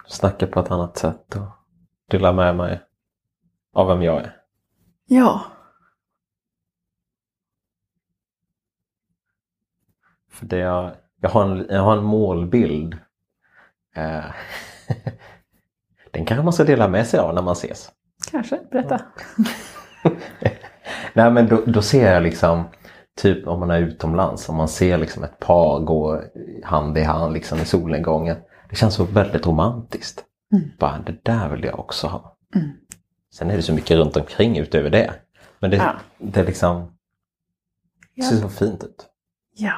Snacka 0.08 0.48
på 0.48 0.60
ett 0.60 0.72
annat 0.72 0.98
sätt 0.98 1.36
och 1.36 1.48
dela 2.10 2.34
med 2.34 2.56
mig 2.56 2.82
av 3.74 3.88
vem 3.88 4.02
jag 4.02 4.22
är. 4.22 4.38
Ja, 5.06 5.42
För 10.34 10.46
det 10.46 10.58
jag, 10.58 10.92
jag, 11.22 11.30
har 11.30 11.44
en, 11.44 11.66
jag 11.70 11.82
har 11.82 11.98
en 11.98 12.04
målbild. 12.04 12.98
Eh, 13.96 14.26
den 16.12 16.26
kanske 16.26 16.44
man 16.44 16.54
ska 16.54 16.64
dela 16.64 16.88
med 16.88 17.08
sig 17.08 17.20
av 17.20 17.34
när 17.34 17.42
man 17.42 17.54
ses. 17.54 17.92
kanske. 18.32 18.60
Berätta. 18.72 19.02
Nej 21.14 21.32
men 21.32 21.48
då, 21.48 21.64
då 21.66 21.82
ser 21.82 22.14
jag 22.14 22.24
liksom 22.24 22.64
typ 23.16 23.48
om 23.48 23.60
man 23.60 23.72
är 23.72 23.80
utomlands 23.80 24.50
och 24.50 24.56
man 24.56 24.68
ser 24.68 24.98
liksom 24.98 25.24
ett 25.24 25.40
par 25.40 25.80
gå 25.80 26.22
hand 26.64 26.98
i 26.98 27.04
hand 27.04 27.34
liksom 27.34 27.60
i 27.60 27.66
solnedgången. 27.66 28.38
Det 28.70 28.76
känns 28.76 28.96
så 28.96 29.04
väldigt 29.04 29.48
romantiskt. 29.48 30.24
Mm. 30.54 30.70
Bara, 30.80 31.00
det 31.06 31.24
där 31.26 31.50
vill 31.50 31.64
jag 31.64 31.80
också 31.80 32.08
ha. 32.08 32.38
Mm. 32.56 32.70
Sen 33.34 33.52
är 33.52 33.56
det 33.56 33.62
så 33.64 33.74
mycket 33.74 33.98
runt 33.98 34.18
omkring 34.18 34.58
utöver 34.58 34.90
det. 34.90 35.14
Men 35.60 35.72
det, 35.72 35.78
Ja. 35.78 35.94
det 36.18 36.40
är 36.40 36.46
liksom, 36.46 36.92
det 38.16 38.22
ser 38.22 38.36
så 38.38 38.50
fint 38.50 38.84
ut. 38.84 39.06
ja. 39.56 39.74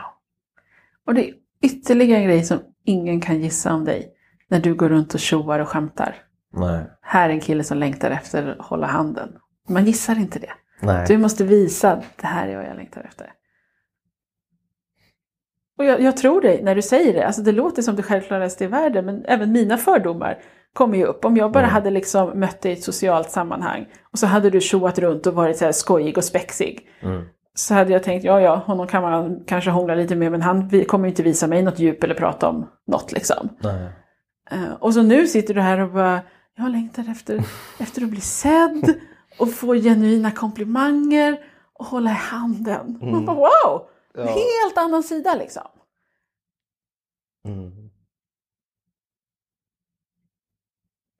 Och 1.05 1.13
det 1.13 1.29
är 1.29 1.33
ytterligare 1.61 2.19
en 2.21 2.27
grej 2.27 2.43
som 2.43 2.59
ingen 2.85 3.21
kan 3.21 3.41
gissa 3.41 3.73
om 3.73 3.85
dig. 3.85 4.11
När 4.47 4.59
du 4.59 4.75
går 4.75 4.89
runt 4.89 5.13
och 5.13 5.19
tjoar 5.19 5.59
och 5.59 5.67
skämtar. 5.69 6.15
Nej. 6.53 6.83
Här 7.01 7.29
är 7.29 7.33
en 7.33 7.39
kille 7.39 7.63
som 7.63 7.77
längtar 7.77 8.11
efter 8.11 8.47
att 8.47 8.65
hålla 8.65 8.87
handen. 8.87 9.29
Man 9.69 9.85
gissar 9.85 10.15
inte 10.19 10.39
det. 10.39 10.51
Nej. 10.81 11.05
Du 11.07 11.17
måste 11.17 11.43
visa 11.43 11.91
att 11.91 12.03
det 12.21 12.27
här 12.27 12.47
är 12.47 12.55
vad 12.57 12.65
jag 12.65 12.75
längtar 12.77 13.01
efter. 13.01 13.31
Och 15.77 15.85
jag, 15.85 16.01
jag 16.01 16.17
tror 16.17 16.41
dig 16.41 16.63
när 16.63 16.75
du 16.75 16.81
säger 16.81 17.13
det. 17.13 17.25
Alltså 17.27 17.41
det 17.41 17.51
låter 17.51 17.81
som 17.81 17.95
det 17.95 18.03
självklaraste 18.03 18.63
i 18.63 18.67
världen. 18.67 19.05
Men 19.05 19.25
även 19.25 19.51
mina 19.51 19.77
fördomar 19.77 20.37
kommer 20.73 20.97
ju 20.97 21.05
upp. 21.05 21.25
Om 21.25 21.37
jag 21.37 21.51
bara 21.51 21.63
Mm. 21.63 21.73
hade 21.73 21.89
liksom 21.89 22.39
mött 22.39 22.61
dig 22.61 22.71
i 22.71 22.75
ett 22.75 22.83
socialt 22.83 23.31
sammanhang. 23.31 23.85
Och 24.11 24.19
så 24.19 24.27
hade 24.27 24.49
du 24.49 24.61
tjoat 24.61 24.99
runt 24.99 25.27
och 25.27 25.33
varit 25.33 25.57
så 25.57 25.65
här 25.65 25.71
skojig 25.71 26.17
och 26.17 26.23
spexig. 26.23 26.87
Mm. 27.01 27.23
Så 27.53 27.73
hade 27.73 27.93
jag 27.93 28.03
tänkt, 28.03 28.23
ja 28.25 28.41
ja, 28.41 28.55
honom 28.55 28.87
kan 28.87 29.01
man 29.01 29.43
kanske 29.47 29.69
hångla 29.71 29.95
lite 29.95 30.15
med. 30.15 30.31
Men 30.31 30.41
han 30.41 30.85
kommer 30.87 31.05
ju 31.05 31.09
inte 31.09 31.23
visa 31.23 31.47
mig 31.47 31.63
något 31.63 31.79
djup 31.79 32.03
eller 32.03 32.15
prata 32.15 32.49
om 32.49 32.69
något 32.87 33.11
liksom. 33.11 33.49
Nej. 33.59 33.89
Eh, 34.51 34.73
och 34.79 34.93
så 34.93 35.01
nu 35.01 35.27
sitter 35.27 35.53
du 35.53 35.61
här 35.61 35.79
och 35.79 35.91
bara, 35.91 36.19
jag 36.57 36.71
längtar 36.71 37.11
efter, 37.11 37.43
efter 37.79 38.01
att 38.03 38.09
bli 38.09 38.21
sedd 38.21 38.93
och 39.39 39.53
få 39.53 39.73
genuina 39.75 40.31
komplimanger 40.31 41.45
och 41.73 41.85
hålla 41.85 42.09
i 42.09 42.13
handen. 42.13 42.97
Man 43.01 43.09
Mm. 43.09 43.25
bara, 43.25 43.35
wow! 43.35 43.87
Ja. 44.13 44.21
En 44.21 44.27
helt 44.27 44.77
annan 44.77 45.03
sida 45.03 45.35
liksom. 45.35 45.67
Mm. 47.47 47.89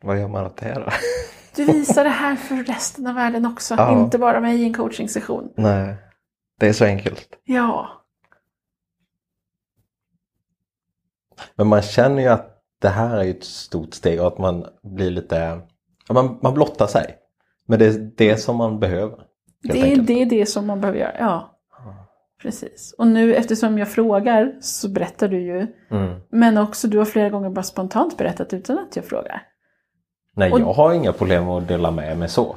Vad 0.03 0.19
gör 0.19 0.27
man 0.27 0.45
åt 0.45 0.57
det 0.57 0.73
då? 0.73 0.89
Du 1.55 1.65
visar 1.65 2.03
det 2.03 2.09
här 2.09 2.35
för 2.35 2.55
resten 2.55 3.07
av 3.07 3.15
världen 3.15 3.45
också, 3.45 3.75
Ja. 3.75 3.99
inte 4.03 4.17
bara 4.17 4.39
mig 4.39 4.61
i 4.61 4.63
en 4.65 4.73
coachingsession. 4.73 5.53
Nej, 5.57 5.95
det 6.59 6.67
är 6.67 6.73
så 6.73 6.85
enkelt. 6.85 7.29
Ja, 7.43 7.89
Men 11.55 11.67
man 11.67 11.81
känner 11.81 12.21
ju 12.21 12.27
att 12.27 12.63
det 12.79 12.89
här 12.89 13.17
är 13.17 13.29
ett 13.29 13.43
stort 13.43 13.93
steg 13.93 14.21
och 14.21 14.27
att 14.27 14.37
man 14.37 14.65
blir 14.83 15.11
lite, 15.11 15.61
man, 16.09 16.39
man 16.41 16.53
blottar 16.53 16.87
sig. 16.87 17.17
Men 17.67 17.79
det 17.79 17.85
är 17.85 18.11
det 18.17 18.37
som 18.37 18.55
man 18.57 18.79
behöver. 18.79 19.17
det 19.63 19.93
är, 19.93 19.97
det 19.97 20.21
är 20.21 20.25
det 20.25 20.45
som 20.45 20.65
man 20.67 20.81
behöver 20.81 20.99
göra. 20.99 21.13
Ja, 21.19 21.51
precis. 22.41 22.95
Och 22.97 23.07
nu 23.07 23.35
eftersom 23.35 23.77
jag 23.77 23.89
frågar 23.89 24.55
så 24.61 24.89
berättar 24.89 25.27
du 25.27 25.41
ju. 25.41 25.67
Mm. 25.91 26.19
Men 26.29 26.57
också 26.57 26.87
du 26.87 26.97
har 26.97 27.05
flera 27.05 27.29
gånger 27.29 27.49
bara 27.49 27.63
spontant 27.63 28.17
berättat 28.17 28.53
utan 28.53 28.79
att 28.79 28.95
jag 28.95 29.05
frågar. 29.05 29.41
Nej, 30.35 30.51
Och- 30.51 30.59
jag 30.59 30.73
har 30.73 30.93
inga 30.93 31.13
problem 31.13 31.49
att 31.49 31.67
dela 31.67 31.91
med 31.91 32.17
mig 32.17 32.29
så. 32.29 32.55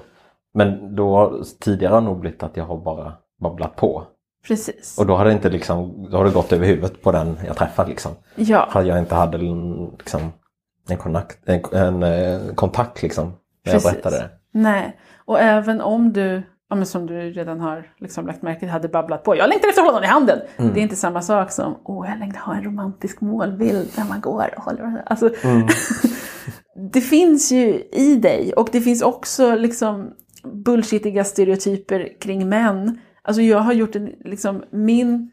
Men 0.55 0.95
då 0.97 1.43
tidigare 1.61 1.93
har 1.93 2.01
det 2.01 2.07
nog 2.07 2.21
blivit 2.21 2.43
att 2.43 2.57
jag 2.57 2.65
har 2.65 2.77
bara 2.77 3.13
babblat 3.41 3.77
på. 3.77 4.03
Precis. 4.47 4.99
Och 4.99 5.07
då 5.07 5.15
har 5.17 5.25
det 5.25 5.33
inte 5.33 5.51
liksom, 5.51 6.09
då 6.11 6.17
har 6.17 6.25
det 6.25 6.31
gått 6.31 6.53
över 6.53 6.67
huvudet 6.67 7.03
på 7.03 7.13
den 7.13 7.39
jag 7.47 7.57
träffar 7.57 7.87
liksom. 7.87 8.13
Ja, 8.35 8.69
För 8.73 8.83
jag 8.83 8.99
inte 8.99 9.15
hade 9.15 9.39
en, 9.39 9.91
liksom, 9.99 10.21
en, 10.89 10.97
kontakt, 10.97 11.49
en, 11.49 11.63
en 11.73 12.03
eh, 12.03 12.55
kontakt 12.55 13.03
liksom. 13.03 13.25
När 13.27 13.73
jag 13.73 13.83
Precis. 13.83 13.91
berättade 13.93 14.17
det. 14.17 14.31
Nej. 14.63 15.01
Och 15.17 15.41
även 15.41 15.81
om 15.81 16.13
du, 16.13 16.43
ja, 16.71 16.85
som 16.85 17.07
du 17.07 17.15
redan 17.15 17.61
har 17.61 17.93
liksom 17.99 18.27
lagt 18.27 18.43
märke 18.43 18.61
till, 18.61 18.69
hade 18.69 18.89
babblat 18.89 19.25
på. 19.25 19.37
Jag 19.37 19.49
längtar 19.49 19.69
efter 19.69 19.83
honom 19.83 20.03
i 20.03 20.07
handen. 20.07 20.41
Mm. 20.57 20.75
Det 20.75 20.81
är 20.81 20.83
inte 20.83 20.97
samma 20.97 21.23
sak 21.23 21.53
som, 21.53 21.79
åh 21.85 22.11
jag 22.11 22.19
längtar 22.19 22.41
ha 22.41 22.55
en 22.55 22.65
romantisk 22.65 23.21
målbild 23.21 23.89
när 23.97 24.05
man 24.05 24.21
går 24.21 24.55
och 24.57 24.63
håller 24.63 25.03
alltså, 25.07 25.31
Mm. 25.45 25.67
Det 26.93 27.01
finns 27.01 27.53
ju 27.53 27.83
i 27.93 28.17
dig 28.17 28.53
och 28.53 28.69
det 28.73 28.81
finns 28.81 29.03
också 29.03 29.55
liksom 29.55 30.11
bullshitiga 30.45 31.25
stereotyper 31.25 32.21
kring 32.21 32.49
män. 32.49 33.01
Alltså 33.23 33.43
jag 33.43 33.59
har 33.59 33.73
gjort 33.73 33.97
en, 33.97 34.13
liksom 34.25 34.63
min 34.71 35.33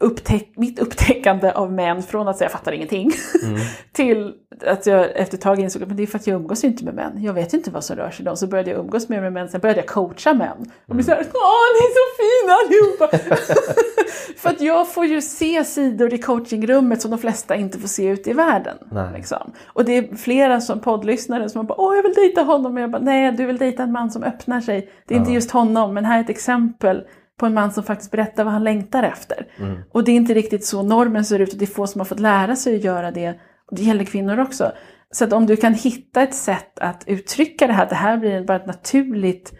upptäck, 0.00 0.52
mitt 0.56 0.78
upptäckande 0.78 1.50
av 1.52 1.72
män 1.72 2.02
från 2.02 2.28
att 2.28 2.36
säga 2.36 2.44
jag 2.46 2.52
fattar 2.52 2.72
ingenting 2.72 3.10
Mm. 3.44 3.60
till 3.92 4.32
att 4.66 4.86
jag 4.86 5.16
efter 5.16 5.36
ett 5.36 5.42
tag 5.42 5.60
insåg 5.60 5.82
att 5.82 5.88
men 5.88 5.96
det 5.96 6.02
är 6.02 6.06
för 6.06 6.18
att 6.18 6.26
jag 6.26 6.34
umgås 6.40 6.64
ju 6.64 6.68
inte 6.68 6.84
med 6.84 6.94
män. 6.94 7.22
Jag 7.22 7.32
vet 7.32 7.54
ju 7.54 7.58
inte 7.58 7.70
vad 7.70 7.84
som 7.84 7.96
rör 7.96 8.10
sig 8.10 8.22
i 8.22 8.24
dem. 8.24 8.36
Så 8.36 8.46
började 8.46 8.70
jag 8.70 8.80
umgås 8.80 9.08
mer 9.08 9.20
med 9.20 9.32
män, 9.32 9.48
sen 9.48 9.60
började 9.60 9.80
jag 9.80 9.86
coacha 9.88 10.34
män. 10.34 10.70
Och 10.88 10.94
blir 10.94 11.04
såhär, 11.04 11.18
åh 11.34 11.64
ni 11.74 11.86
är 11.86 11.94
så 11.94 12.04
fina 12.22 12.52
allihopa! 12.64 13.34
för 14.36 14.50
att 14.50 14.60
jag 14.60 14.92
får 14.92 15.04
ju 15.06 15.22
se 15.22 15.64
sidor 15.64 16.14
i 16.14 16.18
coachingrummet 16.18 17.02
som 17.02 17.10
de 17.10 17.18
flesta 17.20 17.56
inte 17.56 17.78
får 17.78 17.88
se 17.88 18.04
ute 18.06 18.30
i 18.30 18.32
världen. 18.32 18.76
Liksom. 19.14 19.52
Och 19.66 19.84
det 19.84 19.92
är 19.96 20.16
flera 20.16 20.60
som 20.60 20.80
poddlyssnare 20.80 21.48
som 21.48 21.66
bara, 21.66 21.80
åh 21.80 21.96
jag 21.96 22.02
vill 22.02 22.14
dejta 22.14 22.42
honom. 22.42 22.74
Och 22.76 22.80
jag 22.80 22.90
bara, 22.90 23.02
nej 23.02 23.32
du 23.32 23.46
vill 23.46 23.58
dejta 23.58 23.82
en 23.82 23.92
man 23.92 24.10
som 24.10 24.22
öppnar 24.22 24.60
sig. 24.60 24.90
Det 25.06 25.14
är 25.14 25.18
inte 25.18 25.30
Ja. 25.30 25.34
just 25.34 25.50
honom, 25.50 25.94
men 25.94 26.04
här 26.04 26.18
är 26.18 26.22
ett 26.24 26.30
exempel 26.30 27.02
på 27.40 27.46
en 27.46 27.54
man 27.54 27.72
som 27.72 27.84
faktiskt 27.84 28.10
berättar 28.10 28.44
vad 28.44 28.52
han 28.52 28.64
längtar 28.64 29.02
efter. 29.02 29.46
Mm. 29.56 29.82
Och 29.92 30.04
det 30.04 30.12
är 30.12 30.16
inte 30.16 30.34
riktigt 30.34 30.64
så 30.64 30.82
normen 30.82 31.24
ser 31.24 31.38
ut 31.38 31.52
och 31.52 31.58
det 31.58 31.64
är 31.64 31.66
få 31.66 31.86
som 31.86 32.00
har 32.00 32.04
fått 32.04 32.20
lära 32.20 32.56
sig 32.56 32.76
att 32.76 32.84
göra 32.84 33.10
det. 33.10 33.30
Och 33.70 33.76
det 33.76 33.82
gäller 33.82 34.04
kvinnor 34.04 34.38
också. 34.38 34.72
Så 35.10 35.24
att 35.24 35.32
om 35.32 35.46
du 35.46 35.56
kan 35.56 35.74
hitta 35.74 36.22
ett 36.22 36.34
sätt 36.34 36.78
att 36.78 37.04
uttrycka 37.06 37.66
det 37.66 37.72
här, 37.72 37.88
det 37.88 37.94
här 37.94 38.16
blir 38.16 38.44
bara 38.44 38.56
ett 38.56 38.66
naturligt, 38.66 39.54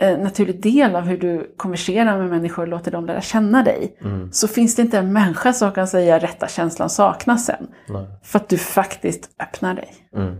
eh, 0.00 0.18
naturlig 0.18 0.62
del 0.62 0.96
av 0.96 1.02
hur 1.02 1.18
du 1.18 1.54
konverserar 1.56 2.18
med 2.18 2.30
människor 2.30 2.62
och 2.62 2.68
låter 2.68 2.90
dem 2.90 3.06
lära 3.06 3.20
känna 3.20 3.62
dig. 3.62 3.98
Mm. 4.00 4.32
Så 4.32 4.48
finns 4.48 4.76
det 4.76 4.82
inte 4.82 4.98
en 4.98 5.12
människa 5.12 5.52
som 5.52 5.72
kan 5.72 5.88
säga 5.88 6.18
rätta 6.18 6.48
känslan 6.48 6.90
saknas 6.90 7.46
sen. 7.46 7.66
Nej. 7.88 8.06
För 8.22 8.38
att 8.38 8.48
du 8.48 8.58
faktiskt 8.58 9.30
öppnar 9.42 9.74
dig. 9.74 9.94
Mm. 10.14 10.36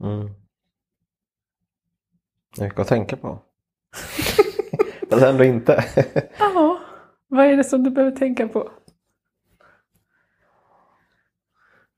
Mm. 0.00 0.34
Det 2.58 2.64
är 2.64 2.68
mycket 2.68 2.80
att 2.80 2.88
tänka 2.88 3.16
på. 3.16 3.38
Men 5.10 5.24
ändå 5.24 5.44
inte. 5.44 5.84
Ja, 6.38 6.80
vad 7.28 7.46
är 7.46 7.56
det 7.56 7.64
som 7.64 7.82
du 7.82 7.90
behöver 7.90 8.16
tänka 8.16 8.48
på? 8.48 8.70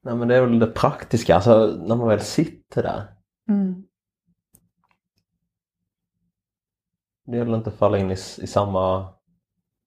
Nej 0.03 0.15
men 0.15 0.29
det 0.29 0.37
är 0.37 0.41
väl 0.41 0.59
det 0.59 0.67
praktiska, 0.67 1.35
alltså 1.35 1.67
när 1.67 1.97
man 1.97 2.09
väl 2.09 2.21
sitter 2.21 2.83
där. 2.83 3.07
Mm. 3.49 3.85
Det 7.27 7.37
gäller 7.37 7.57
inte 7.57 7.71
att 7.71 7.77
falla 7.77 7.99
in 7.99 8.11
i, 8.11 8.13
i 8.13 8.47
samma 8.47 9.13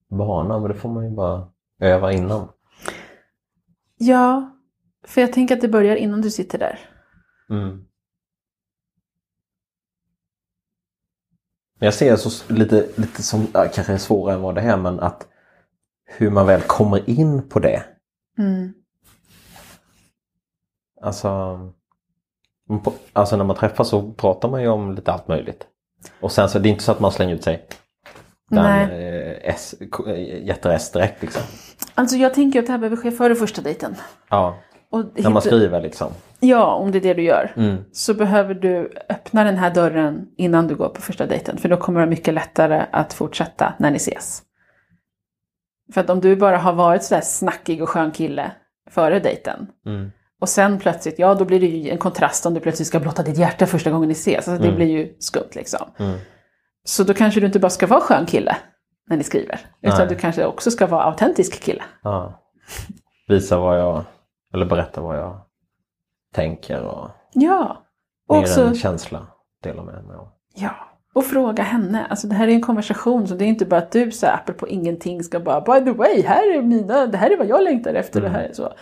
bana 0.10 0.60
men 0.60 0.72
det 0.72 0.78
får 0.78 0.90
man 0.90 1.06
ju 1.06 1.12
bara 1.12 1.48
öva 1.80 2.12
innan. 2.14 2.48
Ja, 3.98 4.58
för 5.04 5.22
jag 5.22 5.34
tänker 5.34 5.56
att 5.56 5.62
det 5.62 5.68
börjar 5.68 5.96
innan 5.96 6.22
du 6.22 6.32
sitter 6.32 6.58
där. 6.60 6.80
Mm. 7.50 7.86
Men 11.84 11.86
jag 11.86 11.94
ser 11.94 12.16
så 12.16 12.54
lite, 12.54 12.88
lite 12.96 13.24
som, 13.24 13.48
kanske 13.54 13.94
är 13.94 13.98
svårare 13.98 14.36
än 14.36 14.42
vad 14.42 14.56
det 14.56 14.62
är, 14.62 14.78
men 14.78 15.00
att 15.00 15.28
hur 16.06 16.30
man 16.30 16.48
väl 16.48 16.62
kommer 16.62 17.10
in 17.10 17.50
på 17.50 17.60
det. 17.60 17.84
Mm. 18.38 18.74
Alltså, 21.02 21.60
alltså 23.14 23.38
när 23.38 23.44
man 23.44 23.56
träffas 23.56 23.90
så 23.90 24.12
pratar 24.14 24.50
man 24.50 24.62
ju 24.62 24.68
om 24.68 24.96
lite 24.96 25.12
allt 25.12 25.28
möjligt. 25.28 25.68
Och 26.20 26.32
sen 26.32 26.50
så 26.50 26.60
det 26.60 26.70
är 26.70 26.72
inte 26.72 26.84
så 26.84 26.92
att 26.92 27.00
man 27.00 27.12
slänger 27.12 27.36
ut 27.36 27.44
sig 27.44 27.68
den 28.50 28.66
eh, 28.92 29.54
k- 29.92 30.08
eh, 30.08 30.46
jätter-S 30.46 30.92
direkt 30.92 31.22
liksom. 31.22 31.42
Alltså 31.96 32.16
jag 32.16 32.34
tänker 32.34 32.60
att 32.60 32.66
det 32.66 32.72
här 32.72 32.80
behöver 32.80 32.98
ske 32.98 33.12
före 33.12 33.36
första 33.36 33.62
dejten. 33.62 33.96
Ja, 34.30 34.58
Och 34.94 35.06
när 35.16 35.30
man 35.30 35.42
skriver 35.42 35.82
liksom. 35.82 36.12
Ja, 36.40 36.74
om 36.74 36.92
det 36.92 36.98
är 36.98 37.02
det 37.02 37.14
du 37.14 37.24
gör. 37.24 37.54
Mm. 37.56 37.78
Så 37.92 38.14
behöver 38.14 38.54
du 38.54 38.92
öppna 39.10 39.44
den 39.44 39.58
här 39.58 39.74
dörren 39.74 40.28
innan 40.38 40.68
du 40.68 40.76
går 40.76 40.90
på 40.90 41.02
första 41.02 41.26
dejten. 41.26 41.58
För 41.58 41.70
då 41.70 41.78
kommer 41.78 42.00
det 42.02 42.06
mycket 42.08 42.34
lättare 42.34 42.86
att 42.92 43.14
fortsätta 43.14 43.74
när 43.80 43.92
ni 43.92 43.98
ses. 43.98 44.42
För 45.94 46.02
att 46.02 46.10
om 46.10 46.20
du 46.20 46.36
bara 46.36 46.58
har 46.58 46.74
varit 46.74 47.04
sådär 47.04 47.22
snackig 47.22 47.84
och 47.84 47.90
skön 47.90 48.12
kille 48.12 48.52
före 48.90 49.20
dejten. 49.20 49.68
Mm. 49.86 50.12
Och 50.42 50.50
sen 50.50 50.80
plötsligt, 50.80 51.20
ja 51.20 51.34
då 51.34 51.46
blir 51.46 51.60
det 51.60 51.66
ju 51.68 51.90
en 51.90 51.98
kontrast 51.98 52.46
om 52.46 52.54
du 52.54 52.60
plötsligt 52.60 52.88
ska 52.88 53.00
blotta 53.00 53.24
ditt 53.24 53.38
hjärta 53.38 53.66
första 53.66 53.92
gången 53.92 54.08
ni 54.08 54.14
ses. 54.14 54.36
Alltså, 54.36 54.52
det 54.52 54.68
Mm. 54.68 54.76
blir 54.76 54.88
ju 54.88 55.16
skumt 55.20 55.50
liksom. 55.56 55.88
Mm. 56.00 56.18
Så 56.84 57.04
då 57.04 57.14
kanske 57.14 57.40
du 57.40 57.46
inte 57.46 57.60
bara 57.60 57.70
ska 57.70 57.88
vara 57.88 58.02
skön 58.02 58.26
kille 58.26 58.56
när 59.10 59.18
ni 59.18 59.24
skriver. 59.24 59.60
Utan 59.82 59.98
Nej. 60.00 60.08
du 60.08 60.16
kanske 60.16 60.46
också 60.46 60.72
ska 60.72 60.88
vara 60.88 61.04
autentisk 61.04 61.64
kille. 61.64 61.84
Ja. 62.04 62.40
Visa 63.28 63.58
vad 63.60 63.80
jag, 63.80 64.04
eller 64.54 64.66
berätta 64.66 65.02
vad 65.02 65.18
jag 65.18 65.40
tänker 66.34 66.84
och 66.84 67.10
Ja. 67.34 67.84
Och 68.28 68.38
också, 68.38 68.62
en 68.62 68.76
känsla 68.76 69.28
dela 69.64 69.84
med 69.84 70.04
mig 70.04 70.16
av. 70.16 70.28
ja. 70.56 70.76
Och 71.16 71.26
fråga 71.26 71.64
henne. 71.64 72.06
Alltså 72.10 72.28
det 72.28 72.36
här 72.36 72.48
är 72.48 72.52
en 72.52 72.62
konversation 72.62 73.28
så 73.28 73.36
det 73.36 73.46
är 73.46 73.48
inte 73.48 73.66
bara 73.66 73.78
att 73.80 73.92
du 73.92 74.12
så 74.12 74.26
här, 74.26 74.34
apropå 74.34 74.68
ingenting 74.68 75.24
ska 75.24 75.40
bara 75.40 75.62
by 75.62 75.86
the 75.86 75.92
way, 75.92 76.22
här 76.22 76.58
är 76.58 76.62
mina, 76.62 77.06
det 77.06 77.18
här 77.18 77.30
är 77.30 77.38
vad 77.38 77.48
jag 77.48 77.64
längtar 77.64 77.94
efter. 77.94 78.20
Mm. 78.20 78.32
Det 78.32 78.38
här 78.38 78.46
är 78.46 78.54
så. 78.54 78.74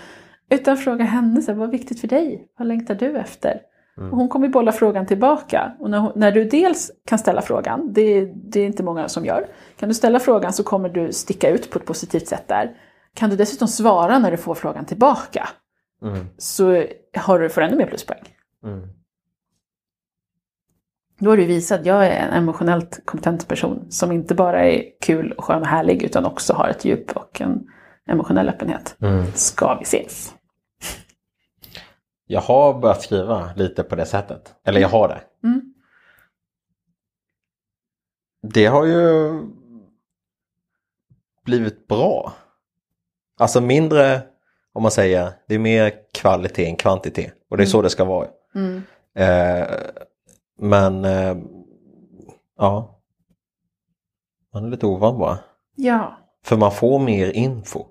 Utan 0.49 0.77
fråga 0.77 1.03
henne, 1.03 1.41
så 1.41 1.51
här, 1.51 1.59
vad 1.59 1.67
är 1.67 1.71
viktigt 1.71 2.01
för 2.01 2.07
dig? 2.07 2.47
Vad 2.57 2.67
längtar 2.67 2.95
du 2.95 3.17
efter? 3.17 3.61
Och 4.11 4.17
hon 4.17 4.29
kommer 4.29 4.47
bolla 4.47 4.71
frågan 4.71 5.05
tillbaka. 5.05 5.71
Och 5.79 5.89
när, 5.89 5.97
hon, 5.99 6.11
när 6.15 6.31
du 6.31 6.43
dels 6.43 6.91
kan 7.05 7.19
ställa 7.19 7.41
frågan, 7.41 7.93
det, 7.93 8.25
det 8.25 8.59
är 8.59 8.65
inte 8.65 8.83
många 8.83 9.07
som 9.07 9.25
gör. 9.25 9.47
Kan 9.79 9.89
du 9.89 9.95
ställa 9.95 10.19
frågan 10.19 10.53
så 10.53 10.63
kommer 10.63 10.89
du 10.89 11.13
sticka 11.13 11.49
ut 11.49 11.71
på 11.71 11.79
ett 11.79 11.85
positivt 11.85 12.27
sätt 12.27 12.47
där. 12.47 12.71
Kan 13.13 13.29
du 13.29 13.35
dessutom 13.35 13.67
svara 13.67 14.19
när 14.19 14.31
du 14.31 14.37
får 14.37 14.55
frågan 14.55 14.85
tillbaka 14.85 15.49
Mm. 16.01 16.25
så 16.37 16.85
har 17.17 17.39
du, 17.39 17.49
får 17.49 17.61
ännu 17.61 17.75
mer 17.75 17.85
pluspoäng. 17.85 18.23
Mm. 18.63 18.89
Då 21.19 21.29
har 21.29 21.37
du 21.37 21.45
visat 21.45 21.79
att 21.79 21.85
jag 21.85 22.05
är 22.05 22.27
en 22.27 22.33
emotionellt 22.33 23.05
kompetent 23.05 23.47
person 23.47 23.91
som 23.91 24.11
inte 24.11 24.35
bara 24.35 24.65
är 24.65 24.83
kul 25.01 25.31
och 25.31 25.43
skön 25.43 25.61
och 25.61 25.67
härlig 25.67 26.03
utan 26.03 26.25
också 26.25 26.53
har 26.53 26.67
ett 26.69 26.85
djup 26.85 27.17
och 27.17 27.41
en 27.41 27.67
emotionell 28.07 28.49
öppenhet. 28.49 28.95
Mm. 28.99 29.25
Ska 29.33 29.75
vi 29.75 29.83
ses? 29.83 30.35
Jag 32.27 32.41
har 32.41 32.79
börjat 32.79 33.01
skriva 33.01 33.53
lite 33.55 33.83
på 33.83 33.95
det 33.95 34.05
sättet. 34.05 34.55
Eller 34.63 34.81
jag 34.81 34.89
har 34.89 35.07
det. 35.07 35.47
Mm. 35.47 35.73
Det 38.41 38.65
har 38.65 38.85
ju 38.85 39.33
blivit 41.45 41.87
bra. 41.87 42.33
Alltså 43.39 43.61
mindre, 43.61 44.21
om 44.73 44.81
man 44.81 44.91
säger, 44.91 45.31
det 45.47 45.55
är 45.55 45.59
mer 45.59 45.91
kvalitet 46.13 46.65
än 46.65 46.75
kvantitet. 46.75 47.33
Och 47.49 47.57
det 47.57 47.63
är 47.63 47.67
så 47.67 47.81
det 47.81 47.89
ska 47.89 48.03
vara. 48.05 48.27
Mm. 48.55 48.81
Eh, 49.15 49.67
men, 50.59 51.05
eh, 51.05 51.37
ja. 52.57 52.97
Man 54.53 54.65
är 54.65 54.69
lite 54.69 54.85
ovan 54.85 55.17
bara. 55.19 55.37
Ja. 55.75 56.17
För 56.43 56.57
man 56.57 56.71
får 56.71 56.99
mer 56.99 57.31
info. 57.31 57.85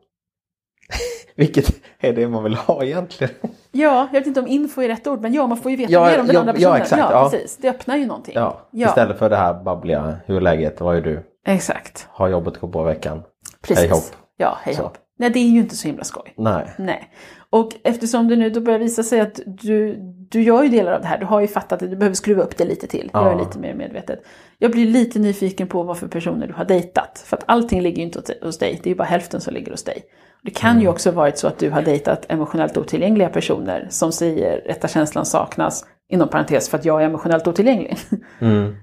Vilket 1.35 1.75
är 2.01 2.13
det 2.13 2.29
man 2.29 2.45
vill 2.45 2.55
ha 2.55 2.85
egentligen. 2.85 3.35
ja, 3.73 4.09
jag 4.13 4.21
vet 4.21 4.27
inte 4.27 4.41
om 4.41 4.47
info 4.47 4.83
är 4.83 4.89
rätt 4.89 5.07
ord, 5.07 5.21
men 5.21 5.35
ja, 5.35 5.47
man 5.47 5.59
får 5.59 5.71
ju 5.71 5.77
veta 5.77 5.93
Ja, 5.93 6.05
mer 6.05 6.21
om 6.21 6.27
den 6.27 6.35
ja, 6.35 6.41
andra 6.41 6.53
ja, 6.53 6.57
personen. 6.57 6.83
exakt, 6.83 7.01
ja, 7.01 7.13
ja. 7.13 7.31
precis. 7.31 7.57
Det 7.57 7.69
öppnar 7.71 7.97
ju 7.97 8.07
någonting. 8.07 8.35
Ja, 8.35 8.69
Ja. 8.71 8.89
Istället 8.89 9.19
för 9.19 9.31
det 9.31 9.37
här 9.37 9.63
babbliga, 9.63 10.19
hur 10.27 10.37
är 10.37 10.41
läget, 10.41 10.81
vad 10.81 10.97
är 10.97 11.01
du? 11.01 11.23
Exakt. 11.47 12.09
Har 12.11 12.29
jobbet 12.29 12.61
gått 12.61 12.73
bra 12.73 12.83
i 12.91 12.95
veckan? 12.95 13.23
Precis. 13.63 13.79
Hej 13.85 13.89
hopp. 13.91 14.05
Ja, 14.37 14.59
hej 14.63 14.75
hopp. 14.77 14.99
Nej, 15.21 15.31
det 15.31 15.39
är 15.39 15.49
ju 15.49 15.59
inte 15.61 15.77
så 15.77 15.89
himla 15.89 16.05
skoj. 16.05 16.35
Nej. 16.37 16.71
Nej. 16.79 17.11
Och 17.51 17.71
eftersom 17.85 18.29
det 18.29 18.37
nu 18.37 18.51
då 18.51 18.61
börjar 18.61 18.79
visa 18.79 19.03
sig 19.03 19.21
att 19.21 19.41
du, 19.47 19.97
du 20.31 20.43
gör 20.43 20.63
ju 20.63 20.69
delar 20.69 20.93
av 20.93 21.01
det 21.01 21.07
här. 21.07 21.19
Du 21.19 21.27
har 21.27 21.41
ju 21.41 21.47
fattat 21.49 21.83
att 21.83 21.91
du 21.91 21.97
behöver 21.97 22.15
skruva 22.15 22.43
upp 22.43 22.57
det 22.57 22.65
lite 22.65 22.87
till. 22.87 23.11
Ja. 23.13 23.25
Göra 23.25 23.39
lite 23.39 23.59
mer 23.59 23.75
medvetet. 23.75 24.23
Jag 24.59 24.71
blir 24.71 24.87
lite 24.87 25.19
nyfiken 25.19 25.69
på 25.69 25.83
vad 25.83 25.99
för 25.99 26.09
personer 26.09 26.47
du 26.47 26.53
har 26.53 26.65
dejtat. 26.65 27.23
För 27.27 27.37
att 27.37 27.45
allting 27.47 27.81
ligger 27.83 27.97
ju 27.99 28.03
inte 28.03 28.35
hos- 28.43 28.59
dig. 28.59 28.81
Det 28.83 28.89
är 28.89 28.91
ju 28.91 28.97
bara 28.97 29.05
hälften 29.05 29.41
som 29.41 29.55
ligger 29.55 29.71
hos 29.71 29.85
dig. 29.85 30.03
Det 30.43 30.51
kan 30.51 30.71
Mm. 30.71 30.83
ju 30.83 30.89
också 30.89 31.11
varit 31.11 31.39
så 31.39 31.47
att 31.47 31.59
du 31.59 31.71
har 31.71 31.83
dejtat 31.83 32.27
emotionellt 32.29 32.77
otillgängliga 32.77 33.29
personer 33.29 33.87
som 33.91 34.13
säger 34.13 34.57
rätta 34.61 34.89
känslan 34.89 35.27
saknas. 35.27 35.87
Inom 36.09 36.29
parentes 36.29 36.69
för 36.69 36.79
att 36.79 36.85
jag 36.85 37.03
är 37.03 37.07
emotionellt 37.07 37.49
otillgänglig. 37.49 37.97
Mm. 38.41 38.75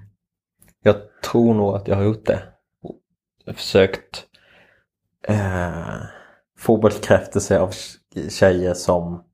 Jag 0.82 0.96
tror 1.24 1.54
nog 1.54 1.74
att 1.76 1.88
jag 1.88 1.96
har 1.96 2.02
gjort 2.04 2.26
det. 2.26 2.42
Jag 3.44 3.52
har 3.52 3.56
försökt 3.56 4.24
eh, 5.28 5.94
få 6.58 6.76
bekräftelse 6.76 7.60
av 7.60 7.72
tjejer 8.28 8.74
som 8.74 9.24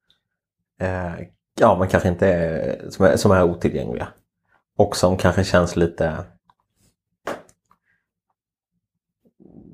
eh, 0.80 1.14
ja, 1.60 1.78
men 1.78 1.88
kanske 1.88 2.08
inte 2.08 2.28
är, 2.28 2.90
som 2.90 3.06
är, 3.06 3.16
som 3.16 3.30
är 3.32 3.42
otillgängliga. 3.42 4.08
Och 4.76 4.96
som 4.96 5.16
kanske 5.16 5.44
känns 5.44 5.76
lite 5.76 6.24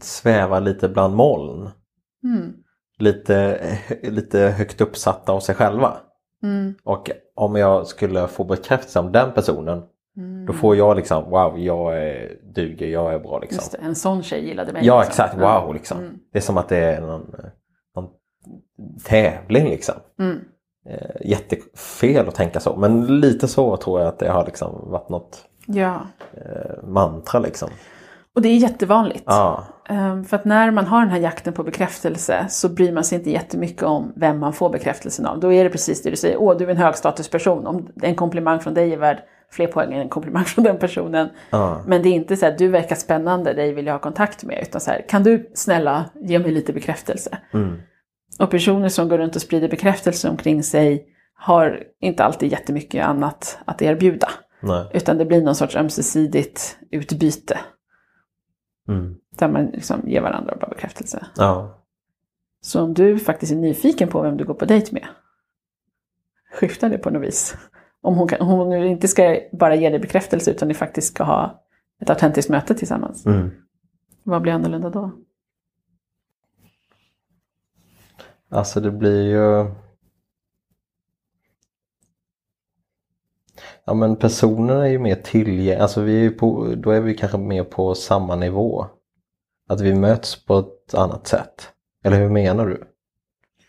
svävar 0.01 0.61
lite 0.61 0.89
bland 0.89 1.17
moln. 1.17 1.71
Mm. 2.25 2.53
Lite, 2.99 3.61
lite 4.03 4.39
högt 4.39 4.81
uppsatta 4.81 5.33
av 5.33 5.41
sig 5.41 5.55
själva. 5.55 5.97
Mm. 6.43 6.75
Och 6.85 7.11
om 7.35 7.57
jag 7.57 7.87
skulle 7.87 8.29
få 8.29 8.45
bekräftelse 8.45 8.99
om 8.99 9.13
den 9.13 9.33
personen 9.33 9.83
Mm. 10.21 10.47
då 10.47 10.53
får 10.53 10.77
jag 10.77 10.97
liksom 10.97 11.31
wow, 11.31 11.59
jag 11.59 11.99
är, 11.99 12.37
duger, 12.55 12.87
jag 12.87 13.15
är 13.15 13.19
bra 13.19 13.39
liksom. 13.39 13.57
Just 13.57 13.73
det, 13.73 13.79
en 13.79 13.95
sån 13.95 14.23
tjej 14.23 14.47
gillade 14.47 14.73
mig. 14.73 14.87
Ja 14.87 15.01
liksom. 15.01 15.11
exakt, 15.11 15.43
wow 15.43 15.75
liksom. 15.75 15.99
Mm. 15.99 16.19
Det 16.33 16.39
är 16.39 16.43
som 16.43 16.59
att 16.59 16.69
det 16.69 16.77
är 16.77 17.01
någon, 17.01 17.35
någon 17.97 18.09
tävling 19.05 19.65
liksom. 19.65 19.95
Mm. 20.19 20.39
Eh, 20.89 21.29
jättefel 21.29 22.29
att 22.29 22.35
tänka 22.35 22.61
så. 22.61 22.77
Men 22.77 23.21
lite 23.21 23.49
så 23.49 23.77
tror 23.77 24.01
jag 24.01 24.09
att 24.09 24.19
det 24.19 24.29
har 24.29 24.47
liksom 24.47 24.91
varit 24.91 25.09
något 25.09 25.45
Ja, 25.67 26.01
eh, 26.35 26.83
mantra 26.85 27.41
liksom. 27.41 27.71
och 28.35 28.43
det 28.43 28.49
är 28.49 28.57
jättevanligt. 28.57 29.25
Ja, 29.27 29.65
Ehm, 29.91 30.25
För 30.25 30.37
att 30.37 30.45
när 30.45 30.71
man 30.71 30.87
har 30.87 31.01
den 31.01 31.11
här 31.11 31.19
jakten 31.19 31.53
på 31.53 31.63
bekräftelse 31.63 32.47
så 32.49 32.69
bryr 32.69 32.93
man 32.93 33.05
sig 33.05 33.19
inte 33.19 33.31
jättemycket 33.31 33.83
om 33.83 34.13
vem 34.17 34.39
man 34.39 34.53
får 34.53 34.71
bekräftelsen 34.71 35.27
av. 35.27 35.41
Då 35.41 35.53
är 35.53 35.65
det 35.65 35.71
precis 35.71 36.03
det 36.03 36.11
du 36.11 36.17
säger, 36.17 36.37
åh 36.37 36.57
du 36.57 36.65
är 36.65 36.69
en 36.69 36.77
högstatusperson. 36.77 37.67
Om 37.67 37.89
en 38.03 38.15
komplimang 38.15 38.61
från 38.61 38.75
dig 38.75 38.93
är 38.93 38.97
värd 38.97 39.23
fler 39.51 39.67
poäng 39.67 39.93
än 39.93 40.01
en 40.01 40.09
komplimang 40.09 40.45
från 40.45 40.65
den 40.65 40.79
personen. 40.79 41.29
ja, 41.51 41.83
Men 41.87 42.03
det 42.03 42.09
är 42.09 42.13
inte 42.13 42.37
så 42.37 42.47
att 42.47 42.59
du 42.59 42.69
verkar 42.69 42.97
spännande, 42.97 43.53
dig 43.55 43.73
vill 43.75 43.87
jag 43.87 43.95
ha 43.95 43.99
kontakt 44.01 44.45
med. 44.45 44.59
Utan 44.63 44.81
så 44.81 44.91
här, 44.91 45.05
kan 45.09 45.23
du 45.23 45.51
snälla 45.55 46.11
ge 46.15 46.39
mig 46.39 46.51
lite 46.53 46.73
bekräftelse? 46.73 47.39
mm, 47.53 47.77
Och 48.39 48.51
personer 48.51 48.89
som 48.89 49.09
går 49.09 49.19
runt 49.19 49.37
och 49.37 49.43
sprider 49.43 49.69
bekräftelse 49.69 50.29
omkring 50.29 50.63
sig 50.63 51.07
har 51.35 51.83
inte 52.01 52.25
alltid 52.25 52.53
jättemycket 52.53 53.05
annat 53.07 53.59
att 53.65 53.83
erbjuda. 53.83 54.29
nej, 54.61 54.91
Utan 54.95 55.19
det 55.19 55.25
blir 55.25 55.43
någon 55.43 55.55
sorts 55.55 55.77
ömsesidigt 55.77 56.79
utbyte. 56.91 57.59
mm, 58.89 59.15
Där 59.39 59.49
man 59.49 59.67
liksom 59.67 60.09
ger 60.09 60.21
varandra 60.21 60.57
bara 60.61 60.69
bekräftelse. 60.71 61.27
ja, 61.37 61.83
Så 62.61 62.83
om 62.83 62.95
du 62.95 63.19
faktiskt 63.19 63.53
är 63.53 63.57
nyfiken 63.57 64.09
på 64.09 64.23
vem 64.23 64.37
du 64.37 64.45
går 64.45 64.55
på 64.55 64.65
dejt 64.65 64.93
med, 64.93 65.07
skifta 66.53 66.89
det 66.89 66.99
på 66.99 67.11
något 67.11 67.23
vis. 67.23 67.57
Om 68.03 68.17
hon, 68.17 68.29
kan, 68.29 68.47
hon 68.47 68.69
nu 68.69 68.89
inte 68.89 69.09
ska 69.09 69.41
bara 69.53 69.75
ge 69.75 69.91
dig 69.91 69.99
bekräftelse 69.99 70.51
utan 70.51 70.69
ni 70.69 70.75
faktiskt 70.75 71.15
ska 71.15 71.25
ha 71.25 71.65
ett 72.01 72.11
autentiskt 72.11 72.51
möte 72.51 72.75
tillsammans. 72.75 73.27
mm. 73.27 73.51
Vad 74.23 74.43
blir 74.43 74.53
annorlunda 74.53 74.91
då? 74.91 75.13
Alltså 78.51 78.81
det 78.81 78.91
blir 78.91 79.23
ju... 79.23 79.75
Ja 83.85 83.95
men 83.95 84.17
personerna 84.17 84.87
är 84.87 84.91
ju 84.91 84.99
mer 84.99 85.15
tillgängliga, 85.15 85.83
alltså 85.83 86.01
vi 86.01 86.17
är 86.17 86.21
ju 86.21 86.31
på, 86.31 86.75
då 86.77 86.91
är 86.91 87.01
vi 87.01 87.15
kanske 87.15 87.39
mer 87.39 87.65
på 87.65 87.95
samma 87.95 88.37
nivå. 88.37 88.87
Att 89.69 89.81
vi 89.81 89.95
möts 89.95 90.45
på 90.45 90.59
ett 90.59 90.95
annat 90.95 91.27
sätt. 91.27 91.73
Eller 92.05 92.19
hur 92.19 92.31
menar 92.31 92.67
du? 92.67 92.85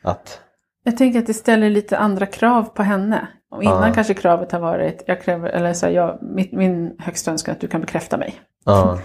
Att, 0.02 0.42
Jag 0.84 0.98
tänker 0.98 1.20
att 1.20 1.28
det 1.28 1.34
ställer 1.34 1.70
lite 1.70 1.98
andra 1.98 2.26
krav 2.26 2.64
på 2.64 2.84
henne. 2.84 3.28
Och 3.52 3.64
innan 3.64 3.88
Ja. 3.88 3.94
kanske 3.94 4.14
kravet 4.14 4.52
har 4.52 4.60
varit, 4.60 5.04
jag 5.08 5.22
kräver, 5.22 5.50
eller 5.50 5.74
så 5.74 5.86
här, 5.86 5.94
jag, 5.94 6.18
mitt, 6.24 6.52
min 6.52 6.96
högsta 7.00 7.32
önskan 7.32 7.52
är 7.52 7.56
att 7.56 7.62
du 7.62 7.68
kan 7.68 7.82
bekräfta 7.82 8.18
mig. 8.18 8.42
ja, 8.66 9.00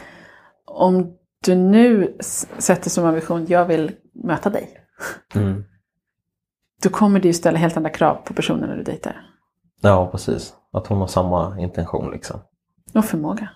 Om 0.64 1.16
du 1.44 1.54
nu 1.54 2.16
sätter 2.59 2.90
som 2.90 3.04
ambition, 3.04 3.46
jag 3.48 3.64
vill 3.64 3.92
möta 4.14 4.50
dig. 4.50 4.80
mm. 5.35 5.64
Då 6.82 6.88
kommer 6.88 7.20
ju 7.20 7.32
ställa 7.32 7.59
helt 7.59 7.76
andra 7.76 7.90
krav 7.90 8.14
på 8.14 8.35
personen 8.35 8.76
du 8.78 8.82
dejtar. 8.82 9.30
ja 9.80 10.09
precis. 10.11 10.54
Att 10.72 10.87
hon 10.87 10.98
har 10.98 11.06
samma 11.06 11.61
intention 11.61 12.11
liksom. 12.11 12.40
Och 12.94 13.04
förmåga. 13.04 13.48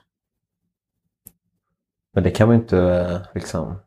Men 2.14 2.22
det 2.22 2.30
kan 2.30 2.48
man 2.48 2.56
ju 2.56 2.62
inte 2.62 3.26
liksom, 3.34 3.78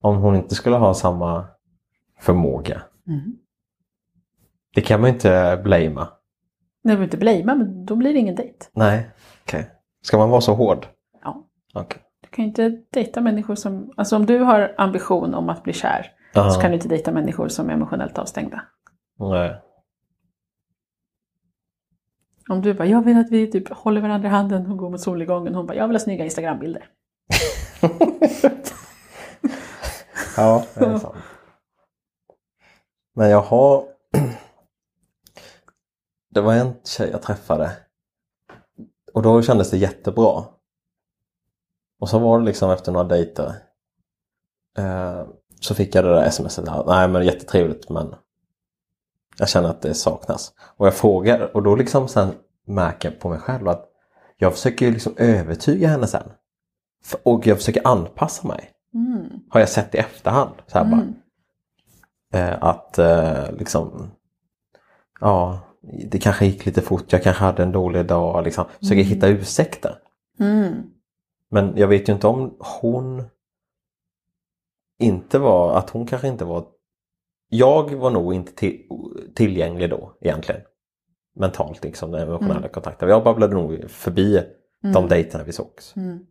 om 0.00 0.16
hon 0.16 0.36
inte 0.36 0.54
skulle 0.54 0.76
ha 0.76 0.94
samma 0.94 1.46
förmåga. 2.20 2.82
Mm. 3.06 3.36
Det 4.74 4.80
kan 4.80 5.00
man 5.00 5.10
ju 5.10 5.14
inte 5.14 5.60
blamea. 5.64 6.08
Nej, 6.88 6.96
men 6.96 7.04
inte 7.04 7.16
blamea, 7.16 7.54
men 7.54 7.86
då 7.86 7.96
blir 7.96 8.12
det 8.12 8.18
ingen 8.18 8.34
dejt. 8.34 8.66
Nej, 8.72 9.10
okej. 9.42 9.70
Ska 10.02 10.18
man 10.18 10.30
vara 10.30 10.40
så 10.40 10.54
hård? 10.54 10.86
Ja. 11.24 11.46
Okej. 11.74 12.02
Du 12.22 12.28
kan 12.28 12.44
ju 12.44 12.48
inte 12.48 12.82
dejta 12.90 13.20
människor 13.20 13.54
som... 13.54 13.92
Alltså 13.96 14.16
om 14.16 14.26
du 14.26 14.38
har 14.38 14.74
ambition 14.78 15.34
om 15.34 15.48
att 15.48 15.62
bli 15.62 15.72
kär 15.72 16.06
Ja. 16.32 16.50
så 16.50 16.60
kan 16.60 16.70
du 16.70 16.74
inte 16.74 16.88
dejta 16.88 17.12
människor 17.12 17.48
som 17.48 17.68
är 17.68 17.72
emotionellt 17.74 18.18
avstängda. 18.18 18.62
Nej. 19.18 19.56
Om 22.48 22.62
du 22.62 22.74
bara, 22.74 22.86
jag 22.86 23.04
vill 23.04 23.18
att 23.18 23.30
vi 23.30 23.50
typ 23.50 23.68
håller 23.68 24.00
varandra 24.00 24.28
i 24.28 24.30
handen 24.30 24.70
och 24.72 24.78
går 24.78 24.90
mot 24.90 25.00
solnedgången. 25.00 25.54
Hon 25.54 25.66
bara, 25.66 25.74
jag 25.74 25.88
vill 25.88 25.94
ha 25.96 26.00
snygga 26.00 26.24
Instagrambilder. 26.24 26.84
Ja, 30.36 30.64
det 30.74 30.84
är 30.84 30.98
sant. 30.98 31.14
Men 33.14 33.30
jag 33.30 33.40
har... 33.40 33.84
Det 36.30 36.40
var 36.40 36.54
en 36.54 36.74
tjej 36.84 37.10
jag 37.10 37.22
träffade. 37.22 37.72
Och 39.14 39.22
då 39.22 39.42
kändes 39.42 39.70
det 39.70 39.76
jättebra. 39.76 40.44
Och 42.00 42.08
så 42.08 42.18
var 42.18 42.38
det 42.38 42.44
liksom 42.44 42.70
efter 42.70 42.92
några 42.92 43.08
dejter. 43.08 43.54
Eh, 44.78 45.26
så 45.60 45.74
fick 45.74 45.94
jag 45.94 46.04
det 46.04 46.10
där 46.14 46.30
smset. 46.30 46.68
Nej 46.86 47.08
men 47.08 47.26
jättetrevligt 47.26 47.88
men 47.90 48.14
jag 49.38 49.48
känner 49.48 49.68
att 49.68 49.82
det 49.82 49.94
saknas. 49.94 50.52
Och 50.76 50.86
jag 50.86 50.94
frågar 50.94 51.56
och 51.56 51.62
då 51.62 51.76
liksom 51.76 52.08
sen 52.08 52.34
märker 52.66 53.10
jag 53.10 53.20
på 53.20 53.28
mig 53.28 53.38
själv 53.38 53.68
att 53.68 53.88
jag 54.36 54.52
försöker 54.52 54.86
ju 54.86 54.92
liksom 54.92 55.14
övertyga 55.16 55.88
henne 55.88 56.06
sen. 56.06 56.30
Och 57.22 57.46
jag 57.46 57.56
försöker 57.56 57.86
anpassa 57.86 58.48
mig 58.48 58.70
Mm. 58.94 59.28
har 59.50 59.60
jag 59.60 59.68
sett 59.68 59.94
i 59.94 59.98
efterhand. 59.98 60.54
Så 60.66 60.78
här 60.78 60.84
bara, 60.84 61.00
Mm. 61.02 61.14
eh, 62.32 62.62
att 62.62 62.98
eh, 62.98 63.52
liksom, 63.52 64.10
ja, 65.20 65.60
det 66.10 66.18
kanske 66.18 66.46
gick 66.46 66.66
lite 66.66 66.82
fort, 66.82 67.12
jag 67.12 67.22
kanske 67.22 67.44
hade 67.44 67.62
en 67.62 67.72
dålig 67.72 68.06
dag. 68.06 68.44
Liksom. 68.44 68.64
Försöker 68.78 69.00
Mm. 69.00 69.06
hitta 69.06 69.28
ursäkter. 69.28 69.98
Mm. 70.40 70.74
Men 71.50 71.76
jag 71.76 71.88
vet 71.88 72.08
ju 72.08 72.12
inte 72.12 72.26
om 72.26 72.56
hon 72.80 73.22
inte 74.98 75.38
var, 75.38 75.78
att 75.78 75.90
hon 75.90 76.06
kanske 76.06 76.28
inte 76.28 76.44
var 76.44 76.66
jag 77.50 77.94
var 77.94 78.10
nog 78.10 78.34
inte 78.34 78.52
till, 78.52 78.82
tillgänglig 79.34 79.90
då 79.90 80.16
egentligen. 80.20 80.60
Mentalt 81.36 81.84
liksom, 81.84 82.10
den 82.10 82.22
emotionella 82.28 82.58
Mm. 82.58 82.70
kontakten. 82.70 83.08
Jag 83.08 83.24
babblade 83.24 83.54
nog 83.54 83.90
förbi 83.90 84.42
de 84.82 84.88
Mm. 84.96 85.08
dejterna 85.08 85.44
vi 85.44 85.52
sågs. 85.52 85.96
Mm. 85.96 86.26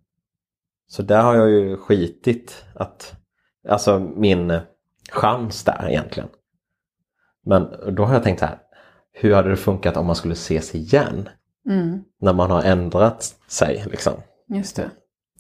Så 0.88 1.04
där 1.04 1.22
har 1.24 1.36
jag 1.36 1.50
ju 1.50 1.78
skitit 1.78 2.66
att, 2.76 3.16
alltså 3.70 4.00
min 4.00 4.60
chans 5.12 5.64
där 5.64 5.90
egentligen. 5.90 6.30
Men 7.46 7.96
då 7.96 8.04
har 8.06 8.14
jag 8.14 8.24
tänkt 8.24 8.40
så 8.40 8.46
här, 8.46 8.60
hur 9.20 9.34
hade 9.34 9.50
det 9.50 9.56
funkat 9.56 9.98
om 9.98 10.06
man 10.06 10.16
skulle 10.16 10.34
ses 10.34 10.76
igen? 10.76 11.30
Mm. 11.70 12.04
När 12.22 12.34
man 12.34 12.52
har 12.52 12.64
ändrat 12.64 13.36
sig 13.48 13.84
liksom. 13.92 14.14
Just 14.50 14.76
det. 14.76 14.90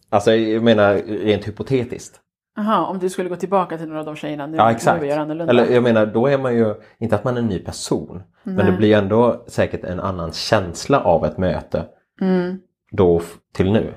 Alltså 0.09 0.31
jag 0.33 0.63
menar 0.63 0.93
rent 0.95 1.47
hypotetiskt. 1.47 2.19
Aha, 2.57 2.85
om 2.85 2.99
du 2.99 3.09
skulle 3.09 3.29
gå 3.29 3.35
tillbaka 3.35 3.77
till 3.77 3.87
några 3.87 3.99
av 3.99 4.05
de 4.05 4.15
tjejerna 4.15 4.47
nu, 4.47 4.57
Ja 4.57 4.65
nu 4.65 4.71
exakt. 4.71 5.05
göra 5.05 5.21
annorlunda. 5.21 5.51
Eller 5.51 5.65
jag 5.73 5.83
menar 5.83 6.05
då 6.05 6.27
är 6.27 6.37
man 6.37 6.55
ju, 6.55 6.75
inte 6.99 7.15
att 7.15 7.23
man 7.23 7.35
är 7.37 7.41
en 7.41 7.47
ny 7.47 7.59
person. 7.59 8.23
Men 8.43 8.55
Nej. 8.55 8.65
det 8.65 8.71
blir 8.77 8.97
ändå 8.97 9.43
säkert 9.47 9.83
en 9.83 9.99
annan 9.99 10.31
känsla 10.31 10.99
av 11.01 11.25
ett 11.25 11.37
möte 11.37 11.85
Mm. 12.21 12.59
då 12.91 13.21
till 13.53 13.71
nu. 13.71 13.93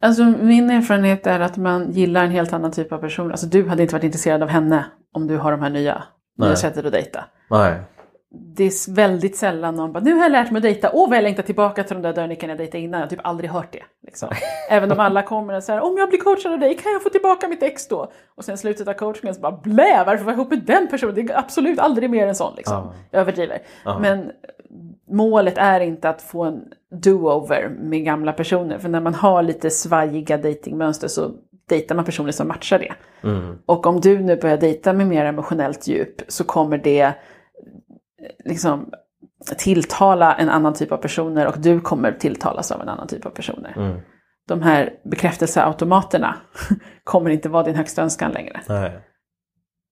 Alltså 0.00 0.24
min 0.24 0.70
erfarenhet 0.70 1.26
är 1.26 1.40
att 1.40 1.56
man 1.56 1.90
gillar 1.92 2.24
en 2.24 2.30
helt 2.30 2.52
annan 2.52 2.72
typ 2.72 2.92
av 2.92 2.98
person. 2.98 3.30
Alltså 3.30 3.46
du 3.46 3.68
hade 3.68 3.82
inte 3.82 3.94
varit 3.94 4.04
intresserad 4.04 4.42
av 4.42 4.48
henne 4.48 4.84
om 5.12 5.26
du 5.26 5.36
har 5.36 5.50
de 5.52 5.62
här 5.62 5.70
nya, 5.70 6.02
nya 6.38 6.48
Nej. 6.48 6.56
sättet 6.56 6.86
att 6.86 6.92
dejta. 6.92 7.24
Nej. 7.50 7.74
Det 8.30 8.64
är 8.64 8.94
väldigt 8.94 9.36
sällan 9.36 9.74
någon 9.74 9.92
bara, 9.92 10.00
nu 10.00 10.12
har 10.12 10.22
jag 10.22 10.32
lärt 10.32 10.50
mig 10.50 10.58
att 10.58 10.62
dejta, 10.62 10.90
åh 10.92 11.08
vad 11.08 11.16
jag 11.16 11.22
längtar 11.22 11.42
tillbaka 11.42 11.84
till 11.84 11.96
de 11.96 12.02
där 12.02 12.12
dörrnickarna 12.12 12.50
jag 12.50 12.58
dejtade 12.58 12.84
innan, 12.84 13.00
jag 13.00 13.06
har 13.06 13.10
typ 13.10 13.20
aldrig 13.26 13.50
hört 13.50 13.72
det. 13.72 13.82
Liksom. 14.06 14.28
Även 14.70 14.92
om 14.92 15.00
alla 15.00 15.22
kommer 15.22 15.56
och 15.56 15.62
säger, 15.62 15.80
om 15.80 15.96
jag 15.98 16.08
blir 16.08 16.18
coachad 16.18 16.52
av 16.52 16.58
dig, 16.58 16.76
kan 16.76 16.92
jag 16.92 17.02
få 17.02 17.08
tillbaka 17.08 17.48
mitt 17.48 17.62
ex 17.62 17.88
då? 17.88 18.12
Och 18.34 18.44
sen 18.44 18.58
slutet 18.58 18.88
av 18.88 18.92
coachingen 18.92 19.34
så 19.34 19.40
bara, 19.40 19.60
blä, 19.62 20.04
varför 20.06 20.24
var 20.24 20.32
jag 20.32 20.36
ihop 20.36 20.50
med 20.50 20.62
den 20.62 20.88
personen? 20.88 21.14
Det 21.14 21.20
är 21.20 21.38
absolut 21.38 21.78
aldrig 21.78 22.10
mer 22.10 22.26
än 22.26 22.34
sån 22.34 22.54
liksom. 22.56 22.76
Ja. 22.76 22.94
Jag 23.10 23.20
överdriver. 23.20 23.58
Ja. 23.84 23.98
Men 23.98 24.30
målet 25.10 25.58
är 25.58 25.80
inte 25.80 26.08
att 26.08 26.22
få 26.22 26.44
en 26.44 26.62
do-over 26.90 27.68
med 27.68 28.04
gamla 28.04 28.32
personer, 28.32 28.78
för 28.78 28.88
när 28.88 29.00
man 29.00 29.14
har 29.14 29.42
lite 29.42 29.70
svajiga 29.70 30.36
datingmönster 30.36 31.08
så 31.08 31.30
dejtar 31.68 31.94
man 31.94 32.04
personer 32.04 32.32
som 32.32 32.48
matchar 32.48 32.78
det. 32.78 32.92
Mm. 33.28 33.58
Och 33.66 33.86
om 33.86 34.00
du 34.00 34.18
nu 34.18 34.36
börjar 34.36 34.56
dejta 34.56 34.92
med 34.92 35.06
mer 35.06 35.24
emotionellt 35.24 35.86
djup 35.86 36.22
så 36.28 36.44
kommer 36.44 36.78
det 36.78 37.12
liksom 38.44 38.90
tilltala 39.58 40.34
en 40.34 40.48
annan 40.48 40.74
typ 40.74 40.92
av 40.92 40.96
personer 40.96 41.46
och 41.46 41.58
du 41.58 41.80
kommer 41.80 42.12
tilltalas 42.12 42.72
av 42.72 42.82
en 42.82 42.88
annan 42.88 43.08
typ 43.08 43.26
av 43.26 43.30
personer. 43.30 43.72
Mm. 43.76 44.00
De 44.48 44.62
här 44.62 44.94
bekräftelseautomaterna 45.04 46.36
kommer 47.04 47.30
inte 47.30 47.48
vara 47.48 47.62
din 47.62 47.74
högsta 47.74 48.02
önskan 48.02 48.32
längre. 48.32 48.60
Nej. 48.68 49.00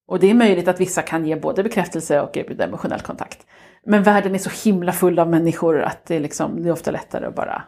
Och 0.09 0.19
det 0.21 0.31
är 0.31 0.35
möjligt 0.35 0.69
att 0.69 0.81
vissa 0.81 1.03
kan 1.03 1.27
ge 1.27 1.37
både 1.37 1.63
bekräftelse 1.63 2.21
och 2.21 2.37
erbjuda 2.37 2.65
emotionell 2.65 3.01
kontakt. 3.01 3.47
Men 3.87 4.03
världen 4.03 4.35
är 4.35 4.39
så 4.39 4.69
himla 4.69 4.93
full 4.93 5.19
av 5.19 5.29
människor 5.31 5.83
att 5.83 6.07
det 6.07 6.17
är, 6.17 6.21
liksom, 6.21 6.63
det 6.63 6.69
är 6.69 6.73
ofta 6.73 6.91
lättare 6.91 7.27
att 7.27 7.35
bara 7.35 7.63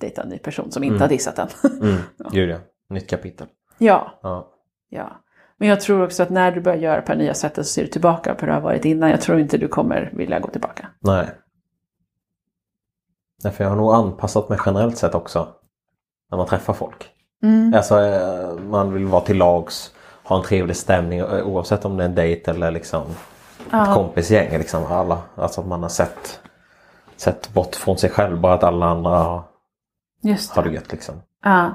dejta 0.00 0.22
en 0.22 0.28
ny 0.28 0.38
person 0.38 0.70
som 0.72 0.84
inte 0.84 0.92
Mm. 0.94 1.00
har 1.02 1.08
dissat 1.08 1.36
den. 1.36 1.48
Mm. 1.82 1.96
Gud 2.32 2.50
ja. 2.50 2.58
Nytt 2.88 3.10
kapitel. 3.10 3.46
ja, 3.78 4.18
Ja. 4.22 4.52
Ja. 4.88 5.22
Men 5.60 5.68
jag 5.68 5.80
tror 5.80 6.04
också 6.04 6.22
att 6.22 6.30
när 6.30 6.52
du 6.52 6.60
börjar 6.60 6.78
göra 6.78 7.02
på 7.02 7.12
det 7.12 7.18
nya 7.18 7.34
sättet 7.34 7.66
så 7.66 7.72
ser 7.72 7.82
du 7.82 7.88
tillbaka 7.88 8.34
på 8.34 8.40
hur 8.40 8.46
det 8.46 8.52
har 8.54 8.60
varit 8.60 8.84
innan. 8.84 9.10
Jag 9.10 9.20
tror 9.20 9.40
inte 9.40 9.58
du 9.58 9.68
kommer 9.68 10.10
vilja 10.14 10.40
gå 10.40 10.48
tillbaka. 10.48 10.88
Nej. 11.00 11.26
Nej, 13.44 13.52
för 13.52 13.64
jag 13.64 13.68
har 13.70 13.76
nog 13.76 13.94
anpassat 13.94 14.48
mig 14.48 14.58
generellt 14.66 14.98
sett 14.98 15.14
också. 15.14 15.48
När 16.30 16.38
man 16.38 16.46
träffar 16.46 16.72
folk. 16.72 17.10
Mm. 17.42 17.74
Alltså 17.74 18.00
eh, 18.00 18.58
man 18.58 18.92
vill 18.92 19.06
vara 19.06 19.20
till 19.20 19.36
lags, 19.36 19.94
ha 20.24 20.36
en 20.36 20.42
trevlig 20.42 20.76
stämning 20.76 21.18
eh, 21.18 21.46
oavsett 21.46 21.84
om 21.84 21.96
det 21.96 22.04
är 22.04 22.08
en 22.08 22.14
dejt 22.14 22.50
eller 22.50 22.70
liksom 22.70 23.02
ett 23.02 23.66
Ja. 23.70 23.94
kompisgäng. 23.94 24.58
Liksom 24.58 24.84
alla. 24.86 25.18
Alltså 25.34 25.60
att 25.60 25.66
man 25.66 25.82
har 25.82 25.88
sett, 25.88 26.40
sett 27.16 27.52
bort 27.52 27.74
från 27.76 27.98
sig 27.98 28.10
själv 28.10 28.40
bara 28.40 28.54
att 28.54 28.64
alla 28.64 28.86
andra 28.86 29.10
har, 29.18 29.42
Just 30.22 30.52
har 30.52 30.62
det 30.62 30.68
det. 30.68 30.74
gött 30.74 30.92
liksom. 30.92 31.14
Ja. 31.44 31.70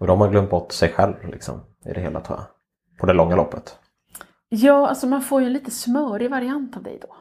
Och 0.00 0.06
då 0.06 0.12
har 0.12 0.18
man 0.18 0.30
glömt 0.30 0.50
bort 0.50 0.72
sig 0.72 0.88
själv 0.92 1.14
liksom 1.30 1.60
i 1.84 1.92
det 1.92 2.00
hela 2.00 2.20
tror 2.20 2.38
jag. 2.38 2.46
På 2.98 3.06
det 3.06 3.12
långa 3.12 3.36
loppet. 3.36 3.78
ja, 4.48 4.88
alltså 4.88 5.06
man 5.06 5.22
får 5.22 5.40
ju 5.40 5.46
en 5.46 5.52
lite 5.52 5.70
smörig 5.70 6.30
variant 6.30 6.76
av 6.76 6.82
dig 6.82 6.98
då. 7.02 7.14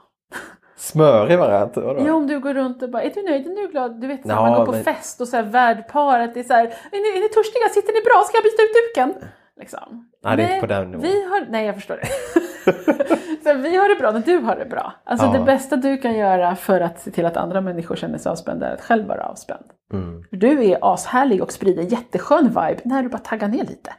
Smörig 0.77 1.37
variant? 1.39 1.75
vadå? 1.75 2.03
Ja, 2.07 2.13
om 2.13 2.27
du 2.27 2.39
går 2.39 2.53
runt 2.53 2.83
och 2.83 2.89
bara, 2.89 3.03
är 3.03 3.09
du 3.13 3.23
nöjd, 3.23 3.47
är 3.47 3.55
du 3.55 3.67
glad? 3.67 4.01
Du 4.01 4.07
vet, 4.07 4.21
så 4.21 4.29
Ja, 4.29 4.41
man 4.41 4.53
går 4.55 4.65
på 4.65 4.71
men- 4.71 4.83
fest 4.83 5.21
och 5.21 5.27
så 5.27 5.35
här 5.35 5.43
värdparet, 5.43 6.37
är 6.37 6.43
så 6.43 6.53
här, 6.53 6.65
är 6.65 6.71
ni, 7.13 7.17
är 7.17 7.21
ni 7.21 7.29
törstiga, 7.29 7.69
sitter 7.73 7.93
ni 7.93 8.01
bra, 8.01 8.23
ska 8.27 8.37
jag 8.37 8.43
byta 8.43 8.63
ut 8.63 8.69
duken? 9.15 9.29
Liksom. 9.59 10.09
Nej, 10.23 10.37
det 10.37 10.43
är 10.43 10.47
inte 10.55 10.59
på 10.67 10.73
den 10.73 10.91
nivån. 10.91 11.01
Vi 11.01 11.23
har, 11.23 11.45
nej, 11.49 11.65
jag 11.65 11.75
förstår 11.75 11.95
det. 11.97 12.07
så 13.43 13.53
vi 13.53 13.75
har 13.77 13.89
det 13.89 13.95
bra 13.95 14.11
när 14.11 14.19
du 14.19 14.37
har 14.37 14.55
det 14.55 14.65
bra. 14.65 14.93
Alltså 15.05 15.25
Ja. 15.25 15.31
det 15.33 15.39
bästa 15.39 15.75
du 15.75 15.97
kan 15.97 16.13
göra 16.17 16.55
för 16.55 16.81
att 16.81 16.99
se 17.01 17.11
till 17.11 17.25
att 17.25 17.37
andra 17.37 17.61
människor 17.61 17.95
känner 17.95 18.17
sig 18.17 18.29
avspända 18.31 18.67
är 18.67 18.73
att 18.73 18.81
själv 18.81 19.07
vara 19.07 19.23
avspänd. 19.25 19.65
Mm. 19.93 20.23
Du 20.31 20.65
är 20.65 20.77
ashärlig 20.81 21.41
och 21.43 21.51
sprider 21.51 21.83
jätteskön 21.83 22.47
vibe 22.47 22.77
när 22.85 23.03
du 23.03 23.09
bara 23.09 23.17
taggar 23.17 23.47
ner 23.47 23.63
lite. 23.65 23.93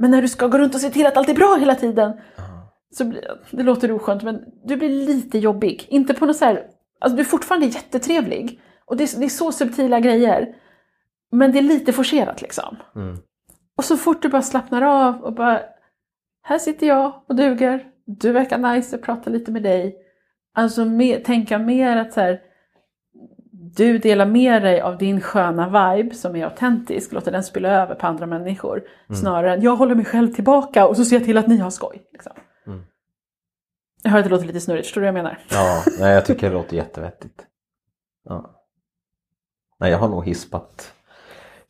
Men 0.00 0.10
när 0.10 0.22
du 0.22 0.28
ska 0.28 0.46
gå 0.46 0.58
runt 0.58 0.74
och 0.74 0.80
se 0.80 0.90
till 0.90 1.06
att 1.06 1.16
allt 1.16 1.28
är 1.28 1.34
bra 1.34 1.56
hela 1.56 1.74
tiden, 1.74 2.12
så 2.90 3.04
blir, 3.04 3.40
det 3.50 3.62
låter 3.62 3.92
oskönt, 3.92 4.22
men 4.22 4.44
du 4.64 4.76
blir 4.76 4.88
lite 4.88 5.38
jobbig. 5.38 5.86
Inte 5.88 6.14
på 6.14 6.26
något 6.26 6.36
så 6.36 6.44
här, 6.44 6.66
alltså 7.00 7.16
du 7.16 7.22
är 7.22 7.26
fortfarande 7.26 7.66
jättetrevlig. 7.66 8.60
Och 8.86 8.96
det 8.96 9.04
är, 9.04 9.18
det 9.18 9.24
är 9.24 9.28
så 9.28 9.52
subtila 9.52 10.00
grejer. 10.00 10.48
Men 11.32 11.52
det 11.52 11.58
är 11.58 11.62
lite 11.62 11.92
forcerat 11.92 12.42
liksom. 12.42 12.76
Mm. 12.96 13.18
Och 13.76 13.84
så 13.84 13.96
fort 13.96 14.22
du 14.22 14.28
bara 14.28 14.42
slappnar 14.42 14.82
av 14.82 15.22
och 15.22 15.34
bara, 15.34 15.60
här 16.42 16.58
sitter 16.58 16.86
jag 16.86 17.24
och 17.28 17.36
duger. 17.36 17.86
Du 18.06 18.32
verkar 18.32 18.58
nice, 18.58 18.96
jag 18.96 19.02
pratar 19.02 19.30
lite 19.30 19.52
med 19.52 19.62
dig. 19.62 19.96
Alltså 20.54 20.84
mer, 20.84 21.20
tänka 21.20 21.58
mer 21.58 21.96
att 21.96 22.12
så 22.12 22.20
här, 22.20 22.40
du 23.76 23.98
delar 23.98 24.26
med 24.26 24.62
dig 24.62 24.80
av 24.80 24.98
din 24.98 25.20
sköna 25.20 25.94
vibe 25.96 26.14
som 26.14 26.36
är 26.36 26.44
autentisk, 26.44 27.12
låter 27.12 27.32
den 27.32 27.44
spilla 27.44 27.68
över 27.68 27.94
på 27.94 28.06
andra 28.06 28.26
människor. 28.26 28.82
Snarare 29.20 29.54
än 29.54 29.62
jag 29.62 29.76
håller 29.76 29.94
mig 29.94 30.04
själv 30.04 30.32
tillbaka 30.34 30.86
och 30.86 30.96
så 30.96 31.04
ser 31.04 31.16
jag 31.16 31.24
till 31.24 31.38
att 31.38 31.46
ni 31.46 31.56
har 31.56 31.70
skoj. 31.70 32.08
Liksom. 32.12 32.32
Mm. 32.66 32.82
Jag 34.02 34.10
hör 34.10 34.18
att 34.18 34.24
det 34.24 34.30
låter 34.30 34.46
lite 34.46 34.60
snurrigt, 34.60 34.86
förstår 34.86 35.00
du 35.00 35.04
vad 35.04 35.18
jag 35.18 35.24
menar? 35.24 35.38
Ja, 35.50 35.82
nej, 35.98 36.12
jag 36.12 36.26
tycker 36.26 36.48
det 36.48 36.54
låter 36.54 36.76
jättevettigt. 36.76 37.46
Ja. 38.24 38.50
Nej, 39.80 39.90
jag 39.90 39.98
har 39.98 40.08
nog 40.08 40.24
hispat. 40.26 40.94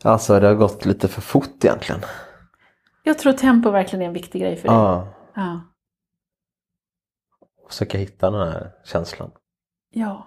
Alltså 0.04 0.40
det 0.40 0.46
har 0.46 0.54
gått 0.54 0.84
lite 0.86 1.08
för 1.08 1.20
fort 1.20 1.64
egentligen. 1.64 2.00
Jag 3.02 3.18
tror 3.18 3.32
tempo 3.32 3.70
verkligen 3.70 4.02
är 4.02 4.06
en 4.06 4.12
viktig 4.12 4.42
grej 4.42 4.56
för 4.56 4.68
dig. 4.68 4.76
Ja, 4.76 5.08
Ja. 5.34 5.60
försöka 7.68 7.98
hitta 7.98 8.30
den 8.30 8.40
här 8.48 8.70
känslan. 8.84 9.30
ja. 9.90 10.26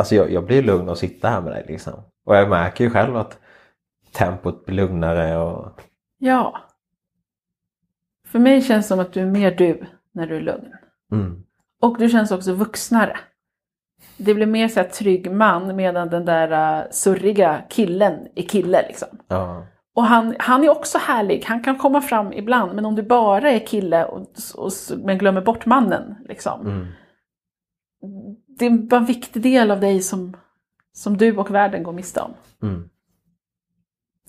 Alltså 0.00 0.14
jag, 0.14 0.32
jag 0.32 0.44
blir 0.44 0.62
lugn 0.62 0.88
att 0.88 0.98
sitta 0.98 1.28
här 1.28 1.40
med 1.40 1.52
dig 1.52 1.64
liksom. 1.68 1.92
Och 2.26 2.36
jag 2.36 2.50
märker 2.50 2.84
ju 2.84 2.90
själv 2.90 3.16
att 3.16 3.38
tempot 4.12 4.66
blir 4.66 4.76
lugnare 4.76 5.38
och 5.38 5.80
Ja. 6.18 6.60
För 8.26 8.38
mig 8.38 8.62
känns 8.62 8.86
det 8.86 8.88
som 8.88 9.00
att 9.00 9.12
du 9.12 9.20
är 9.20 9.26
mer 9.26 9.50
du 9.50 9.86
när 10.12 10.26
du 10.26 10.36
är 10.36 10.40
lugn. 10.40 10.72
mm. 11.12 11.42
Och 11.82 11.98
du 11.98 12.08
känns 12.08 12.30
också 12.30 12.52
vuxnare. 12.52 13.16
Det 14.16 14.34
blir 14.34 14.46
mer 14.46 14.68
så 14.68 14.80
här 14.80 14.88
trygg 14.88 15.32
man 15.32 15.76
medan 15.76 16.08
den 16.08 16.24
där 16.24 16.80
uh, 16.82 16.90
surriga 16.90 17.62
killen 17.70 18.26
är 18.34 18.42
kille 18.42 18.82
liksom. 18.88 19.08
ja. 19.28 19.66
Och 19.94 20.04
han, 20.04 20.36
han 20.38 20.64
är 20.64 20.70
också 20.70 20.98
härlig, 20.98 21.44
han 21.46 21.62
kan 21.62 21.78
komma 21.78 22.00
fram 22.00 22.32
ibland, 22.32 22.74
men 22.74 22.84
om 22.84 22.94
du 22.94 23.02
bara 23.02 23.50
är 23.50 23.66
kille 23.66 24.04
och, 24.04 24.26
och, 24.54 24.72
men 24.98 25.18
glömmer 25.18 25.40
bort 25.40 25.66
mannen, 25.66 26.14
liksom. 26.28 26.60
Mm. 26.60 26.86
Det 28.60 28.66
är 28.66 28.70
bara 28.70 29.00
en 29.00 29.06
viktig 29.06 29.42
del 29.42 29.70
av 29.70 29.80
dig 29.80 30.02
som, 30.02 30.36
som 30.92 31.16
du 31.16 31.36
och 31.36 31.50
världen 31.50 31.82
går 31.82 31.92
miste 31.92 32.20
om. 32.20 32.30
Mm. 32.62 32.88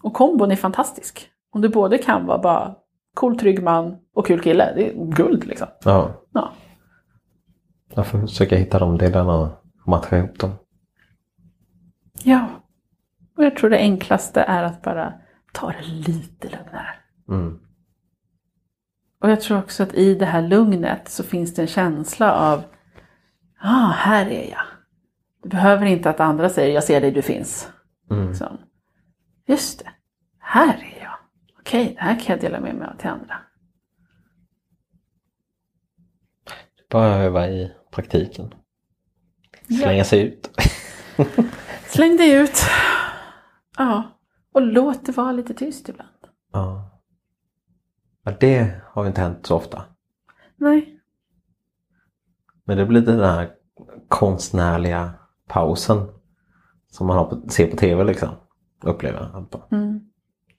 Och 0.03 0.13
kombon 0.13 0.51
är 0.51 0.55
fantastisk. 0.55 1.29
Om 1.51 1.61
du 1.61 1.69
både 1.69 1.97
kan 1.97 2.25
vara 2.25 2.37
bara 2.37 2.75
cool, 3.13 3.39
trygg 3.39 3.63
man 3.63 3.97
och 4.13 4.27
kul 4.27 4.41
kille, 4.41 4.73
det 4.75 4.89
är 4.89 4.93
guld 5.15 5.45
liksom. 5.45 5.67
ja. 5.83 6.11
Ja. 6.33 6.51
Jag 7.93 8.07
får 8.07 8.19
försöka 8.19 8.55
hitta 8.55 8.79
de 8.79 8.97
delarna 8.97 9.33
och 9.33 9.51
matcha 9.85 10.17
ihop 10.17 10.39
dem. 10.39 10.51
ja. 12.23 12.47
Och 13.37 13.43
jag 13.43 13.55
tror 13.55 13.69
det 13.69 13.77
enklaste 13.77 14.41
är 14.41 14.63
att 14.63 14.81
bara 14.81 15.13
ta 15.53 15.67
det 15.71 15.87
lite 15.87 16.49
lugnare. 16.49 16.93
Mm. 17.29 17.59
Och 19.21 19.31
jag 19.31 19.41
tror 19.41 19.59
också 19.59 19.83
att 19.83 19.93
i 19.93 20.15
det 20.15 20.25
här 20.25 20.41
lugnet 20.41 21.09
så 21.09 21.23
finns 21.23 21.53
det 21.55 21.61
en 21.61 21.67
känsla 21.67 22.33
av 22.33 22.63
ah, 23.61 23.91
här 23.91 24.25
är 24.25 24.51
jag. 24.51 24.63
Du 25.43 25.49
behöver 25.49 25.85
inte 25.85 26.09
att 26.09 26.19
andra 26.19 26.49
säger 26.49 26.73
jag 26.73 26.83
ser 26.83 27.01
dig, 27.01 27.11
du 27.11 27.21
finns. 27.21 27.71
Mm. 28.11 28.27
Liksom. 28.27 28.57
Just 29.45 29.79
det, 29.79 29.91
här 30.39 30.73
är 30.73 31.03
jag. 31.03 31.17
Okej, 31.59 31.93
det 31.95 32.01
här 32.01 32.19
kan 32.19 32.25
jag 32.35 32.41
dela 32.41 32.59
med 32.59 32.75
mig 32.75 32.87
av 32.87 32.97
till 32.97 33.09
andra. 33.09 33.35
Bara 36.89 37.15
öva 37.15 37.47
i 37.47 37.71
praktiken. 37.91 38.53
Slänga 39.79 40.03
sig 40.03 40.21
ut. 40.21 40.49
Släng 41.87 42.17
dig 42.17 42.31
ut. 42.31 42.61
Ja, 43.77 44.19
och 44.53 44.61
låt 44.61 45.05
det 45.05 45.11
vara 45.11 45.31
lite 45.31 45.53
tyst 45.53 45.89
ibland. 45.89 46.09
Ja. 46.51 47.01
ja. 48.23 48.31
Det 48.39 48.81
har 48.85 49.07
inte 49.07 49.21
hänt 49.21 49.45
så 49.45 49.55
ofta. 49.55 49.85
Nej. 50.57 51.00
Men 52.71 52.77
det 52.77 52.85
blir 52.85 53.01
den 53.01 53.19
här 53.19 53.49
konstnärliga 54.07 55.13
pausen 55.47 56.07
som 56.91 57.07
man 57.07 57.17
har 57.17 57.25
på, 57.25 57.49
ser 57.49 57.67
på 57.67 57.77
tv 57.77 58.03
liksom. 58.03 58.29
Upplever 58.83 59.19
jag. 59.19 59.61
Mm. 59.71 59.99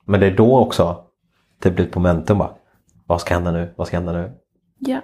Men 0.04 0.20
det 0.20 0.26
är 0.26 0.36
då 0.36 0.58
också 0.58 1.04
det 1.58 1.70
blir 1.70 1.86
ett 1.86 1.94
momentum 1.94 2.38
bara. 2.38 2.54
Vad 3.06 3.20
ska 3.20 3.34
hända 3.34 3.52
nu? 3.52 3.74
Vad 3.76 3.86
ska 3.86 3.96
hända 3.96 4.12
nu? 4.12 4.32
Ja. 4.78 5.00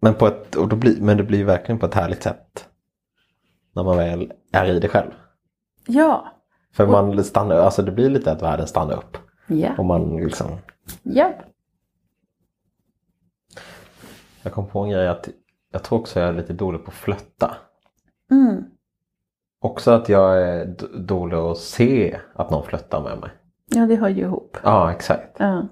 Men, 0.00 0.14
på 0.14 0.26
ett, 0.26 0.54
och 0.56 0.68
då 0.68 0.76
blir, 0.76 1.00
men 1.00 1.16
det 1.16 1.22
blir 1.22 1.44
verkligen 1.44 1.78
på 1.78 1.86
ett 1.86 1.94
härligt 1.94 2.22
sätt. 2.22 2.68
När 3.72 3.82
man 3.82 3.96
väl 3.96 4.32
är 4.52 4.66
i 4.66 4.80
det 4.80 4.88
själv. 4.88 5.10
Ja. 5.86 6.32
För 6.72 6.86
man 6.86 7.24
stannar, 7.24 7.56
alltså 7.56 7.82
det 7.82 7.92
blir 7.92 8.10
lite 8.10 8.32
att 8.32 8.42
världen 8.42 8.66
stannar 8.66 8.96
upp. 8.96 9.16
Ja. 9.46 9.70
Och 9.78 9.84
man 9.84 10.16
liksom, 10.16 10.50
Ja. 11.02 11.32
jag 14.42 14.52
kom 14.52 14.66
på 14.66 14.80
en 14.80 14.90
grej 14.90 15.08
att 15.08 15.28
jag 15.74 15.82
tror 15.82 15.98
också 15.98 16.20
jag 16.20 16.28
är 16.28 16.32
lite 16.32 16.52
dålig 16.52 16.84
på 16.84 16.90
att 16.90 16.96
flötta. 16.96 17.56
Mm. 18.30 18.64
Också 19.60 19.90
att 19.90 20.08
jag 20.08 20.42
är 20.42 20.64
dålig 20.98 21.36
att 21.36 21.58
se 21.58 22.20
att 22.34 22.50
någon 22.50 22.66
flöttar 22.66 23.02
med 23.02 23.18
mig. 23.18 23.30
Ja, 23.66 23.86
det 23.86 23.96
hör 23.96 24.08
ju 24.08 24.22
ihop. 24.22 24.56
Ja, 24.62 24.92
exakt. 24.92 25.36
Ja. 25.38 25.68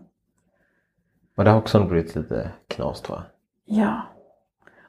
Men 1.35 1.45
det 1.45 1.51
har 1.51 1.59
också 1.59 1.85
blivit 1.85 2.15
lite 2.17 2.51
knas 2.69 3.01
tror 3.01 3.19
jag. 3.19 3.27
Ja. 3.79 4.03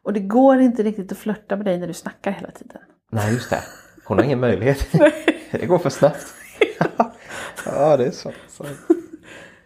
Och 0.03 0.13
det 0.13 0.19
går 0.19 0.59
inte 0.59 0.83
riktigt 0.83 1.11
att 1.11 1.17
flörta 1.17 1.55
med 1.55 1.65
dig 1.65 1.77
när 1.77 1.87
du 1.87 1.93
snackar 1.93 2.31
hela 2.31 2.51
tiden. 2.51 2.81
Nej, 3.11 3.33
just 3.33 3.49
det. 3.49 3.63
Hon 4.05 4.17
har 4.17 4.25
ingen 4.25 4.39
möjlighet. 4.39 4.91
det 5.51 5.65
går 5.65 5.77
för 5.77 5.89
snabbt. 5.89 6.25
ja, 7.65 7.97
det 7.97 8.05
är 8.05 8.11
så. 8.11 8.31
så. 8.47 8.65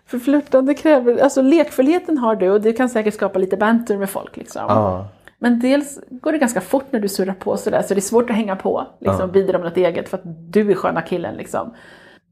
För 0.06 0.20
flörtande 0.20 0.74
kräver, 0.74 1.18
alltså 1.18 1.42
lekfullheten 1.42 2.18
har 2.18 2.36
du 2.36 2.50
och 2.50 2.62
du 2.62 2.74
kan 2.74 2.90
säkert 2.90 3.14
skapa 3.14 3.40
lite 3.40 3.58
banter 3.58 3.98
med 3.98 4.10
folk 4.10 4.38
liksom. 4.38 4.66
Ja, 4.68 5.08
Men 5.40 5.60
dels 5.60 6.00
går 6.10 6.32
det 6.32 6.38
ganska 6.38 6.62
fort 6.62 6.86
när 6.92 7.00
du 7.00 7.08
surrar 7.10 7.34
på 7.34 7.58
sådär 7.58 7.82
så 7.82 7.94
det 7.94 8.00
är 8.00 8.02
svårt 8.02 8.30
att 8.30 8.36
hänga 8.36 8.56
på, 8.56 8.88
liksom 9.00 9.20
Ja. 9.22 9.28
bidra 9.28 9.58
med 9.58 9.68
något 9.68 9.78
eget 9.78 10.10
för 10.10 10.18
att 10.18 10.24
du 10.52 10.72
är 10.72 10.76
sköna 10.76 11.02
killen 11.02 11.36
liksom. 11.36 11.74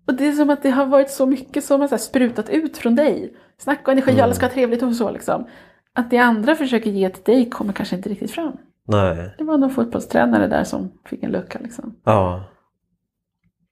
Och 0.07 0.13
det 0.13 0.27
är 0.27 0.31
som 0.31 0.49
att 0.49 0.63
det 0.63 0.69
har 0.69 0.85
varit 0.85 1.09
så 1.09 1.25
mycket 1.25 1.63
som 1.63 1.81
har 1.81 1.97
sprutat 1.97 2.49
ut 2.49 2.77
från 2.77 2.95
dig. 2.95 3.33
Snack 3.57 3.79
och 3.87 3.91
energi, 3.91 4.21
alla 4.21 4.33
ska 4.33 4.45
ha 4.45 4.51
trevligt 4.53 4.83
och 4.83 4.95
så 4.95 5.11
liksom. 5.11 5.47
Att 5.93 6.09
det 6.09 6.17
andra 6.17 6.55
försöker 6.55 6.89
ge 6.89 7.09
till 7.09 7.23
dig 7.23 7.49
kommer 7.49 7.73
kanske 7.73 7.95
inte 7.95 8.09
riktigt 8.09 8.31
fram. 8.31 8.57
nej. 8.87 9.35
Det 9.37 9.43
var 9.43 9.57
någon 9.57 9.69
fotbollstränare 9.69 10.47
där 10.47 10.63
som 10.63 10.91
fick 11.05 11.23
en 11.23 11.31
lucka 11.31 11.59
liksom. 11.61 11.95
Ja. 12.03 12.43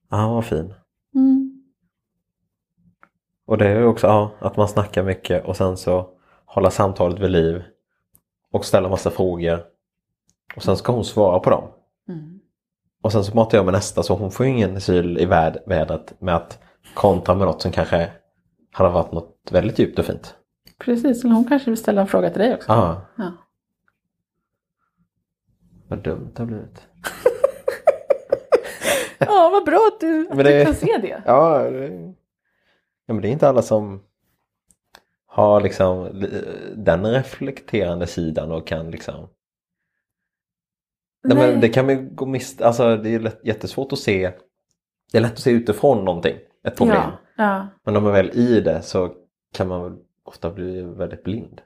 Ja, 0.10 0.34
vad 0.34 0.46
fin. 0.46 0.74
Mm. 1.16 1.64
Och 3.46 3.58
det 3.58 3.68
är 3.68 3.80
ju 3.80 3.86
också 3.86 4.08
ja, 4.08 4.32
att 4.40 4.58
man 4.58 4.68
snackar 4.68 5.04
mycket 5.04 5.46
och 5.46 5.58
sen 5.58 5.78
så 5.78 6.10
hålla 6.46 6.70
samtalet 6.70 7.20
vid 7.20 7.32
liv. 7.32 7.64
Och 8.54 8.66
ställa 8.66 8.90
massa 8.90 9.10
frågor. 9.12 9.64
Och 10.56 10.64
sen 10.64 10.78
ska 10.78 10.92
hon 10.92 11.06
svara 11.06 11.40
på 11.40 11.50
dem. 11.50 11.64
Mm. 12.10 12.40
Och 13.04 13.12
sen 13.12 13.24
så 13.24 13.36
matar 13.36 13.58
jag 13.58 13.66
med 13.66 13.74
nästa 13.74 14.04
så 14.04 14.14
hon 14.16 14.32
får 14.32 14.46
ingen 14.46 14.82
syl 14.82 15.18
i 15.18 15.26
väd- 15.26 15.58
vädret 15.66 16.22
med 16.22 16.36
att 16.36 16.60
kontra 16.94 17.36
med 17.36 17.48
något 17.48 17.62
som 17.62 17.72
kanske 17.72 18.12
hade 18.72 18.90
varit 18.90 19.12
något 19.12 19.38
väldigt 19.52 19.80
djupt 19.80 20.00
och 20.00 20.06
fint. 20.06 20.36
Precis, 20.78 21.24
eller 21.24 21.34
hon 21.36 21.48
kanske 21.48 21.70
vill 21.72 21.78
ställa 21.80 22.02
en 22.02 22.08
fråga 22.08 22.30
till 22.30 22.42
dig 22.42 22.54
också. 22.56 22.72
Ja, 22.72 23.02
Ja. 23.18 23.32
vad 25.88 26.00
dumt 26.00 26.32
det 26.34 26.42
har 26.42 26.48
blivit. 26.48 26.88
Ja, 29.20 29.50
vad 29.52 29.66
bra 29.66 29.90
att 29.94 30.00
du, 30.00 30.22
att 30.30 30.36
Men 30.36 30.46
du 30.46 30.52
det- 30.52 30.66
kan 30.66 30.76
se 30.76 30.98
det. 31.02 31.24
Ja, 31.26 31.60
det... 31.70 31.86
ja, 33.06 33.14
men 33.14 33.22
det 33.22 33.28
är 33.28 33.32
inte 33.32 33.50
alla 33.50 33.62
som 33.62 34.04
har 35.34 35.62
liksom 35.62 36.10
li- 36.14 36.44
den 36.76 37.06
reflekterande 37.06 38.08
sidan 38.08 38.52
och 38.52 38.68
kan 38.68 38.92
liksom 38.92 39.28
Nej, 41.24 41.38
men 41.38 41.60
det 41.62 41.70
kan 41.70 41.86
man 41.86 41.96
ju 41.96 42.10
gå 42.10 42.26
miste 42.26 42.68
Alltså 42.68 42.98
det 42.98 43.10
är 43.16 43.20
lätt, 43.20 43.40
jättesvårt 43.44 43.94
att 43.94 44.00
se. 44.00 44.32
Det 45.12 45.18
är 45.18 45.22
lätt 45.22 45.32
att 45.34 45.40
se 45.40 45.52
utifrån 45.52 46.06
någonting. 46.06 46.36
Ett 46.68 46.76
problem. 46.78 46.98
Ja, 46.98 47.44
ja. 47.44 47.68
Men 47.86 47.98
om 47.98 48.04
man 48.04 48.12
väl 48.14 48.30
i 48.34 48.62
det 48.62 48.82
så 48.82 49.14
kan 49.56 49.68
man 49.68 50.00
ofta 50.24 50.52
bli 50.52 50.82
väldigt 50.82 51.24
blind. 51.24 51.62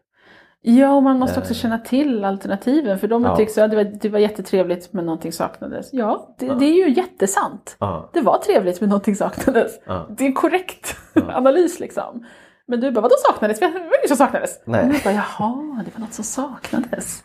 ja, 0.61 0.95
och 0.95 1.03
man 1.03 1.19
måste 1.19 1.39
också 1.39 1.51
Eh. 1.53 1.57
känna 1.57 1.77
till 1.79 2.23
alternativen. 2.25 2.99
För 2.99 3.07
de 3.07 3.23
Ja. 3.23 3.35
tycker 3.35 3.51
så 3.53 3.61
att 3.61 3.69
det 3.71 3.75
var, 3.75 3.83
det 3.83 4.09
var 4.09 4.19
jättetrevligt 4.19 4.93
men 4.93 5.05
någonting 5.05 5.31
saknades. 5.31 5.89
Ja, 5.93 6.35
det, 6.39 6.45
Ja. 6.45 6.53
det 6.53 6.65
är 6.65 6.87
ju 6.87 6.93
jättesant. 6.93 7.77
Det 8.13 8.21
var 8.21 8.37
trevligt 8.37 8.79
men 8.81 8.89
någonting 8.89 9.15
saknades. 9.15 9.79
Det 10.09 10.23
är 10.23 10.27
en 10.27 10.33
korrekt 10.33 10.95
analys 11.15 11.79
liksom. 11.79 12.25
Men 12.67 12.79
du 12.79 12.91
bara, 12.91 13.01
vadå 13.01 13.15
saknades? 13.17 13.59
Det 13.59 13.67
var 13.67 13.99
inget 13.99 14.07
som 14.07 14.17
saknades. 14.17 14.59
Nej. 14.65 14.87
Och 14.89 14.95
jag 14.95 15.03
bara, 15.03 15.13
jaha, 15.13 15.83
det 15.85 15.93
var 15.93 15.99
något 15.99 16.13
som 16.13 16.23
saknades. 16.23 17.23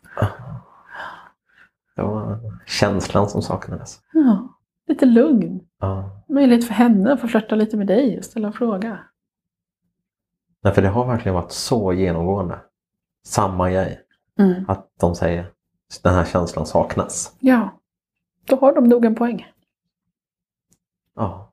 Det 1.97 2.03
var 2.03 2.39
känslan 2.67 3.29
som 3.29 3.43
saknades. 3.43 4.01
Ja, 4.13 4.49
lite 4.87 5.07
lugn. 5.07 5.61
Ja. 5.81 6.25
Möjlighet 6.29 6.67
för 6.67 6.75
henne 6.75 7.13
att 7.13 7.21
få 7.21 7.29
flörta 7.29 7.55
lite 7.55 7.77
med 7.77 7.87
dig 7.87 8.19
och 8.19 8.25
ställa 8.25 8.47
en 8.47 8.53
fråga. 8.53 8.99
Nej, 10.61 10.75
för 10.75 10.83
det 10.83 10.89
har 10.89 11.07
verkligen 11.07 11.35
varit 11.35 11.53
så 11.53 11.93
genomgående. 11.93 12.59
Samma 13.25 13.71
grej. 13.71 14.01
Mm. 14.39 14.65
Att 14.69 14.91
de 15.01 15.15
säger 15.15 15.51
den 16.03 16.15
här 16.15 16.25
känslan 16.25 16.67
saknas. 16.67 17.37
Ja, 17.41 17.79
då 18.45 18.57
har 18.57 18.75
de 18.75 18.85
nog 18.85 19.05
en 19.05 19.15
poäng. 19.15 19.53
Ja. 21.17 21.52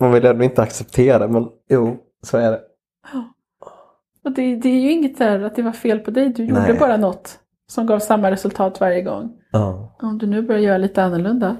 Man 0.00 0.12
vill 0.12 0.24
ändå 0.24 0.44
inte 0.44 0.62
acceptera 0.62 1.28
men 1.28 1.48
jo, 1.68 1.98
så 2.22 2.38
är 2.38 2.50
det. 2.50 2.60
Och 4.24 4.32
det, 4.32 4.56
det 4.56 4.68
är 4.68 4.80
ju 4.80 4.92
inget 4.92 5.18
där 5.18 5.42
att 5.42 5.56
det 5.56 5.62
var 5.62 5.72
fel 5.72 5.98
på 5.98 6.10
dig, 6.10 6.28
du 6.28 6.44
gjorde 6.44 6.62
Nej. 6.62 6.78
bara 6.78 6.96
något 6.96 7.38
som 7.70 7.86
gav 7.86 7.98
samma 7.98 8.30
resultat 8.30 8.80
varje 8.80 9.02
gång. 9.02 9.32
Ja. 9.52 9.96
Om 10.02 10.18
du 10.18 10.26
nu 10.26 10.42
börjar 10.42 10.60
göra 10.60 10.78
lite 10.78 11.04
annorlunda, 11.04 11.56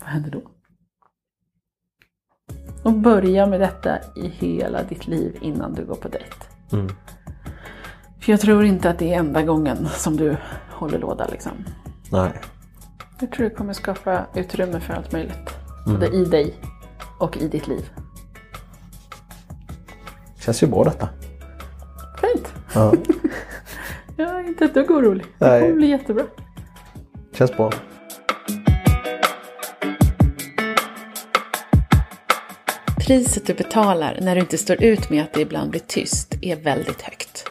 vad 0.00 0.08
händer 0.08 0.30
då? 0.30 0.42
Och 2.84 2.92
börja 2.92 3.46
med 3.46 3.60
detta 3.60 3.98
i 4.16 4.28
hela 4.28 4.82
ditt 4.82 5.06
liv 5.06 5.38
innan 5.40 5.74
du 5.74 5.84
går 5.84 5.94
på 5.94 6.08
dejt. 6.08 6.36
Mm. 6.72 6.88
För 8.20 8.32
jag 8.32 8.40
tror 8.40 8.64
inte 8.64 8.90
att 8.90 8.98
det 8.98 9.14
är 9.14 9.18
enda 9.18 9.42
gången 9.42 9.88
som 9.88 10.16
du 10.16 10.36
håller 10.70 10.98
låda 10.98 11.26
liksom. 11.30 11.52
Nej. 12.12 12.30
Jag 13.20 13.32
tror 13.32 13.48
det 13.48 13.54
kommer 13.54 13.72
skapa 13.72 14.26
utrymme 14.34 14.80
för 14.80 14.94
allt 14.94 15.12
möjligt. 15.12 15.50
Mm. 15.86 16.00
Både 16.00 16.16
i 16.16 16.24
dig 16.24 16.54
och 17.18 17.36
i 17.36 17.48
ditt 17.48 17.68
liv. 17.68 17.90
Känns 20.40 20.62
ju 20.62 20.66
bra 20.66 20.84
detta. 20.84 21.08
Fint! 22.20 22.52
Ja. 22.74 22.94
Jag 24.16 24.30
är 24.30 24.48
inte 24.48 24.64
ett 24.64 24.74
dugg 24.74 24.90
orolig. 24.90 25.26
Det 25.38 25.60
kommer 25.60 25.72
bli 25.72 25.86
jättebra. 25.86 26.24
Känns 27.32 27.56
bra. 27.56 27.72
Priset 33.06 33.46
du 33.46 33.54
betalar 33.54 34.18
när 34.22 34.34
du 34.34 34.40
inte 34.40 34.58
står 34.58 34.82
ut 34.82 35.10
med 35.10 35.22
att 35.22 35.32
det 35.32 35.40
ibland 35.40 35.70
blir 35.70 35.80
tyst 35.80 36.34
är 36.42 36.56
väldigt 36.56 37.02
högt. 37.02 37.44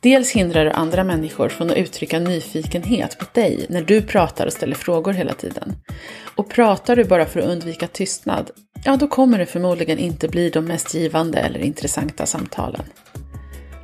Dels 0.00 0.32
hindrar 0.32 0.64
du 0.64 0.70
andra 0.70 1.04
människor 1.04 1.48
från 1.48 1.70
att 1.70 1.76
uttrycka 1.76 2.18
nyfikenhet 2.18 3.18
på 3.18 3.24
dig 3.32 3.66
när 3.68 3.82
du 3.82 4.02
pratar 4.02 4.46
och 4.46 4.52
ställer 4.52 4.74
frågor 4.74 5.12
hela 5.12 5.32
tiden. 5.32 5.72
Och 6.36 6.48
pratar 6.48 6.96
du 6.96 7.04
bara 7.04 7.24
för 7.24 7.40
att 7.40 7.46
undvika 7.46 7.86
tystnad, 7.86 8.50
ja 8.84 8.96
då 8.96 9.08
kommer 9.08 9.38
det 9.38 9.46
förmodligen 9.46 9.98
inte 9.98 10.28
bli 10.28 10.50
de 10.50 10.64
mest 10.64 10.94
givande 10.94 11.38
eller 11.38 11.60
intressanta 11.60 12.26
samtalen. 12.26 12.82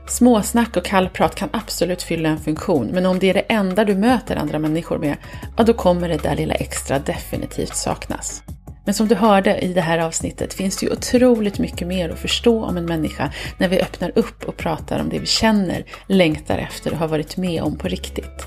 Småsnack 0.08 0.76
och 0.76 0.84
kallprat 0.84 1.34
kan 1.34 1.48
absolut 1.52 2.02
fylla 2.02 2.28
en 2.28 2.38
funktion, 2.38 2.86
men 2.86 3.06
om 3.06 3.18
det 3.18 3.30
är 3.30 3.34
det 3.34 3.40
enda 3.40 3.84
du 3.84 3.94
möter 3.94 4.36
andra 4.36 4.58
människor 4.58 4.98
med, 4.98 5.16
ja 5.56 5.64
då 5.64 5.72
kommer 5.72 6.08
det 6.08 6.22
där 6.22 6.36
lilla 6.36 6.54
extra 6.54 6.98
definitivt 6.98 7.76
saknas. 7.76 8.42
Men 8.84 8.94
som 8.94 9.08
du 9.08 9.14
hörde 9.14 9.58
i 9.58 9.72
det 9.72 9.80
här 9.80 9.98
avsnittet 9.98 10.54
finns 10.54 10.76
det 10.76 10.86
ju 10.86 10.92
otroligt 10.92 11.58
mycket 11.58 11.88
mer 11.88 12.10
att 12.10 12.18
förstå 12.18 12.64
om 12.64 12.76
en 12.76 12.84
människa 12.84 13.32
när 13.58 13.68
vi 13.68 13.80
öppnar 13.80 14.12
upp 14.14 14.44
och 14.44 14.56
pratar 14.56 15.00
om 15.00 15.08
det 15.08 15.18
vi 15.18 15.26
känner, 15.26 15.84
längtar 16.06 16.58
efter 16.58 16.92
och 16.92 16.98
har 16.98 17.08
varit 17.08 17.36
med 17.36 17.62
om 17.62 17.78
på 17.78 17.88
riktigt. 17.88 18.46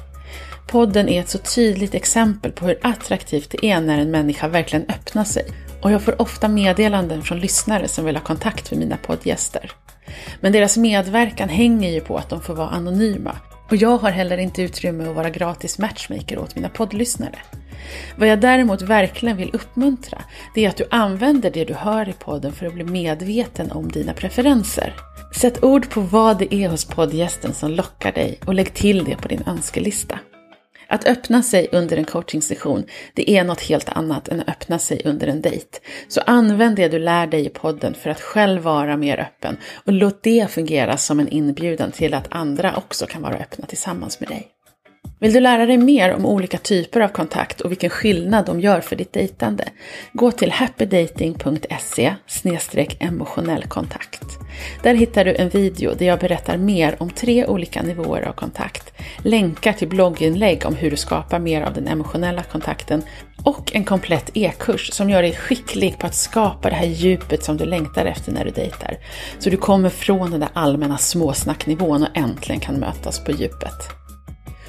Podden 0.68 1.10
är 1.10 1.20
ett 1.20 1.30
så 1.30 1.38
tydligt 1.38 1.96
exempel 1.96 2.52
på 2.52 2.66
hur 2.66 2.80
attraktivt 2.82 3.50
det 3.52 3.66
är 3.66 3.82
när 3.82 3.98
en 3.98 4.12
människa 4.12 4.48
verkligen 4.48 4.86
öppnar 4.90 5.24
sig. 5.24 5.46
Och 5.88 5.94
jag 5.94 6.02
får 6.02 6.22
ofta 6.22 6.48
meddelanden 6.48 7.24
från 7.24 7.40
lyssnare 7.40 7.88
som 7.88 8.06
vill 8.06 8.16
ha 8.16 8.24
kontakt 8.24 8.72
med 8.72 8.80
mina 8.80 8.98
poddgäster. 8.98 9.72
Men 10.42 10.52
deras 10.52 10.78
medverkan 10.78 11.50
hänger 11.50 11.92
ju 11.92 12.02
på 12.02 12.18
att 12.18 12.30
de 12.30 12.42
får 12.42 12.54
vara 12.54 12.70
anonyma. 12.70 13.36
Och 13.70 13.76
jag 13.76 13.98
har 13.98 14.12
heller 14.12 14.38
inte 14.38 14.62
utrymme 14.62 15.10
att 15.10 15.16
vara 15.16 15.30
gratis 15.30 15.80
matchmaker 15.80 16.40
åt 16.40 16.56
mina 16.56 16.70
poddlyssnare. 16.70 17.40
Vad 18.16 18.28
jag 18.28 18.40
däremot 18.40 18.82
verkligen 18.82 19.38
vill 19.38 19.50
uppmuntra, 19.54 20.22
det 20.56 20.66
är 20.66 20.70
att 20.70 20.78
du 20.78 20.88
använder 20.92 21.52
det 21.52 21.66
du 21.66 21.74
hör 21.74 22.10
i 22.10 22.14
podden 22.14 22.52
för 22.52 22.66
att 22.66 22.74
bli 22.74 22.84
medveten 22.84 23.72
om 23.72 23.92
dina 23.92 24.14
preferenser. 24.14 24.94
Sätt 25.36 25.64
ord 25.64 25.90
på 25.90 26.02
vad 26.02 26.40
det 26.40 26.54
är 26.54 26.70
hos 26.70 26.86
poddgästen 26.86 27.54
som 27.54 27.72
lockar 27.72 28.12
dig 28.12 28.40
och 28.46 28.54
lägg 28.54 28.74
till 28.74 29.04
det 29.04 29.16
på 29.16 29.28
din 29.28 29.44
önskelista. 29.48 30.20
Att 30.88 31.08
öppna 31.08 31.44
sig 31.44 31.70
under 31.72 31.98
en 31.98 32.06
coachingsession, 32.06 32.86
det 33.14 33.32
är 33.32 33.44
något 33.44 33.62
helt 33.62 33.90
annat 33.90 34.28
än 34.28 34.40
att 34.42 34.50
öppna 34.50 34.80
sig 34.80 35.02
under 35.06 35.28
en 35.28 35.42
dejt. 35.42 35.80
Så 36.08 36.22
använd 36.22 36.76
det 36.76 36.88
du 36.88 37.00
lär 37.00 37.28
dig 37.28 37.46
i 37.46 37.50
podden 37.50 37.94
för 37.94 38.10
att 38.10 38.22
själv 38.22 38.62
vara 38.62 38.98
mer 38.98 39.20
öppen 39.20 39.58
och 39.86 39.94
låt 39.94 40.24
det 40.24 40.52
fungera 40.52 40.98
som 40.98 41.20
en 41.20 41.28
inbjudan 41.28 41.92
till 41.92 42.14
att 42.14 42.28
andra 42.30 42.76
också 42.76 43.06
kan 43.06 43.22
vara 43.22 43.36
öppna 43.36 43.66
tillsammans 43.66 44.20
med 44.20 44.30
dig. 44.30 44.57
Vill 45.20 45.34
du 45.34 45.40
lära 45.40 45.66
dig 45.66 45.78
mer 45.78 46.14
om 46.14 46.26
olika 46.26 46.58
typer 46.58 47.02
av 47.02 47.08
kontakt 47.08 47.62
och 47.62 47.72
vilken 47.72 47.90
skillnad 47.90 48.46
de 48.46 48.60
gör 48.60 48.82
för 48.82 48.96
ditt 48.96 49.14
dejtande? 49.14 49.64
Gå 50.14 50.32
till 50.32 50.52
happydating.se 50.52 52.16
emotionell 53.00 53.64
kontakt. 53.64 54.24
Där 54.84 54.94
hittar 54.94 55.26
du 55.26 55.36
en 55.36 55.50
video 55.50 55.94
där 55.98 56.06
jag 56.06 56.20
berättar 56.20 56.58
mer 56.58 56.96
om 57.00 57.10
tre 57.10 57.46
olika 57.46 57.82
nivåer 57.82 58.22
av 58.22 58.34
kontakt, 58.34 58.94
länkar 59.24 59.74
till 59.74 59.88
blogginlägg 59.88 60.66
om 60.66 60.76
hur 60.76 60.92
du 60.92 60.98
skapar 60.98 61.40
mer 61.40 61.62
av 61.62 61.74
den 61.74 61.88
emotionella 61.88 62.44
kontakten 62.44 63.04
och 63.44 63.76
en 63.76 63.84
komplett 63.84 64.32
e-kurs 64.34 64.94
som 64.94 65.10
gör 65.10 65.22
dig 65.22 65.34
skicklig 65.36 66.00
på 66.00 66.08
att 66.08 66.16
skapa 66.16 66.70
det 66.70 66.76
här 66.76 66.88
djupet 66.88 67.44
som 67.44 67.58
du 67.58 67.66
längtar 67.66 68.06
efter 68.06 68.32
när 68.32 68.46
du 68.46 68.52
dejtar. 68.52 68.98
Så 69.40 69.50
du 69.50 69.58
kommer 69.58 69.90
från 69.90 70.32
den 70.32 70.40
där 70.40 70.50
allmänna 70.54 70.98
småsnacknivån 70.98 72.04
och 72.04 72.18
äntligen 72.18 72.60
kan 72.60 72.76
mötas 72.76 73.24
på 73.24 73.32
djupet. 73.32 74.07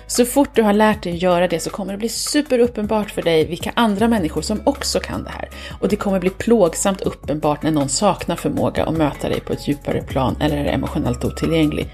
Så 0.08 0.24
fort 0.24 0.48
du 0.54 0.62
har 0.62 0.72
lärt 0.72 1.02
dig 1.02 1.12
att 1.12 1.22
göra 1.22 1.48
det 1.48 1.60
så 1.60 1.70
kommer 1.70 1.92
det 1.92 1.98
bli 1.98 2.08
superuppenbart 2.08 3.10
för 3.10 3.22
dig 3.22 3.46
vilka 3.46 3.72
andra 3.74 4.08
människor 4.08 4.42
som 4.42 4.60
också 4.64 5.00
kan 5.00 5.24
det 5.24 5.30
här. 5.30 5.48
Och 5.80 5.88
det 5.88 5.96
kommer 5.96 6.20
bli 6.20 6.30
plågsamt 6.30 7.00
uppenbart 7.00 7.62
när 7.62 7.70
någon 7.70 7.88
saknar 7.88 8.36
förmåga 8.36 8.84
att 8.84 8.96
möta 8.96 9.28
dig 9.28 9.40
på 9.40 9.52
ett 9.52 9.68
djupare 9.68 10.02
plan 10.02 10.36
eller 10.40 10.56
är 10.56 10.64
emotionellt 10.64 11.24
otillgänglig. 11.24 11.88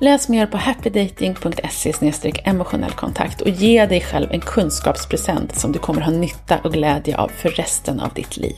Läs 0.00 0.28
mer 0.28 0.46
på 0.46 0.56
happydating.se 0.56 1.92
emotionell 2.44 2.92
kontakt 2.92 3.40
och 3.40 3.48
ge 3.48 3.86
dig 3.86 4.00
själv 4.00 4.28
en 4.30 4.40
kunskapspresent 4.40 5.56
som 5.56 5.72
du 5.72 5.78
kommer 5.78 6.00
ha 6.00 6.10
nytta 6.10 6.58
och 6.64 6.72
glädje 6.72 7.16
av 7.16 7.28
för 7.28 7.48
resten 7.48 8.00
av 8.00 8.14
ditt 8.14 8.36
liv. 8.36 8.56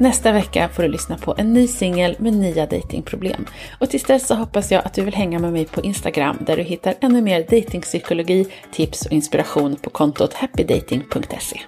Nästa 0.00 0.32
vecka 0.32 0.68
får 0.68 0.82
du 0.82 0.88
lyssna 0.88 1.18
på 1.18 1.34
en 1.38 1.52
ny 1.52 1.66
singel 1.66 2.16
med 2.18 2.32
nya 2.32 2.66
datingproblem. 2.66 3.46
Och 3.78 3.90
tills 3.90 4.02
dess 4.02 4.26
så 4.26 4.34
hoppas 4.34 4.72
jag 4.72 4.84
att 4.84 4.94
du 4.94 5.04
vill 5.04 5.14
hänga 5.14 5.38
med 5.38 5.52
mig 5.52 5.64
på 5.64 5.80
Instagram 5.80 6.36
där 6.40 6.56
du 6.56 6.62
hittar 6.62 6.94
ännu 7.00 7.22
mer 7.22 7.40
datingpsykologi, 7.40 8.46
tips 8.72 9.06
och 9.06 9.12
inspiration 9.12 9.76
på 9.76 9.90
kontot 9.90 10.34
happydating.se. 10.34 11.60